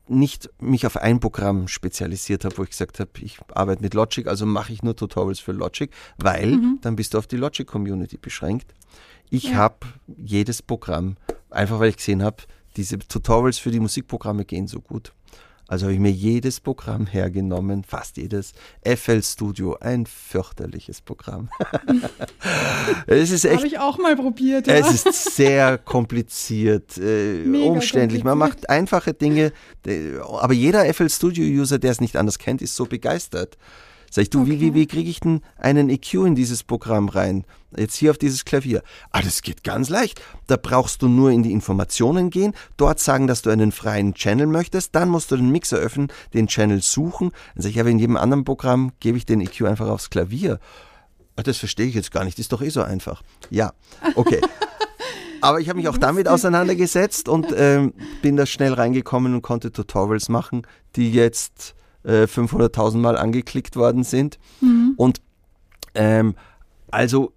nicht 0.07 0.49
mich 0.59 0.85
auf 0.85 0.97
ein 0.97 1.19
Programm 1.19 1.67
spezialisiert 1.67 2.45
habe, 2.45 2.57
wo 2.57 2.63
ich 2.63 2.69
gesagt 2.69 2.99
habe, 2.99 3.11
ich 3.21 3.37
arbeite 3.53 3.81
mit 3.81 3.93
Logic, 3.93 4.27
also 4.27 4.45
mache 4.45 4.73
ich 4.73 4.81
nur 4.81 4.95
Tutorials 4.95 5.39
für 5.39 5.51
Logic, 5.51 5.91
weil 6.17 6.57
mhm. 6.57 6.79
dann 6.81 6.95
bist 6.95 7.13
du 7.13 7.17
auf 7.17 7.27
die 7.27 7.37
Logic 7.37 7.67
Community 7.67 8.17
beschränkt. 8.17 8.73
Ich 9.29 9.45
ja. 9.45 9.55
habe 9.55 9.87
jedes 10.17 10.61
Programm 10.61 11.17
Einfach 11.49 11.79
weil 11.79 11.89
ich 11.89 11.97
gesehen 11.97 12.23
habe, 12.23 12.37
diese 12.75 12.99
Tutorials 12.99 13.57
für 13.57 13.71
die 13.71 13.79
Musikprogramme 13.79 14.45
gehen 14.45 14.67
so 14.67 14.79
gut. 14.79 15.13
Also 15.69 15.85
habe 15.85 15.93
ich 15.93 15.99
mir 15.99 16.11
jedes 16.11 16.59
Programm 16.59 17.05
hergenommen, 17.05 17.83
fast 17.83 18.17
jedes. 18.17 18.53
FL 18.83 19.21
Studio, 19.21 19.77
ein 19.79 20.07
fürchterliches 20.07 21.01
Programm. 21.01 21.49
es 23.05 23.29
ist 23.29 23.45
echt. 23.45 23.57
Habe 23.57 23.67
ich 23.67 23.77
auch 23.77 23.99
mal 23.99 24.15
probiert. 24.15 24.65
Ja. 24.65 24.73
Es 24.73 25.05
ist 25.05 25.35
sehr 25.35 25.77
kompliziert, 25.77 26.97
äh, 26.97 27.43
umständlich. 27.45 28.23
Man 28.23 28.39
macht 28.39 28.67
einfache 28.67 29.13
Dinge, 29.13 29.53
aber 30.39 30.53
jeder 30.53 30.91
FL 30.91 31.09
Studio 31.09 31.43
User, 31.43 31.77
der 31.77 31.91
es 31.91 32.01
nicht 32.01 32.15
anders 32.15 32.39
kennt, 32.39 32.63
ist 32.63 32.75
so 32.75 32.87
begeistert. 32.87 33.55
Sag 34.11 34.23
ich, 34.23 34.29
du, 34.29 34.41
okay. 34.41 34.51
wie, 34.51 34.61
wie, 34.61 34.73
wie 34.73 34.87
kriege 34.87 35.09
ich 35.09 35.19
denn 35.19 35.41
einen 35.57 35.89
EQ 35.89 36.13
in 36.25 36.35
dieses 36.35 36.63
Programm 36.63 37.09
rein? 37.09 37.45
Jetzt 37.75 37.95
hier 37.95 38.11
auf 38.11 38.17
dieses 38.17 38.45
Klavier. 38.45 38.81
Ah, 39.11 39.21
das 39.21 39.41
geht 39.41 39.63
ganz 39.63 39.89
leicht. 39.89 40.21
Da 40.47 40.57
brauchst 40.57 41.01
du 41.01 41.07
nur 41.07 41.31
in 41.31 41.43
die 41.43 41.51
Informationen 41.51 42.29
gehen, 42.31 42.53
dort 42.77 42.99
sagen, 42.99 43.27
dass 43.27 43.43
du 43.43 43.51
einen 43.51 43.71
freien 43.71 44.15
Channel 44.15 44.47
möchtest, 44.47 44.95
dann 44.95 45.09
musst 45.09 45.31
du 45.31 45.37
den 45.37 45.51
Mixer 45.51 45.77
öffnen, 45.77 46.11
den 46.33 46.47
Channel 46.47 46.81
suchen. 46.81 47.31
Dann 47.53 47.63
sag 47.63 47.69
ich, 47.69 47.79
aber 47.79 47.89
in 47.89 47.99
jedem 47.99 48.17
anderen 48.17 48.45
Programm 48.45 48.91
gebe 48.99 49.17
ich 49.17 49.25
den 49.25 49.41
EQ 49.41 49.63
einfach 49.65 49.87
aufs 49.87 50.09
Klavier. 50.09 50.59
Ah, 51.35 51.43
das 51.43 51.57
verstehe 51.57 51.85
ich 51.85 51.95
jetzt 51.95 52.11
gar 52.11 52.23
nicht, 52.23 52.37
das 52.37 52.45
ist 52.45 52.51
doch 52.51 52.61
eh 52.61 52.69
so 52.69 52.81
einfach. 52.81 53.21
Ja, 53.49 53.73
okay. 54.15 54.41
Aber 55.41 55.59
ich 55.61 55.69
habe 55.69 55.77
mich 55.77 55.87
auch 55.87 55.97
damit 55.97 56.27
auseinandergesetzt 56.27 57.29
und 57.29 57.47
ähm, 57.55 57.93
bin 58.21 58.35
da 58.35 58.45
schnell 58.45 58.73
reingekommen 58.73 59.33
und 59.33 59.41
konnte 59.41 59.71
Tutorials 59.71 60.27
machen, 60.27 60.67
die 60.97 61.11
jetzt 61.13 61.75
500.000 62.05 62.95
äh, 62.95 62.97
Mal 62.97 63.17
angeklickt 63.17 63.75
worden 63.75 64.03
sind. 64.03 64.39
Mhm. 64.61 64.93
Und 64.97 65.21
ähm, 65.95 66.35
also, 66.91 67.33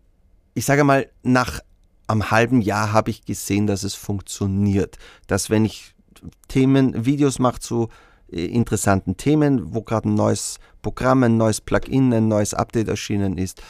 ich 0.55 0.64
sage 0.64 0.85
mal, 0.85 1.09
nach 1.22 1.61
einem 2.07 2.31
halben 2.31 2.61
Jahr 2.61 2.92
habe 2.92 3.11
ich 3.11 3.25
gesehen, 3.25 3.66
dass 3.66 3.85
es 3.85 3.94
funktioniert. 3.94 4.98
Dass 5.27 5.51
wenn 5.51 5.64
ich 5.64 5.94
Themen, 6.48 7.05
Videos 7.05 7.38
mache 7.38 7.61
zu 7.61 7.88
äh, 8.31 8.46
interessanten 8.46 9.16
Themen, 9.16 9.75
wo 9.75 9.83
gerade 9.83 10.09
ein 10.09 10.14
neues 10.14 10.59
Programm, 10.83 11.22
ein 11.22 11.37
neues 11.37 11.61
Plugin, 11.61 12.12
ein 12.12 12.29
neues 12.29 12.55
Update 12.55 12.88
erschienen 12.88 13.38
ist, 13.38 13.62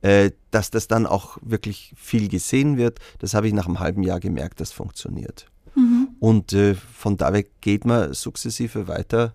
äh, 0.00 0.30
dass 0.50 0.70
das 0.70 0.86
dann 0.88 1.06
auch 1.06 1.38
wirklich 1.42 1.92
viel 1.96 2.28
gesehen 2.28 2.76
wird. 2.76 3.00
Das 3.18 3.34
habe 3.34 3.48
ich 3.48 3.52
nach 3.52 3.66
einem 3.66 3.80
halben 3.80 4.02
Jahr 4.02 4.20
gemerkt, 4.20 4.60
das 4.60 4.72
funktioniert. 4.72 5.46
Mhm. 5.74 6.08
Und 6.20 6.52
äh, 6.52 6.74
von 6.74 7.16
da 7.16 7.32
weg 7.32 7.50
geht 7.60 7.84
man 7.84 8.14
sukzessive 8.14 8.88
weiter 8.88 9.34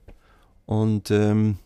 und, 0.65 1.11
ähm, 1.11 1.57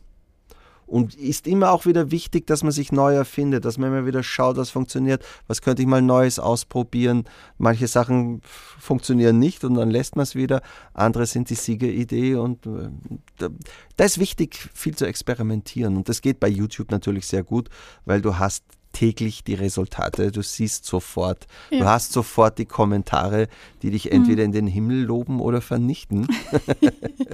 und 0.86 1.16
ist 1.16 1.48
immer 1.48 1.72
auch 1.72 1.86
wieder 1.86 2.12
wichtig, 2.12 2.48
dass 2.48 2.64
man 2.64 2.72
sich 2.72 2.94
neu 2.94 3.14
erfindet, 3.14 3.66
dass 3.66 3.78
man 3.78 3.90
immer 3.90 4.06
wieder 4.06 4.24
schaut, 4.24 4.56
was 4.56 4.70
funktioniert, 4.70 5.24
was 5.48 5.62
könnte 5.62 5.82
ich 5.82 5.88
mal 5.88 6.02
Neues 6.02 6.40
ausprobieren. 6.40 7.26
Manche 7.58 7.88
Sachen 7.88 8.42
funktionieren 8.80 9.38
nicht 9.38 9.66
und 9.66 9.74
dann 9.76 9.92
lässt 9.92 10.16
man 10.16 10.24
es 10.24 10.34
wieder. 10.34 10.62
Andere 10.94 11.26
sind 11.26 11.50
die 11.50 11.56
Siegeridee 11.56 12.36
und 12.36 12.66
äh, 12.66 13.50
da 13.98 14.04
ist 14.06 14.18
wichtig, 14.18 14.70
viel 14.74 14.96
zu 14.96 15.06
experimentieren. 15.06 15.98
Und 15.98 16.08
das 16.08 16.22
geht 16.22 16.40
bei 16.40 16.48
YouTube 16.48 16.92
natürlich 16.92 17.28
sehr 17.28 17.44
gut, 17.44 17.70
weil 18.06 18.22
du 18.22 18.40
hast 18.40 18.64
täglich 18.94 19.44
die 19.44 19.54
Resultate. 19.56 20.32
Du 20.32 20.42
siehst 20.42 20.86
sofort, 20.86 21.48
ja. 21.70 21.80
du 21.80 21.86
hast 21.86 22.14
sofort 22.14 22.58
die 22.58 22.66
Kommentare, 22.66 23.48
die 23.82 23.92
dich 23.92 24.12
entweder 24.12 24.44
mhm. 24.44 24.46
in 24.46 24.52
den 24.54 24.68
Himmel 24.68 25.04
loben 25.04 25.42
oder 25.42 25.60
vernichten. 25.60 26.28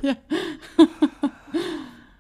ja. 0.02 0.16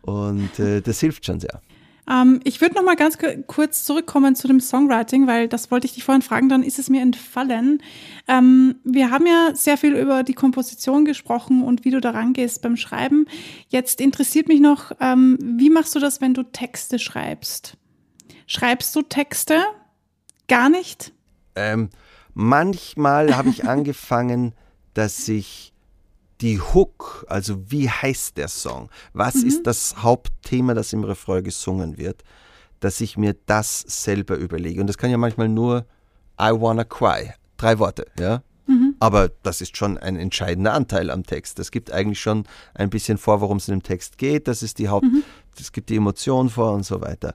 Und 0.03 0.59
äh, 0.59 0.81
das 0.81 0.99
hilft 0.99 1.25
schon 1.25 1.39
sehr. 1.39 1.61
Ähm, 2.09 2.41
ich 2.43 2.59
würde 2.59 2.75
noch 2.75 2.83
mal 2.83 2.95
ganz 2.95 3.17
kurz 3.47 3.85
zurückkommen 3.85 4.35
zu 4.35 4.47
dem 4.47 4.59
Songwriting, 4.59 5.27
weil 5.27 5.47
das 5.47 5.71
wollte 5.71 5.85
ich 5.87 5.93
dich 5.93 6.03
vorhin 6.03 6.21
fragen, 6.21 6.49
dann 6.49 6.63
ist 6.63 6.79
es 6.79 6.89
mir 6.89 7.01
entfallen. 7.01 7.81
Ähm, 8.27 8.75
wir 8.83 9.09
haben 9.09 9.25
ja 9.25 9.51
sehr 9.53 9.77
viel 9.77 9.95
über 9.95 10.23
die 10.23 10.33
Komposition 10.33 11.05
gesprochen 11.05 11.63
und 11.63 11.85
wie 11.85 11.91
du 11.91 12.01
daran 12.01 12.33
gehst 12.33 12.61
beim 12.61 12.75
Schreiben. 12.75 13.25
Jetzt 13.69 14.01
interessiert 14.01 14.47
mich 14.47 14.59
noch, 14.59 14.91
ähm, 14.99 15.37
wie 15.41 15.69
machst 15.69 15.95
du 15.95 15.99
das, 15.99 16.19
wenn 16.19 16.33
du 16.33 16.43
Texte 16.43 16.99
schreibst? 16.99 17.77
Schreibst 18.47 18.95
du 18.95 19.01
Texte? 19.01 19.61
Gar 20.49 20.69
nicht? 20.69 21.13
Ähm, 21.55 21.89
manchmal 22.33 23.37
habe 23.37 23.49
ich 23.49 23.65
angefangen, 23.67 24.53
dass 24.93 25.27
ich 25.29 25.72
die 26.41 26.59
Hook, 26.59 27.25
also 27.29 27.71
wie 27.71 27.89
heißt 27.89 28.37
der 28.37 28.47
Song, 28.47 28.89
was 29.13 29.35
mhm. 29.35 29.47
ist 29.47 29.67
das 29.67 29.95
Hauptthema, 29.97 30.73
das 30.73 30.93
im 30.93 31.03
Refrain 31.03 31.43
gesungen 31.43 31.97
wird, 31.97 32.23
dass 32.79 33.01
ich 33.01 33.17
mir 33.17 33.35
das 33.45 33.81
selber 33.81 34.35
überlege. 34.35 34.81
Und 34.81 34.87
das 34.87 34.97
kann 34.97 35.11
ja 35.11 35.17
manchmal 35.17 35.49
nur 35.49 35.85
I 36.39 36.49
wanna 36.51 36.83
cry, 36.83 37.33
drei 37.57 37.79
Worte, 37.79 38.05
ja. 38.19 38.43
Mhm. 38.65 38.95
Aber 38.99 39.29
das 39.43 39.61
ist 39.61 39.75
schon 39.75 39.97
ein 39.97 40.15
entscheidender 40.15 40.73
Anteil 40.73 41.09
am 41.09 41.23
Text. 41.23 41.59
Das 41.59 41.71
gibt 41.71 41.91
eigentlich 41.91 42.21
schon 42.21 42.45
ein 42.73 42.89
bisschen 42.89 43.17
vor, 43.17 43.41
worum 43.41 43.57
es 43.57 43.67
in 43.67 43.75
dem 43.75 43.83
Text 43.83 44.17
geht. 44.17 44.47
Das 44.47 44.63
ist 44.63 44.79
die 44.79 44.89
Haupt, 44.89 45.05
mhm. 45.05 45.23
das 45.57 45.71
gibt 45.71 45.89
die 45.89 45.97
Emotion 45.97 46.49
vor 46.49 46.73
und 46.73 46.83
so 46.85 47.01
weiter. 47.01 47.33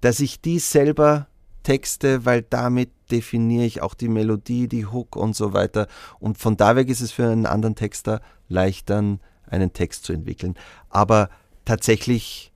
Dass 0.00 0.20
ich 0.20 0.40
die 0.40 0.58
selber 0.58 1.28
texte, 1.62 2.24
weil 2.24 2.42
damit 2.42 2.90
definiere 3.10 3.64
ich 3.64 3.82
auch 3.82 3.94
die 3.94 4.08
Melodie, 4.08 4.68
die 4.68 4.86
Hook 4.86 5.16
und 5.16 5.36
so 5.36 5.52
weiter. 5.52 5.86
Und 6.18 6.38
von 6.38 6.56
da 6.56 6.76
weg 6.76 6.88
ist 6.88 7.00
es 7.00 7.12
für 7.12 7.28
einen 7.28 7.46
anderen 7.46 7.74
Texter 7.74 8.20
leichter, 8.48 9.18
einen 9.46 9.72
Text 9.72 10.04
zu 10.04 10.12
entwickeln. 10.12 10.54
Aber 10.88 11.28
tatsächlich 11.64 12.52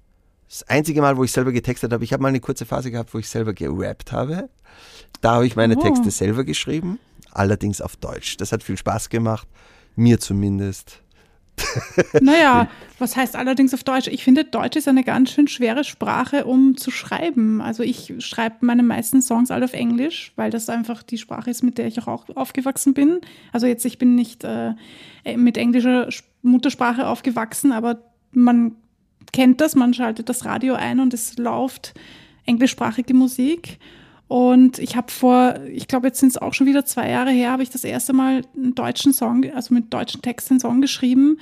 Das 0.49 0.63
einzige 0.65 1.01
Mal, 1.01 1.17
wo 1.17 1.25
ich 1.25 1.33
selber 1.33 1.53
getextet 1.53 1.93
habe, 1.93 2.05
ich 2.05 2.13
habe 2.13 2.23
mal 2.23 2.29
eine 2.29 2.41
kurze 2.41 2.67
Phase 2.67 2.91
gehabt, 2.91 3.13
wo 3.15 3.19
ich 3.19 3.29
selber 3.29 3.55
gerappt 3.55 4.13
habe. 4.13 4.49
Da 5.21 5.33
habe 5.35 5.47
ich 5.47 5.57
meine 5.57 5.77
oh. 5.77 5.81
Texte 5.81 6.11
selber 6.11 6.45
geschrieben, 6.45 6.99
allerdings 7.31 7.81
auf 7.81 7.97
Deutsch. 7.97 8.37
Das 8.37 8.53
hat 8.53 8.63
viel 8.63 8.77
Spaß 8.77 9.09
gemacht, 9.09 9.49
mir 9.97 10.21
zumindest. 10.21 11.04
Naja, 12.21 12.69
was 12.99 13.17
heißt 13.17 13.37
allerdings 13.37 13.75
auf 13.75 13.85
Deutsch? 13.85 14.09
Ich 14.09 14.25
finde, 14.25 14.45
Deutsch 14.45 14.77
ist 14.77 14.89
eine 14.89 15.05
ganz 15.05 15.31
schön 15.31 15.49
schwere 15.49 15.85
Sprache, 15.85 16.45
um 16.45 16.77
zu 16.77 16.91
schreiben. 16.91 17.61
Also 17.61 17.83
ich 17.83 18.15
schreibe 18.19 18.57
meine 18.61 18.83
meisten 18.83 19.23
Songs 19.23 19.51
alle 19.51 19.65
auf 19.65 19.73
Englisch, 19.73 20.33
weil 20.37 20.51
das 20.51 20.69
einfach 20.69 21.03
die 21.03 21.19
Sprache 21.19 21.51
ist, 21.51 21.63
mit 21.63 21.79
der 21.79 21.87
ich 21.87 21.99
auch 21.99 22.29
aufgewachsen 22.35 22.95
bin. 22.95 23.21
Also 23.53 23.67
jetzt, 23.67 23.85
ich 23.85 23.99
bin 23.99 24.15
nicht 24.15 24.45
äh, 24.45 24.75
mit 25.37 25.57
englischer 25.57 26.09
Muttersprache 26.43 27.07
aufgewachsen, 27.07 27.73
aber 27.73 27.99
man 28.33 28.77
kennt 29.33 29.61
das, 29.61 29.75
man 29.75 29.95
schaltet 29.95 30.29
das 30.29 30.45
Radio 30.45 30.75
ein 30.75 31.01
und 31.01 31.15
es 31.15 31.37
läuft 31.39 31.95
englischsprachige 32.47 33.15
Musik. 33.15 33.79
Und 34.27 34.79
ich 34.79 34.97
habe 34.97 35.13
vor, 35.13 35.61
ich 35.71 35.87
glaube, 35.87 36.07
jetzt 36.09 36.21
sind 36.21 36.31
es 36.31 36.39
auch 36.39 36.55
schon 36.55 36.67
wieder 36.67 36.85
zwei 36.85 37.11
Jahre 37.11 37.31
her, 37.31 37.51
habe 37.51 37.63
ich 37.63 37.71
das 37.71 37.85
erste 37.85 38.13
Mal 38.13 38.43
einen 38.57 38.75
deutschen 38.75 39.13
Song, 39.13 39.45
also 39.55 39.75
mit 39.75 39.93
deutschen 39.93 40.23
Text 40.23 40.51
einen 40.51 40.61
Song 40.61 40.81
geschrieben. 40.81 41.39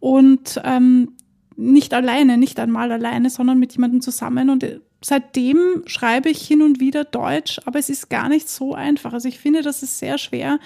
Und 0.00 0.60
ähm, 0.64 1.12
nicht 1.56 1.94
alleine, 1.94 2.36
nicht 2.36 2.58
einmal 2.58 2.90
alleine, 2.92 3.30
sondern 3.30 3.58
mit 3.58 3.72
jemandem 3.72 4.00
zusammen. 4.00 4.50
Und 4.50 4.66
seitdem 5.00 5.82
schreibe 5.86 6.28
ich 6.28 6.46
hin 6.46 6.62
und 6.62 6.80
wieder 6.80 7.04
Deutsch, 7.04 7.60
aber 7.64 7.78
es 7.78 7.88
ist 7.88 8.10
gar 8.10 8.28
nicht 8.28 8.48
so 8.48 8.74
einfach. 8.74 9.12
Also 9.12 9.28
ich 9.28 9.38
finde, 9.38 9.62
das 9.62 9.82
ist 9.82 9.98
sehr 9.98 10.18
schwer. 10.18 10.58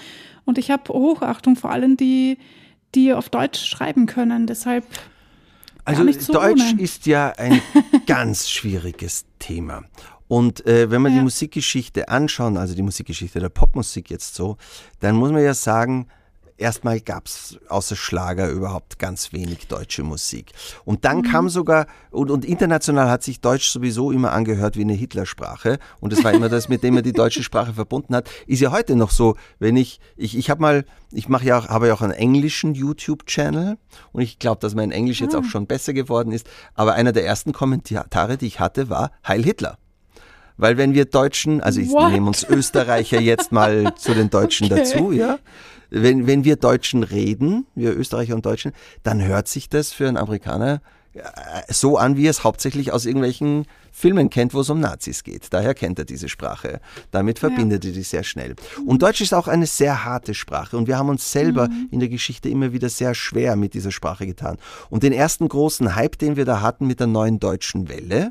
Und 0.44 0.58
ich 0.58 0.70
habe 0.70 0.92
Hochachtung 0.92 1.56
vor 1.56 1.70
allem, 1.70 1.96
die, 1.96 2.38
die 2.94 3.12
auf 3.12 3.28
Deutsch 3.28 3.64
schreiben 3.64 4.06
können. 4.06 4.46
Deshalb. 4.46 4.84
Also 5.84 6.10
so 6.12 6.32
Deutsch 6.32 6.72
ohne. 6.72 6.80
ist 6.80 7.06
ja 7.06 7.32
ein 7.36 7.60
ganz 8.06 8.48
schwieriges 8.48 9.26
Thema. 9.38 9.84
Und 10.28 10.66
äh, 10.66 10.90
wenn 10.90 11.02
man 11.02 11.12
ja. 11.12 11.18
die 11.18 11.24
Musikgeschichte 11.24 12.08
anschauen, 12.08 12.56
also 12.56 12.74
die 12.74 12.82
Musikgeschichte 12.82 13.40
der 13.40 13.48
Popmusik 13.48 14.10
jetzt 14.10 14.34
so, 14.34 14.56
dann 15.00 15.16
muss 15.16 15.32
man 15.32 15.42
ja 15.42 15.54
sagen, 15.54 16.06
erstmal 16.58 17.00
gab 17.00 17.26
es 17.26 17.58
außer 17.68 17.96
Schlager 17.96 18.50
überhaupt 18.50 18.98
ganz 18.98 19.32
wenig 19.32 19.68
deutsche 19.68 20.02
Musik. 20.02 20.52
Und 20.84 21.04
dann 21.04 21.18
mhm. 21.18 21.22
kam 21.22 21.48
sogar, 21.48 21.86
und, 22.10 22.30
und, 22.30 22.44
international 22.44 23.08
hat 23.08 23.22
sich 23.22 23.40
Deutsch 23.40 23.68
sowieso 23.68 24.10
immer 24.10 24.32
angehört 24.32 24.76
wie 24.76 24.82
eine 24.82 24.92
Hitlersprache. 24.92 25.78
Und 26.00 26.12
es 26.12 26.22
war 26.24 26.32
immer 26.32 26.48
das, 26.48 26.68
mit 26.68 26.82
dem 26.82 26.94
man 26.94 27.04
die 27.04 27.12
deutsche 27.12 27.42
Sprache 27.42 27.72
verbunden 27.72 28.14
hat. 28.14 28.28
Ist 28.46 28.60
ja 28.60 28.72
heute 28.72 28.96
noch 28.96 29.10
so, 29.10 29.36
wenn 29.58 29.76
ich, 29.76 30.00
ich, 30.16 30.36
ich 30.36 30.50
habe 30.50 30.60
mal, 30.60 30.84
ich 31.12 31.28
mache 31.28 31.46
ja 31.46 31.58
auch, 31.58 31.68
habe 31.68 31.86
ja 31.86 31.94
auch 31.94 32.02
einen 32.02 32.12
englischen 32.12 32.74
YouTube-Channel 32.74 33.78
und 34.12 34.20
ich 34.20 34.38
glaube, 34.38 34.60
dass 34.60 34.74
mein 34.74 34.90
Englisch 34.90 35.20
jetzt 35.20 35.34
auch 35.34 35.44
ah. 35.44 35.48
schon 35.48 35.66
besser 35.66 35.92
geworden 35.92 36.32
ist. 36.32 36.48
Aber 36.74 36.94
einer 36.94 37.12
der 37.12 37.24
ersten 37.24 37.52
Kommentare, 37.52 38.36
die 38.36 38.46
ich 38.46 38.60
hatte, 38.60 38.90
war 38.90 39.12
Heil 39.26 39.44
Hitler. 39.44 39.78
Weil 40.58 40.76
wenn 40.76 40.92
wir 40.92 41.06
Deutschen, 41.06 41.62
also 41.62 41.80
ich 41.80 41.88
What? 41.90 42.12
nehme 42.12 42.26
uns 42.26 42.44
Österreicher 42.44 43.20
jetzt 43.20 43.52
mal 43.52 43.94
zu 43.96 44.12
den 44.12 44.28
Deutschen 44.28 44.70
okay. 44.70 44.82
dazu, 44.82 45.12
ja. 45.12 45.38
Wenn, 45.90 46.26
wenn 46.26 46.44
wir 46.44 46.56
Deutschen 46.56 47.02
reden, 47.02 47.66
wir 47.74 47.96
Österreicher 47.96 48.34
und 48.34 48.44
Deutschen, 48.44 48.72
dann 49.04 49.24
hört 49.24 49.48
sich 49.48 49.70
das 49.70 49.90
für 49.90 50.06
einen 50.06 50.18
Amerikaner 50.18 50.82
äh, 51.14 51.20
so 51.72 51.96
an, 51.96 52.16
wie 52.16 52.26
er 52.26 52.30
es 52.30 52.44
hauptsächlich 52.44 52.92
aus 52.92 53.06
irgendwelchen 53.06 53.64
Filmen 53.90 54.30
kennt, 54.30 54.54
wo 54.54 54.60
es 54.60 54.70
um 54.70 54.80
Nazis 54.80 55.24
geht. 55.24 55.46
Daher 55.50 55.74
kennt 55.74 55.98
er 55.98 56.04
diese 56.04 56.28
Sprache. 56.28 56.80
Damit 57.10 57.38
verbindet 57.38 57.84
ja. 57.84 57.90
er 57.90 57.94
die 57.94 58.02
sehr 58.02 58.22
schnell. 58.22 58.54
Und 58.86 59.02
Deutsch 59.02 59.20
ist 59.20 59.32
auch 59.32 59.48
eine 59.48 59.66
sehr 59.66 60.04
harte 60.04 60.34
Sprache 60.34 60.76
und 60.76 60.86
wir 60.86 60.98
haben 60.98 61.08
uns 61.08 61.32
selber 61.32 61.68
mhm. 61.68 61.88
in 61.90 62.00
der 62.00 62.08
Geschichte 62.08 62.48
immer 62.48 62.72
wieder 62.72 62.88
sehr 62.88 63.14
schwer 63.14 63.56
mit 63.56 63.74
dieser 63.74 63.90
Sprache 63.90 64.26
getan. 64.26 64.58
Und 64.90 65.02
den 65.02 65.12
ersten 65.12 65.48
großen 65.48 65.94
Hype, 65.94 66.18
den 66.18 66.36
wir 66.36 66.44
da 66.44 66.60
hatten 66.60 66.86
mit 66.86 67.00
der 67.00 67.06
neuen 67.06 67.40
deutschen 67.40 67.88
Welle, 67.88 68.30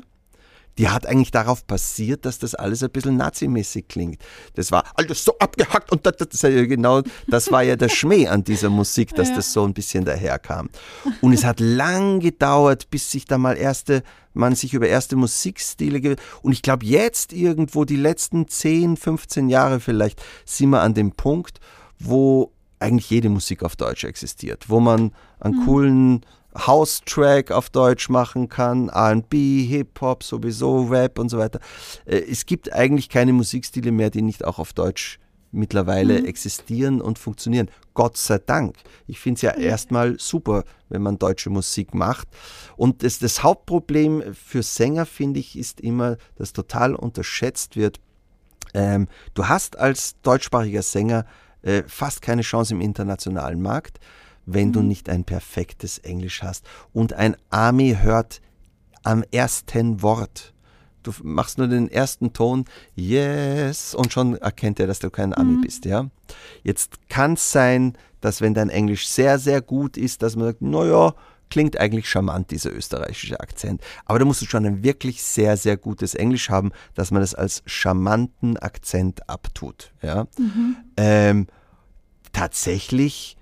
die 0.78 0.88
hat 0.88 1.06
eigentlich 1.06 1.32
darauf 1.32 1.64
basiert, 1.64 2.24
dass 2.24 2.38
das 2.38 2.54
alles 2.54 2.82
ein 2.82 2.90
bisschen 2.90 3.16
nazimäßig 3.16 3.88
klingt. 3.88 4.22
Das 4.54 4.70
war 4.70 4.84
alles 4.94 5.24
so 5.24 5.36
abgehackt 5.38 5.90
und 5.90 6.06
das, 6.06 6.16
das, 6.16 6.40
genau, 6.40 7.02
das 7.26 7.50
war 7.50 7.62
ja 7.62 7.76
der 7.76 7.88
Schmäh 7.88 8.28
an 8.28 8.44
dieser 8.44 8.70
Musik, 8.70 9.14
dass 9.14 9.28
ja. 9.30 9.36
das 9.36 9.52
so 9.52 9.64
ein 9.64 9.74
bisschen 9.74 10.04
daherkam. 10.04 10.70
Und 11.20 11.32
es 11.32 11.44
hat 11.44 11.58
lang 11.58 12.20
gedauert, 12.20 12.90
bis 12.90 13.10
sich 13.10 13.24
da 13.24 13.38
mal 13.38 13.56
erste, 13.56 14.04
man 14.34 14.54
sich 14.54 14.72
über 14.72 14.86
erste 14.86 15.16
Musikstile, 15.16 16.16
und 16.42 16.52
ich 16.52 16.62
glaube 16.62 16.86
jetzt 16.86 17.32
irgendwo 17.32 17.84
die 17.84 17.96
letzten 17.96 18.46
10, 18.46 18.96
15 18.96 19.48
Jahre 19.48 19.80
vielleicht 19.80 20.22
sind 20.44 20.70
wir 20.70 20.80
an 20.80 20.94
dem 20.94 21.12
Punkt, 21.12 21.58
wo 21.98 22.52
eigentlich 22.78 23.10
jede 23.10 23.28
Musik 23.28 23.64
auf 23.64 23.74
Deutsch 23.74 24.04
existiert, 24.04 24.68
wo 24.68 24.78
man 24.78 25.10
einen 25.40 25.56
mhm. 25.56 25.64
coolen 25.64 26.26
House-Track 26.66 27.50
auf 27.50 27.70
Deutsch 27.70 28.08
machen 28.08 28.48
kann, 28.48 28.90
RB, 28.90 29.34
Hip-Hop, 29.34 30.22
sowieso 30.22 30.84
Rap 30.84 31.18
und 31.18 31.28
so 31.28 31.38
weiter. 31.38 31.60
Äh, 32.04 32.18
es 32.30 32.46
gibt 32.46 32.72
eigentlich 32.72 33.08
keine 33.08 33.32
Musikstile 33.32 33.92
mehr, 33.92 34.10
die 34.10 34.22
nicht 34.22 34.44
auch 34.44 34.58
auf 34.58 34.72
Deutsch 34.72 35.18
mittlerweile 35.50 36.20
mhm. 36.20 36.26
existieren 36.26 37.00
und 37.00 37.18
funktionieren. 37.18 37.70
Gott 37.94 38.16
sei 38.16 38.38
Dank. 38.38 38.76
Ich 39.06 39.18
finde 39.18 39.36
es 39.36 39.42
ja 39.42 39.54
mhm. 39.56 39.62
erstmal 39.62 40.18
super, 40.18 40.64
wenn 40.88 41.02
man 41.02 41.18
deutsche 41.18 41.50
Musik 41.50 41.94
macht. 41.94 42.28
Und 42.76 43.02
das, 43.02 43.18
das 43.18 43.42
Hauptproblem 43.42 44.34
für 44.34 44.62
Sänger, 44.62 45.06
finde 45.06 45.40
ich, 45.40 45.58
ist 45.58 45.80
immer, 45.80 46.16
dass 46.36 46.52
total 46.52 46.94
unterschätzt 46.94 47.76
wird. 47.76 48.00
Ähm, 48.74 49.08
du 49.34 49.48
hast 49.48 49.78
als 49.78 50.20
deutschsprachiger 50.20 50.82
Sänger 50.82 51.24
äh, 51.62 51.82
fast 51.86 52.22
keine 52.22 52.42
Chance 52.42 52.74
im 52.74 52.80
internationalen 52.80 53.62
Markt 53.62 53.98
wenn 54.48 54.68
mhm. 54.68 54.72
du 54.72 54.82
nicht 54.82 55.08
ein 55.08 55.24
perfektes 55.24 55.98
Englisch 55.98 56.42
hast. 56.42 56.64
Und 56.92 57.12
ein 57.12 57.36
Ami 57.50 57.98
hört 58.00 58.40
am 59.02 59.22
ersten 59.30 60.02
Wort. 60.02 60.54
Du 61.02 61.12
machst 61.22 61.58
nur 61.58 61.68
den 61.68 61.90
ersten 61.90 62.32
Ton, 62.32 62.64
yes, 62.94 63.94
und 63.94 64.12
schon 64.12 64.36
erkennt 64.36 64.80
er, 64.80 64.86
dass 64.86 64.98
du 64.98 65.10
kein 65.10 65.32
Ami 65.32 65.56
mhm. 65.56 65.60
bist, 65.60 65.84
ja. 65.84 66.10
Jetzt 66.62 67.08
kann 67.08 67.34
es 67.34 67.52
sein, 67.52 67.96
dass 68.20 68.40
wenn 68.40 68.52
dein 68.52 68.68
Englisch 68.68 69.06
sehr, 69.06 69.38
sehr 69.38 69.62
gut 69.62 69.96
ist, 69.96 70.22
dass 70.22 70.34
man 70.34 70.46
sagt, 70.46 70.60
naja, 70.60 71.14
klingt 71.50 71.78
eigentlich 71.78 72.08
charmant, 72.10 72.50
dieser 72.50 72.72
österreichische 72.72 73.40
Akzent. 73.40 73.80
Aber 74.04 74.18
da 74.18 74.24
musst 74.24 74.42
du 74.42 74.46
schon 74.46 74.66
ein 74.66 74.82
wirklich 74.82 75.22
sehr, 75.22 75.56
sehr 75.56 75.76
gutes 75.76 76.14
Englisch 76.14 76.50
haben, 76.50 76.72
dass 76.94 77.10
man 77.10 77.22
das 77.22 77.34
als 77.34 77.62
charmanten 77.64 78.58
Akzent 78.58 79.28
abtut, 79.30 79.92
ja. 80.02 80.26
Mhm. 80.36 80.76
Ähm, 80.96 81.46
tatsächlich 82.32 83.37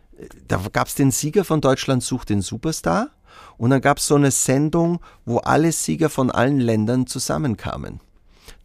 da 0.48 0.60
gab 0.72 0.88
es 0.88 0.94
den 0.94 1.10
Sieger 1.10 1.44
von 1.44 1.60
Deutschland 1.60 2.02
sucht 2.02 2.30
den 2.30 2.42
Superstar 2.42 3.10
und 3.58 3.70
dann 3.70 3.80
gab 3.80 3.98
es 3.98 4.06
so 4.06 4.14
eine 4.14 4.30
Sendung, 4.30 5.00
wo 5.24 5.38
alle 5.38 5.72
Sieger 5.72 6.10
von 6.10 6.30
allen 6.30 6.60
Ländern 6.60 7.06
zusammenkamen. 7.06 8.00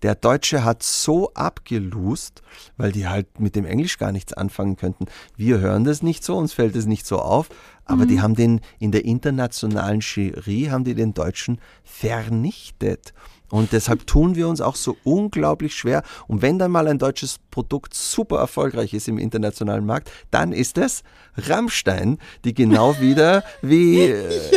Der 0.02 0.16
Deutsche 0.16 0.64
hat 0.64 0.82
so 0.82 1.32
abgelust, 1.34 2.42
weil 2.78 2.92
die 2.92 3.08
halt 3.08 3.40
mit 3.40 3.56
dem 3.56 3.66
Englisch 3.66 4.00
gar 4.00 4.12
nichts 4.12 4.34
anfangen 4.34 4.76
könnten. 4.76 5.06
Wir 5.36 5.60
hören 5.60 5.84
das 5.84 6.02
nicht 6.02 6.24
so, 6.24 6.38
uns 6.38 6.54
fällt 6.54 6.76
es 6.76 6.88
nicht 6.88 7.06
so 7.06 7.20
auf, 7.20 7.50
aber 7.86 8.06
mhm. 8.06 8.08
die 8.08 8.22
haben 8.22 8.36
den 8.36 8.62
in 8.80 8.92
der 8.92 9.06
internationalen 9.06 10.00
Jury 10.00 10.70
haben 10.72 10.84
die 10.84 10.96
den 10.96 11.14
Deutschen 11.14 11.60
vernichtet. 11.84 13.14
Und 13.52 13.74
deshalb 13.74 14.08
tun 14.08 14.36
wir 14.36 14.48
uns 14.48 14.62
auch 14.62 14.76
so 14.76 14.98
unglaublich 15.04 15.76
schwer. 15.76 16.04
Und 16.28 16.42
wenn 16.42 16.58
dann 16.58 16.72
mal 16.72 16.88
ein 16.88 16.98
deutsches 16.98 17.38
Produkt 17.52 17.94
super 17.94 18.40
erfolgreich 18.40 18.94
ist 18.94 19.08
im 19.10 19.18
internationalen 19.18 19.86
Markt, 19.86 20.10
dann 20.32 20.54
ist 20.54 20.78
es 20.78 21.04
Rammstein, 21.38 22.18
die 22.46 22.54
genau 22.54 22.98
wieder 23.02 23.44
wie. 23.62 24.00
Äh, 24.04 24.52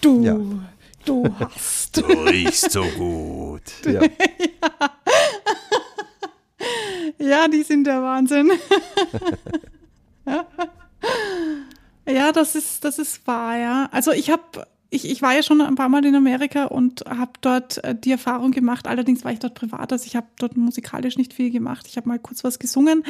du, 0.00 0.22
ja. 0.22 0.36
du 1.04 1.28
hast. 1.38 1.96
Du 1.96 2.02
riechst 2.02 2.72
so 2.72 2.84
gut. 2.96 3.62
Ja. 3.86 4.02
ja, 7.18 7.48
die 7.48 7.62
sind 7.62 7.84
der 7.84 8.02
Wahnsinn. 8.02 8.50
ja, 12.06 12.32
das 12.32 12.56
ist, 12.56 12.84
das 12.84 12.98
ist 12.98 13.26
wahr, 13.26 13.56
ja. 13.56 13.88
Also 13.92 14.10
ich 14.12 14.30
habe 14.30 14.66
ich, 14.94 15.10
ich 15.10 15.22
war 15.22 15.34
ja 15.34 15.42
schon 15.42 15.60
ein 15.60 15.74
paar 15.74 15.88
Mal 15.88 16.04
in 16.04 16.14
Amerika 16.14 16.66
und 16.66 17.04
habe 17.08 17.32
dort 17.40 17.82
äh, 17.82 17.94
die 17.94 18.12
Erfahrung 18.12 18.52
gemacht. 18.52 18.86
Allerdings 18.86 19.24
war 19.24 19.32
ich 19.32 19.40
dort 19.40 19.54
privat, 19.54 19.92
also 19.92 20.06
ich 20.06 20.14
habe 20.14 20.28
dort 20.38 20.56
musikalisch 20.56 21.18
nicht 21.18 21.34
viel 21.34 21.50
gemacht. 21.50 21.86
Ich 21.88 21.96
habe 21.96 22.08
mal 22.08 22.18
kurz 22.18 22.44
was 22.44 22.58
gesungen 22.58 23.04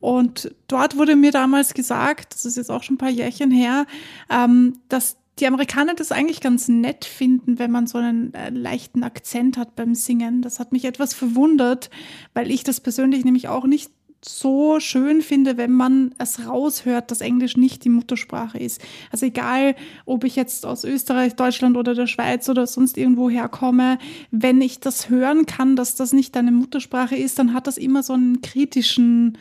und 0.00 0.54
dort 0.68 0.98
wurde 0.98 1.16
mir 1.16 1.32
damals 1.32 1.74
gesagt, 1.74 2.34
das 2.34 2.44
ist 2.44 2.56
jetzt 2.56 2.70
auch 2.70 2.82
schon 2.82 2.94
ein 2.94 2.98
paar 2.98 3.10
Jährchen 3.10 3.50
her, 3.50 3.86
ähm, 4.30 4.78
dass 4.88 5.16
die 5.38 5.46
Amerikaner 5.46 5.94
das 5.94 6.12
eigentlich 6.12 6.40
ganz 6.40 6.68
nett 6.68 7.06
finden, 7.06 7.58
wenn 7.58 7.70
man 7.70 7.86
so 7.86 7.96
einen 7.96 8.34
äh, 8.34 8.50
leichten 8.50 9.02
Akzent 9.02 9.56
hat 9.56 9.74
beim 9.74 9.94
Singen. 9.94 10.42
Das 10.42 10.60
hat 10.60 10.72
mich 10.72 10.84
etwas 10.84 11.14
verwundert, 11.14 11.88
weil 12.34 12.50
ich 12.50 12.64
das 12.64 12.80
persönlich 12.80 13.24
nämlich 13.24 13.48
auch 13.48 13.64
nicht 13.64 13.90
so 14.24 14.78
schön 14.78 15.20
finde, 15.20 15.56
wenn 15.56 15.72
man 15.72 16.14
es 16.18 16.46
raushört, 16.46 17.10
dass 17.10 17.20
Englisch 17.20 17.56
nicht 17.56 17.84
die 17.84 17.88
Muttersprache 17.88 18.58
ist. 18.58 18.80
Also 19.10 19.26
egal, 19.26 19.74
ob 20.04 20.24
ich 20.24 20.36
jetzt 20.36 20.64
aus 20.64 20.84
Österreich, 20.84 21.34
Deutschland 21.34 21.76
oder 21.76 21.94
der 21.94 22.06
Schweiz 22.06 22.48
oder 22.48 22.66
sonst 22.66 22.96
irgendwo 22.96 23.28
herkomme, 23.28 23.98
wenn 24.30 24.60
ich 24.60 24.80
das 24.80 25.08
hören 25.08 25.46
kann, 25.46 25.76
dass 25.76 25.96
das 25.96 26.12
nicht 26.12 26.36
deine 26.36 26.52
Muttersprache 26.52 27.16
ist, 27.16 27.38
dann 27.38 27.52
hat 27.52 27.66
das 27.66 27.78
immer 27.78 28.02
so 28.02 28.12
einen 28.12 28.40
kritischen 28.42 29.38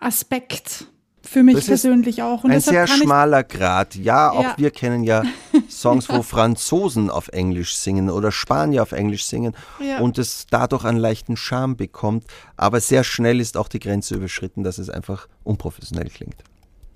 Aspekt. 0.00 0.86
Für 1.22 1.42
mich 1.42 1.64
persönlich 1.64 2.22
auch. 2.22 2.44
Und 2.44 2.50
ein 2.50 2.60
sehr 2.60 2.86
schmaler 2.88 3.44
Grad. 3.44 3.94
Ja, 3.94 4.30
auch 4.30 4.42
ja. 4.42 4.54
wir 4.56 4.70
kennen 4.70 5.04
ja 5.04 5.22
Songs, 5.70 6.08
wo 6.08 6.22
Franzosen 6.22 7.10
auf 7.10 7.28
Englisch 7.28 7.76
singen 7.76 8.10
oder 8.10 8.32
Spanier 8.32 8.82
auf 8.82 8.92
Englisch 8.92 9.24
singen 9.24 9.54
Ja. 9.78 10.00
und 10.00 10.18
es 10.18 10.46
dadurch 10.50 10.84
einen 10.84 10.98
leichten 10.98 11.36
Charme 11.36 11.76
bekommt. 11.76 12.24
Aber 12.56 12.80
sehr 12.80 13.04
schnell 13.04 13.40
ist 13.40 13.56
auch 13.56 13.68
die 13.68 13.78
Grenze 13.78 14.14
überschritten, 14.16 14.62
dass 14.64 14.78
es 14.78 14.90
einfach 14.90 15.28
unprofessionell 15.44 16.10
klingt. 16.10 16.36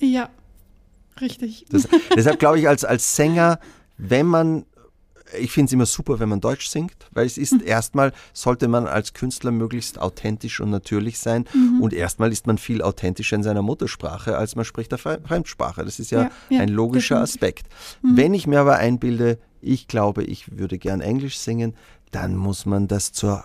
Ja, 0.00 0.28
richtig. 1.20 1.64
Das, 1.70 1.88
deshalb 2.16 2.38
glaube 2.38 2.58
ich, 2.58 2.68
als, 2.68 2.84
als 2.84 3.14
Sänger, 3.16 3.58
wenn 3.96 4.26
man, 4.26 4.66
ich 5.40 5.50
finde 5.50 5.66
es 5.68 5.72
immer 5.72 5.86
super, 5.86 6.18
wenn 6.20 6.28
man 6.28 6.40
Deutsch 6.40 6.66
singt, 6.68 6.94
weil 7.12 7.26
es 7.26 7.38
ist 7.38 7.60
erstmal, 7.62 8.12
sollte 8.32 8.68
man 8.68 8.86
als 8.86 9.14
Künstler 9.14 9.50
möglichst 9.50 9.98
authentisch 10.00 10.60
und 10.60 10.70
natürlich 10.70 11.18
sein. 11.18 11.46
Und 11.80 11.92
erstmal 11.92 12.30
ist 12.32 12.46
man 12.46 12.58
viel 12.58 12.82
authentischer 12.82 13.36
in 13.36 13.42
seiner 13.42 13.62
Muttersprache, 13.62 14.36
als 14.36 14.54
man 14.54 14.64
spricht 14.64 14.92
der 14.92 14.98
Fre- 14.98 15.26
Fremdsprache. 15.26 15.84
Das 15.84 15.98
ist 15.98 16.10
ja, 16.10 16.24
Ja, 16.24 16.30
ja, 16.50 16.60
ein 16.60 16.68
logischer 16.68 17.16
definitiv. 17.20 17.34
Aspekt. 17.34 17.66
Wenn 18.02 18.34
ich 18.34 18.46
mir 18.46 18.60
aber 18.60 18.76
einbilde, 18.76 19.38
ich 19.60 19.88
glaube, 19.88 20.24
ich 20.24 20.58
würde 20.58 20.78
gern 20.78 21.00
Englisch 21.00 21.38
singen, 21.38 21.74
dann 22.10 22.36
muss 22.36 22.66
man 22.66 22.86
das 22.86 23.12
zur 23.12 23.44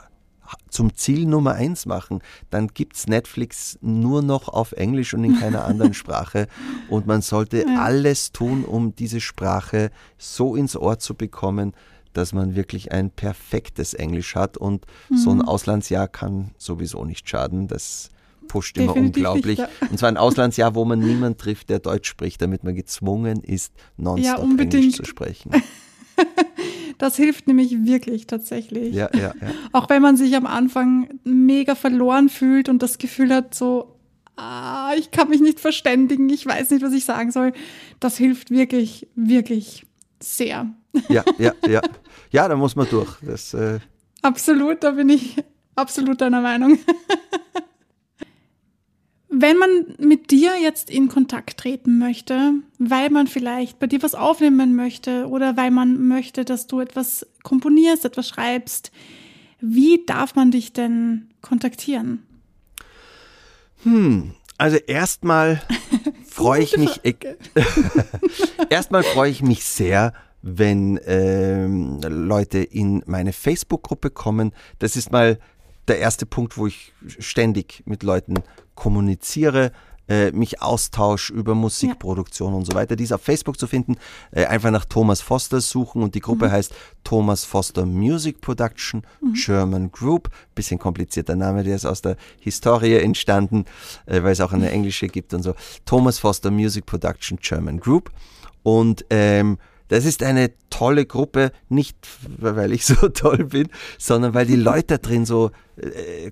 zum 0.70 0.96
Ziel 0.96 1.26
Nummer 1.26 1.54
eins 1.54 1.86
machen, 1.86 2.22
dann 2.50 2.68
gibt's 2.68 3.08
Netflix 3.08 3.78
nur 3.82 4.22
noch 4.22 4.48
auf 4.50 4.72
Englisch 4.74 5.14
und 5.14 5.24
in 5.24 5.36
keiner 5.40 5.66
anderen 5.66 5.94
Sprache. 6.02 6.48
Und 6.90 7.08
man 7.08 7.22
sollte 7.22 7.66
alles 7.78 8.32
tun, 8.32 8.64
um 8.66 8.96
diese 8.96 9.22
Sprache 9.22 9.92
so 10.18 10.56
ins 10.56 10.76
Ohr 10.76 11.00
zu 11.00 11.16
bekommen, 11.16 11.74
dass 12.14 12.34
man 12.34 12.56
wirklich 12.56 12.92
ein 12.92 13.12
perfektes 13.12 13.94
Englisch 13.94 14.36
hat. 14.36 14.58
Und 14.58 14.86
so 15.14 15.32
Mhm. 15.34 15.42
ein 15.42 15.48
Auslandsjahr 15.48 16.08
kann 16.08 16.52
sowieso 16.58 17.06
nicht 17.06 17.30
schaden. 17.30 17.68
Das 17.68 18.10
pusht 18.48 18.78
immer 18.80 18.94
Definitiv 18.94 19.18
unglaublich. 19.18 19.60
nicht, 19.60 19.70
Und 19.92 20.00
zwar 20.00 20.10
ein 20.10 20.18
Auslandsjahr, 20.18 20.74
wo 20.74 20.84
man 20.86 20.98
niemand 21.00 21.38
trifft, 21.38 21.70
der 21.70 21.78
Deutsch 21.78 22.10
spricht, 22.10 22.42
damit 22.42 22.64
man 22.64 22.74
gezwungen 22.74 23.44
ist, 23.44 23.72
nonstop 23.98 24.40
Englisch 24.40 24.50
unbedingt. 24.50 24.96
zu 24.96 25.06
sprechen. 25.06 25.52
Das 27.00 27.16
hilft 27.16 27.48
nämlich 27.48 27.86
wirklich 27.86 28.28
tatsächlich. 28.28 28.94
Ja, 28.94 29.10
ja, 29.16 29.34
ja. 29.42 29.52
Auch 29.72 29.90
wenn 29.90 30.02
man 30.02 30.18
sich 30.18 30.36
am 30.36 30.46
Anfang 30.46 31.10
mega 31.24 31.74
verloren 31.74 32.30
fühlt 32.30 32.70
und 32.70 32.84
das 32.84 32.98
Gefühl 33.00 33.34
hat, 33.34 33.56
so, 33.56 33.96
ah, 34.36 34.92
ich 34.98 35.10
kann 35.10 35.30
mich 35.30 35.40
nicht 35.42 35.60
verständigen, 35.60 36.30
ich 36.30 36.46
weiß 36.46 36.70
nicht, 36.70 36.84
was 36.84 36.94
ich 36.94 37.06
sagen 37.06 37.32
soll. 37.32 37.54
Das 38.00 38.18
hilft 38.18 38.52
wirklich, 38.52 39.08
wirklich 39.16 39.88
sehr. 40.20 40.68
Ja, 41.08 41.24
ja, 41.38 41.54
ja. 41.68 41.82
Ja, 42.32 42.48
da 42.48 42.56
muss 42.56 42.76
man 42.76 42.90
durch. 42.90 43.16
Das, 43.22 43.54
äh, 43.54 43.80
Absolut, 44.24 44.84
da 44.84 44.92
bin 44.92 45.10
ich 45.10 45.38
absolut 45.76 46.20
deiner 46.20 46.42
Meinung. 46.42 46.80
Wenn 49.42 49.58
man 49.58 49.70
mit 50.00 50.32
dir 50.32 50.52
jetzt 50.62 50.90
in 50.90 51.08
Kontakt 51.08 51.58
treten 51.58 51.98
möchte, 51.98 52.56
weil 52.78 53.10
man 53.10 53.28
vielleicht 53.28 53.80
bei 53.80 53.88
dir 53.88 54.04
was 54.04 54.14
aufnehmen 54.14 54.76
möchte 54.76 55.28
oder 55.30 55.56
weil 55.56 55.72
man 55.72 56.10
möchte, 56.10 56.44
dass 56.44 56.68
du 56.68 56.82
etwas 56.82 57.26
komponierst, 57.44 58.04
etwas 58.04 58.28
schreibst, 58.28 58.92
wie 59.62 60.04
darf 60.06 60.36
man 60.36 60.52
dich 60.52 60.74
denn 60.74 61.30
kontaktieren? 61.42 62.24
also 64.58 64.76
erstmal 64.76 65.62
freue 66.30 66.64
ich 66.64 66.76
mich. 66.76 67.00
erstmal 68.70 69.04
freue 69.04 69.32
ich 69.32 69.42
mich 69.42 69.64
sehr, 69.64 70.12
wenn 70.42 71.00
ähm, 71.06 72.02
Leute 72.02 72.58
in 72.58 73.04
meine 73.06 73.32
Facebook-Gruppe 73.32 74.10
kommen. 74.10 74.52
Das 74.80 74.98
ist 74.98 75.14
mal 75.14 75.40
der 75.90 76.00
erste 76.00 76.26
Punkt, 76.26 76.58
wo 76.58 76.68
ich 76.68 76.94
ständig 77.20 77.84
mit 77.86 78.04
Leuten 78.04 78.36
kommuniziere, 78.76 79.72
äh, 80.10 80.32
mich 80.32 80.62
austausche 80.62 81.32
über 81.32 81.54
Musikproduktion 81.54 82.54
und 82.54 82.66
so 82.66 82.74
weiter. 82.74 82.96
Die 82.96 83.04
ist 83.04 83.14
auf 83.14 83.22
Facebook 83.22 83.60
zu 83.60 83.68
finden. 83.68 83.96
Äh, 84.32 84.46
einfach 84.46 84.72
nach 84.72 84.86
Thomas 84.86 85.22
Foster 85.22 85.62
suchen 85.62 86.02
und 86.02 86.16
die 86.16 86.20
Gruppe 86.20 86.52
heißt 86.52 86.74
Thomas 87.04 87.46
Foster 87.46 87.86
Music 87.86 88.42
Production 88.42 89.04
German 89.34 89.92
Group. 89.92 90.30
Bisschen 90.56 90.80
komplizierter 90.80 91.36
Name, 91.36 91.64
der 91.64 91.76
ist 91.76 91.86
aus 91.86 92.02
der 92.02 92.18
Historie 92.40 92.96
entstanden, 92.96 93.66
äh, 94.08 94.24
weil 94.24 94.32
es 94.32 94.42
auch 94.42 94.52
eine 94.52 94.72
englische 94.72 95.08
gibt 95.08 95.34
und 95.34 95.44
so. 95.44 95.54
Thomas 95.86 96.18
Foster 96.18 96.50
Music 96.50 96.88
Production 96.88 97.38
German 97.40 97.80
Group. 97.80 98.12
Und 98.64 99.06
ähm, 99.12 99.60
das 99.90 100.06
ist 100.06 100.24
eine 100.24 100.52
tolle 100.70 101.06
Gruppe, 101.06 101.52
nicht 101.68 101.98
weil 102.38 102.72
ich 102.72 102.86
so 102.86 103.10
toll 103.10 103.46
bin, 103.46 103.68
sondern 103.98 104.34
weil 104.34 104.46
die 104.46 104.56
Leute 104.56 104.80
da 104.88 104.98
drin 104.98 105.26
so 105.26 105.52
äh, 105.76 106.32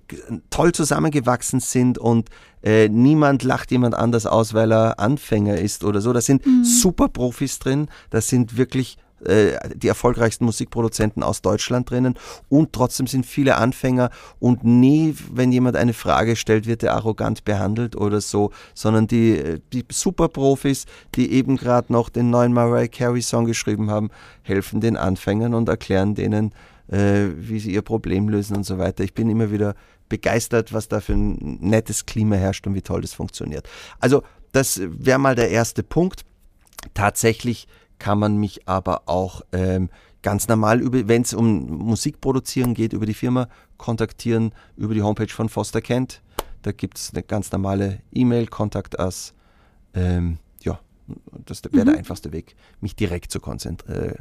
toll 0.50 0.72
zusammengewachsen 0.72 1.60
sind 1.60 1.98
und 1.98 2.30
äh, 2.64 2.88
niemand 2.88 3.44
lacht 3.44 3.72
jemand 3.72 3.96
anders 3.96 4.26
aus, 4.26 4.54
weil 4.54 4.72
er 4.72 5.00
Anfänger 5.00 5.58
ist 5.58 5.84
oder 5.84 6.02
so. 6.02 6.14
Da 6.14 6.22
sind 6.22 6.44
super 6.64 7.10
Profis 7.10 7.60
drin, 7.60 7.88
da 8.10 8.22
sind 8.22 8.58
wirklich 8.58 8.98
äh, 9.26 9.58
die 9.76 9.88
erfolgreichsten 9.88 10.46
Musikproduzenten 10.46 11.24
aus 11.24 11.42
Deutschland 11.42 11.90
drinnen 11.90 12.16
und 12.50 12.74
trotzdem 12.74 13.08
sind 13.08 13.26
viele 13.26 13.58
Anfänger 13.58 14.12
und 14.40 14.64
nie, 14.64 15.16
wenn 15.32 15.52
jemand 15.52 15.76
eine 15.76 15.94
Frage 15.94 16.36
stellt, 16.36 16.68
wird 16.68 16.84
er 16.84 16.94
arrogant 16.94 17.44
behandelt 17.44 17.96
oder 17.96 18.22
so, 18.22 18.52
sondern 18.74 19.08
die, 19.08 19.38
äh, 19.38 19.60
die 19.74 19.86
Superprofis, 19.92 20.86
die 21.16 21.32
eben 21.32 21.58
gerade 21.58 21.92
noch 21.92 22.10
den 22.10 22.30
neuen 22.30 22.54
Mariah 22.54 22.88
Carey 22.88 23.22
Song 23.22 23.46
geschrieben 23.46 23.90
haben, 23.90 24.10
helfen 24.44 24.82
den 24.82 24.98
Anfängern 24.98 25.54
und 25.54 25.68
erklären 25.68 26.14
denen, 26.14 26.54
äh, 26.90 27.28
wie 27.36 27.60
sie 27.60 27.74
ihr 27.74 27.82
Problem 27.82 28.30
lösen 28.30 28.56
und 28.56 28.66
so 28.66 28.78
weiter. 28.78 29.04
Ich 29.04 29.14
bin 29.14 29.30
immer 29.30 29.52
wieder 29.52 29.76
begeistert, 30.10 30.74
was 30.74 30.88
da 30.88 31.02
für 31.02 31.14
ein 31.14 31.58
nettes 31.60 32.06
Klima 32.06 32.36
herrscht 32.36 32.66
und 32.68 32.76
wie 32.76 32.82
toll 32.82 33.02
das 33.02 33.14
funktioniert. 33.14 33.68
Also 34.00 34.24
das 34.52 34.80
wäre 34.84 35.20
mal 35.20 35.36
der 35.36 35.50
erste 35.50 35.84
Punkt. 35.84 36.24
Tatsächlich 36.94 37.68
kann 38.00 38.20
man 38.20 38.38
mich 38.38 38.68
aber 38.68 39.04
auch 39.08 39.42
ähm, 39.52 39.90
ganz 40.22 40.48
normal, 40.48 40.82
wenn 41.08 41.22
es 41.22 41.34
um 41.34 41.68
Musik 41.68 42.22
produzieren 42.22 42.74
geht, 42.74 42.94
über 42.94 43.06
die 43.06 43.14
Firma 43.14 43.48
kontaktieren, 43.78 44.54
über 44.76 44.94
die 44.94 45.02
Homepage 45.02 45.30
von 45.30 45.50
Foster 45.50 45.82
Kent. 45.82 46.22
Da 46.64 46.72
gibt 46.72 46.98
es 46.98 47.12
eine 47.14 47.24
ganz 47.24 47.52
normale 47.52 48.00
E-Mail, 48.12 48.48
Contact 48.48 49.00
Us. 49.00 49.34
Ähm, 49.94 50.38
ja, 50.62 50.80
das 51.46 51.62
wäre 51.72 51.86
der 51.86 51.98
einfachste 51.98 52.34
Weg, 52.34 52.56
mich 52.82 52.96
direkt 52.96 53.32
zu 53.32 53.40
äh, 53.40 54.16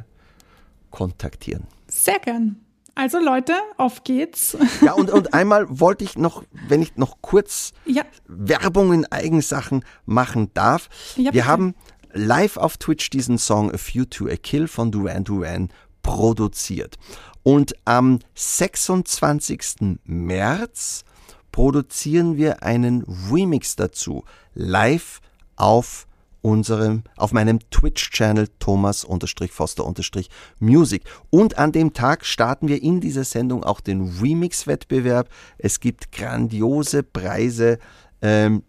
kontaktieren. 0.91 1.67
Sehr 1.87 2.19
gern. 2.19 2.57
Also 2.95 3.19
Leute, 3.19 3.53
auf 3.77 4.03
geht's. 4.03 4.57
Ja, 4.81 4.93
und, 4.93 5.11
und 5.11 5.33
einmal 5.33 5.67
wollte 5.69 6.03
ich 6.03 6.17
noch, 6.17 6.43
wenn 6.67 6.81
ich 6.81 6.95
noch 6.95 7.17
kurz 7.21 7.73
Ja, 7.85 8.03
Werbung 8.27 8.91
in 8.91 9.05
Eigensachen 9.11 9.85
machen 10.05 10.49
darf. 10.55 10.89
Ja, 11.15 11.31
Wir 11.31 11.45
haben 11.45 11.75
live 12.17 12.57
auf 12.57 12.75
Twitch 12.77 13.09
diesen 13.09 13.37
Song 13.37 13.73
A 13.73 13.77
Few 13.77 14.03
to 14.05 14.27
a 14.27 14.35
Kill 14.35 14.67
von 14.67 14.91
Duran 14.91 15.23
Duran 15.23 15.69
produziert. 16.01 16.97
Und 17.43 17.75
am 17.85 18.19
26. 18.35 19.99
März 20.03 21.05
produzieren 21.51 22.35
wir 22.37 22.63
einen 22.63 23.03
Remix 23.31 23.75
dazu, 23.75 24.23
live 24.53 25.19
auf 25.55 26.07
unserem, 26.41 27.03
auf 27.15 27.31
meinem 27.33 27.59
Twitch-Channel 27.71 28.49
Thomas-Foster-Music. 28.59 31.03
Und 31.29 31.57
an 31.57 31.71
dem 31.71 31.93
Tag 31.93 32.25
starten 32.25 32.67
wir 32.67 32.81
in 32.81 32.99
dieser 33.01 33.23
Sendung 33.23 33.63
auch 33.63 33.81
den 33.81 34.19
Remix-Wettbewerb. 34.21 35.29
Es 35.57 35.79
gibt 35.79 36.11
grandiose 36.11 37.01
Preise. 37.03 37.79
Ähm, 38.21 38.63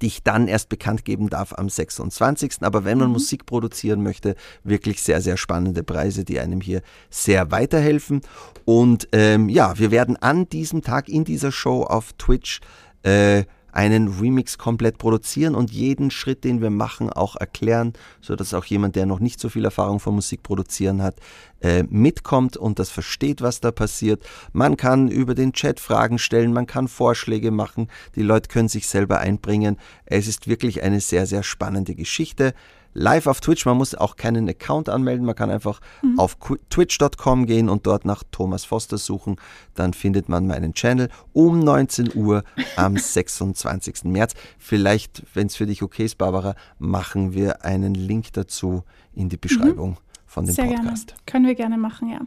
die 0.00 0.06
ich 0.06 0.22
dann 0.22 0.48
erst 0.48 0.68
bekannt 0.68 1.04
geben 1.04 1.30
darf 1.30 1.52
am 1.52 1.68
26. 1.68 2.62
Aber 2.62 2.84
wenn 2.84 2.98
man 2.98 3.10
Musik 3.10 3.46
produzieren 3.46 4.02
möchte, 4.02 4.34
wirklich 4.62 5.02
sehr, 5.02 5.20
sehr 5.20 5.36
spannende 5.36 5.82
Preise, 5.82 6.24
die 6.24 6.40
einem 6.40 6.60
hier 6.60 6.82
sehr 7.10 7.50
weiterhelfen. 7.50 8.20
Und 8.64 9.08
ähm, 9.12 9.48
ja, 9.48 9.78
wir 9.78 9.90
werden 9.90 10.16
an 10.16 10.48
diesem 10.48 10.82
Tag 10.82 11.08
in 11.08 11.24
dieser 11.24 11.52
Show 11.52 11.82
auf 11.82 12.12
Twitch 12.14 12.60
äh, 13.02 13.44
einen 13.74 14.06
Remix 14.06 14.56
komplett 14.56 14.98
produzieren 14.98 15.56
und 15.56 15.72
jeden 15.72 16.12
Schritt, 16.12 16.44
den 16.44 16.62
wir 16.62 16.70
machen, 16.70 17.10
auch 17.10 17.34
erklären, 17.34 17.92
so 18.20 18.36
dass 18.36 18.54
auch 18.54 18.64
jemand, 18.64 18.94
der 18.94 19.04
noch 19.04 19.18
nicht 19.18 19.40
so 19.40 19.48
viel 19.48 19.64
Erfahrung 19.64 19.98
von 19.98 20.14
Musik 20.14 20.44
produzieren 20.44 21.02
hat, 21.02 21.16
äh, 21.60 21.82
mitkommt 21.82 22.56
und 22.56 22.78
das 22.78 22.90
versteht, 22.90 23.42
was 23.42 23.60
da 23.60 23.72
passiert. 23.72 24.22
Man 24.52 24.76
kann 24.76 25.08
über 25.08 25.34
den 25.34 25.52
Chat 25.52 25.80
Fragen 25.80 26.18
stellen, 26.18 26.52
man 26.52 26.68
kann 26.68 26.86
Vorschläge 26.86 27.50
machen, 27.50 27.88
die 28.14 28.22
Leute 28.22 28.48
können 28.48 28.68
sich 28.68 28.86
selber 28.86 29.18
einbringen. 29.18 29.76
Es 30.06 30.28
ist 30.28 30.46
wirklich 30.46 30.84
eine 30.84 31.00
sehr, 31.00 31.26
sehr 31.26 31.42
spannende 31.42 31.96
Geschichte. 31.96 32.54
Live 32.94 33.26
auf 33.26 33.40
Twitch, 33.40 33.66
man 33.66 33.76
muss 33.76 33.94
auch 33.94 34.16
keinen 34.16 34.48
Account 34.48 34.88
anmelden, 34.88 35.26
man 35.26 35.34
kann 35.34 35.50
einfach 35.50 35.80
auf 36.16 36.38
qu- 36.40 36.58
twitch.com 36.70 37.44
gehen 37.46 37.68
und 37.68 37.86
dort 37.86 38.04
nach 38.04 38.22
Thomas 38.30 38.64
Foster 38.64 38.98
suchen, 38.98 39.36
dann 39.74 39.92
findet 39.92 40.28
man 40.28 40.46
meinen 40.46 40.72
Channel 40.74 41.08
um 41.32 41.58
19 41.58 42.14
Uhr 42.14 42.44
am 42.76 42.96
26. 42.96 44.04
März. 44.04 44.34
Vielleicht, 44.58 45.24
wenn 45.34 45.48
es 45.48 45.56
für 45.56 45.66
dich 45.66 45.82
okay 45.82 46.04
ist, 46.04 46.18
Barbara, 46.18 46.54
machen 46.78 47.34
wir 47.34 47.64
einen 47.64 47.94
Link 47.94 48.32
dazu 48.32 48.84
in 49.12 49.28
die 49.28 49.36
Beschreibung 49.36 49.96
von 50.26 50.46
dem 50.46 50.54
sehr 50.54 50.66
Podcast. 50.66 51.08
gerne. 51.08 51.20
Können 51.26 51.46
wir 51.46 51.54
gerne 51.54 51.76
machen, 51.78 52.08
ja. 52.10 52.20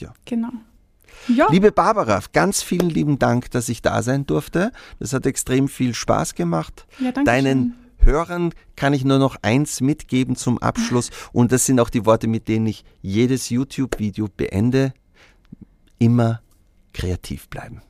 Ja. 0.00 0.14
Genau. 0.24 0.48
Ja, 1.26 1.46
Liebe 1.50 1.72
Barbara, 1.72 2.20
ganz 2.32 2.62
vielen 2.62 2.90
lieben 2.90 3.18
Dank, 3.18 3.50
dass 3.50 3.68
ich 3.68 3.82
da 3.82 4.02
sein 4.02 4.26
durfte. 4.26 4.72
Das 5.00 5.12
hat 5.12 5.26
extrem 5.26 5.66
viel 5.68 5.94
Spaß 5.94 6.34
gemacht. 6.34 6.86
Ja, 6.98 7.12
danke 7.12 7.30
Deinen 7.30 7.58
schön. 7.62 7.74
Hörern 8.08 8.54
kann 8.74 8.94
ich 8.94 9.04
nur 9.04 9.18
noch 9.18 9.36
eins 9.42 9.82
mitgeben 9.82 10.34
zum 10.34 10.56
Abschluss 10.56 11.10
und 11.32 11.52
das 11.52 11.66
sind 11.66 11.78
auch 11.78 11.90
die 11.90 12.06
Worte, 12.06 12.26
mit 12.26 12.48
denen 12.48 12.66
ich 12.66 12.84
jedes 13.02 13.50
YouTube-Video 13.50 14.28
beende. 14.34 14.94
Immer 15.98 16.40
kreativ 16.94 17.48
bleiben. 17.50 17.82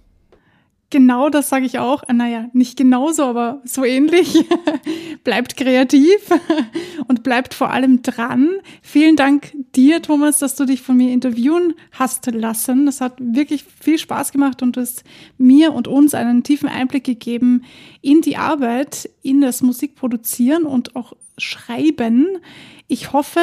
Genau 0.90 1.28
das 1.28 1.50
sage 1.50 1.66
ich 1.66 1.78
auch. 1.78 2.02
Naja, 2.10 2.48
nicht 2.54 2.78
genauso, 2.78 3.24
aber 3.24 3.60
so 3.64 3.84
ähnlich. 3.84 4.44
bleibt 5.24 5.56
kreativ 5.56 6.30
und 7.08 7.22
bleibt 7.22 7.52
vor 7.52 7.70
allem 7.70 8.00
dran. 8.00 8.48
Vielen 8.80 9.14
Dank 9.14 9.52
dir, 9.74 10.00
Thomas, 10.00 10.38
dass 10.38 10.54
du 10.54 10.64
dich 10.64 10.80
von 10.80 10.96
mir 10.96 11.12
interviewen 11.12 11.74
hast 11.92 12.32
lassen. 12.32 12.86
Das 12.86 13.02
hat 13.02 13.18
wirklich 13.20 13.64
viel 13.64 13.98
Spaß 13.98 14.32
gemacht 14.32 14.62
und 14.62 14.78
es 14.78 15.04
mir 15.36 15.74
und 15.74 15.88
uns 15.88 16.14
einen 16.14 16.42
tiefen 16.42 16.70
Einblick 16.70 17.04
gegeben 17.04 17.64
in 18.00 18.22
die 18.22 18.38
Arbeit, 18.38 19.10
in 19.22 19.42
das 19.42 19.60
Musikproduzieren 19.60 20.64
und 20.64 20.96
auch 20.96 21.12
Schreiben. 21.36 22.38
Ich 22.86 23.12
hoffe, 23.12 23.40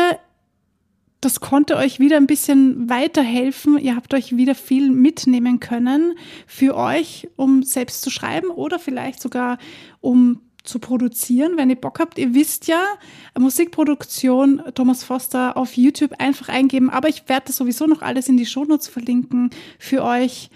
das 1.22 1.40
konnte 1.40 1.78
euch 1.78 2.00
wieder 2.00 2.18
ein 2.18 2.28
bisschen 2.28 2.90
weiterhelfen. 2.90 3.78
Ihr 3.78 3.96
habt 3.96 4.14
euch 4.14 4.38
wieder 4.38 4.56
viel 4.56 4.92
mitnehmen 4.92 5.60
können 5.60 6.14
für 6.46 6.76
euch, 6.76 7.28
um 7.36 7.64
selbst 7.64 8.02
zu 8.02 8.12
schreiben 8.12 8.50
oder 8.50 8.80
vielleicht 8.80 9.22
sogar 9.22 9.58
um 10.02 10.42
zu 10.66 10.80
produzieren, 10.80 11.58
wenn 11.58 11.70
ihr 11.70 11.80
Bock 11.80 12.00
habt. 12.00 12.18
Ihr 12.18 12.34
wisst 12.34 12.68
ja, 12.68 12.84
Musikproduktion 13.38 14.62
Thomas 14.74 15.04
Foster 15.04 15.56
auf 15.58 15.78
YouTube 15.78 16.14
einfach 16.20 16.50
eingeben, 16.50 16.90
aber 16.90 17.08
ich 17.08 17.28
werde 17.30 17.48
das 17.48 17.58
sowieso 17.58 17.86
noch 17.86 18.02
alles 18.02 18.28
in 18.28 18.38
die 18.38 18.46
Shownotes 18.46 18.88
verlinken 18.88 19.52
für 19.80 20.04
euch. 20.04 20.50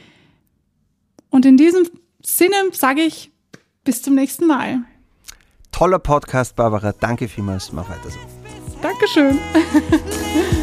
Und 1.29 1.45
in 1.45 1.57
diesem 1.57 1.87
Sinne 2.21 2.55
sage 2.71 3.01
ich 3.01 3.31
bis 3.83 4.01
zum 4.01 4.15
nächsten 4.15 4.47
Mal. 4.47 4.83
Toller 5.71 5.99
Podcast, 5.99 6.55
Barbara. 6.55 6.91
Danke 6.91 7.27
vielmals. 7.27 7.71
Mach 7.71 7.87
weiter 7.89 8.09
so. 8.09 8.38
Dankeschön. 8.81 9.39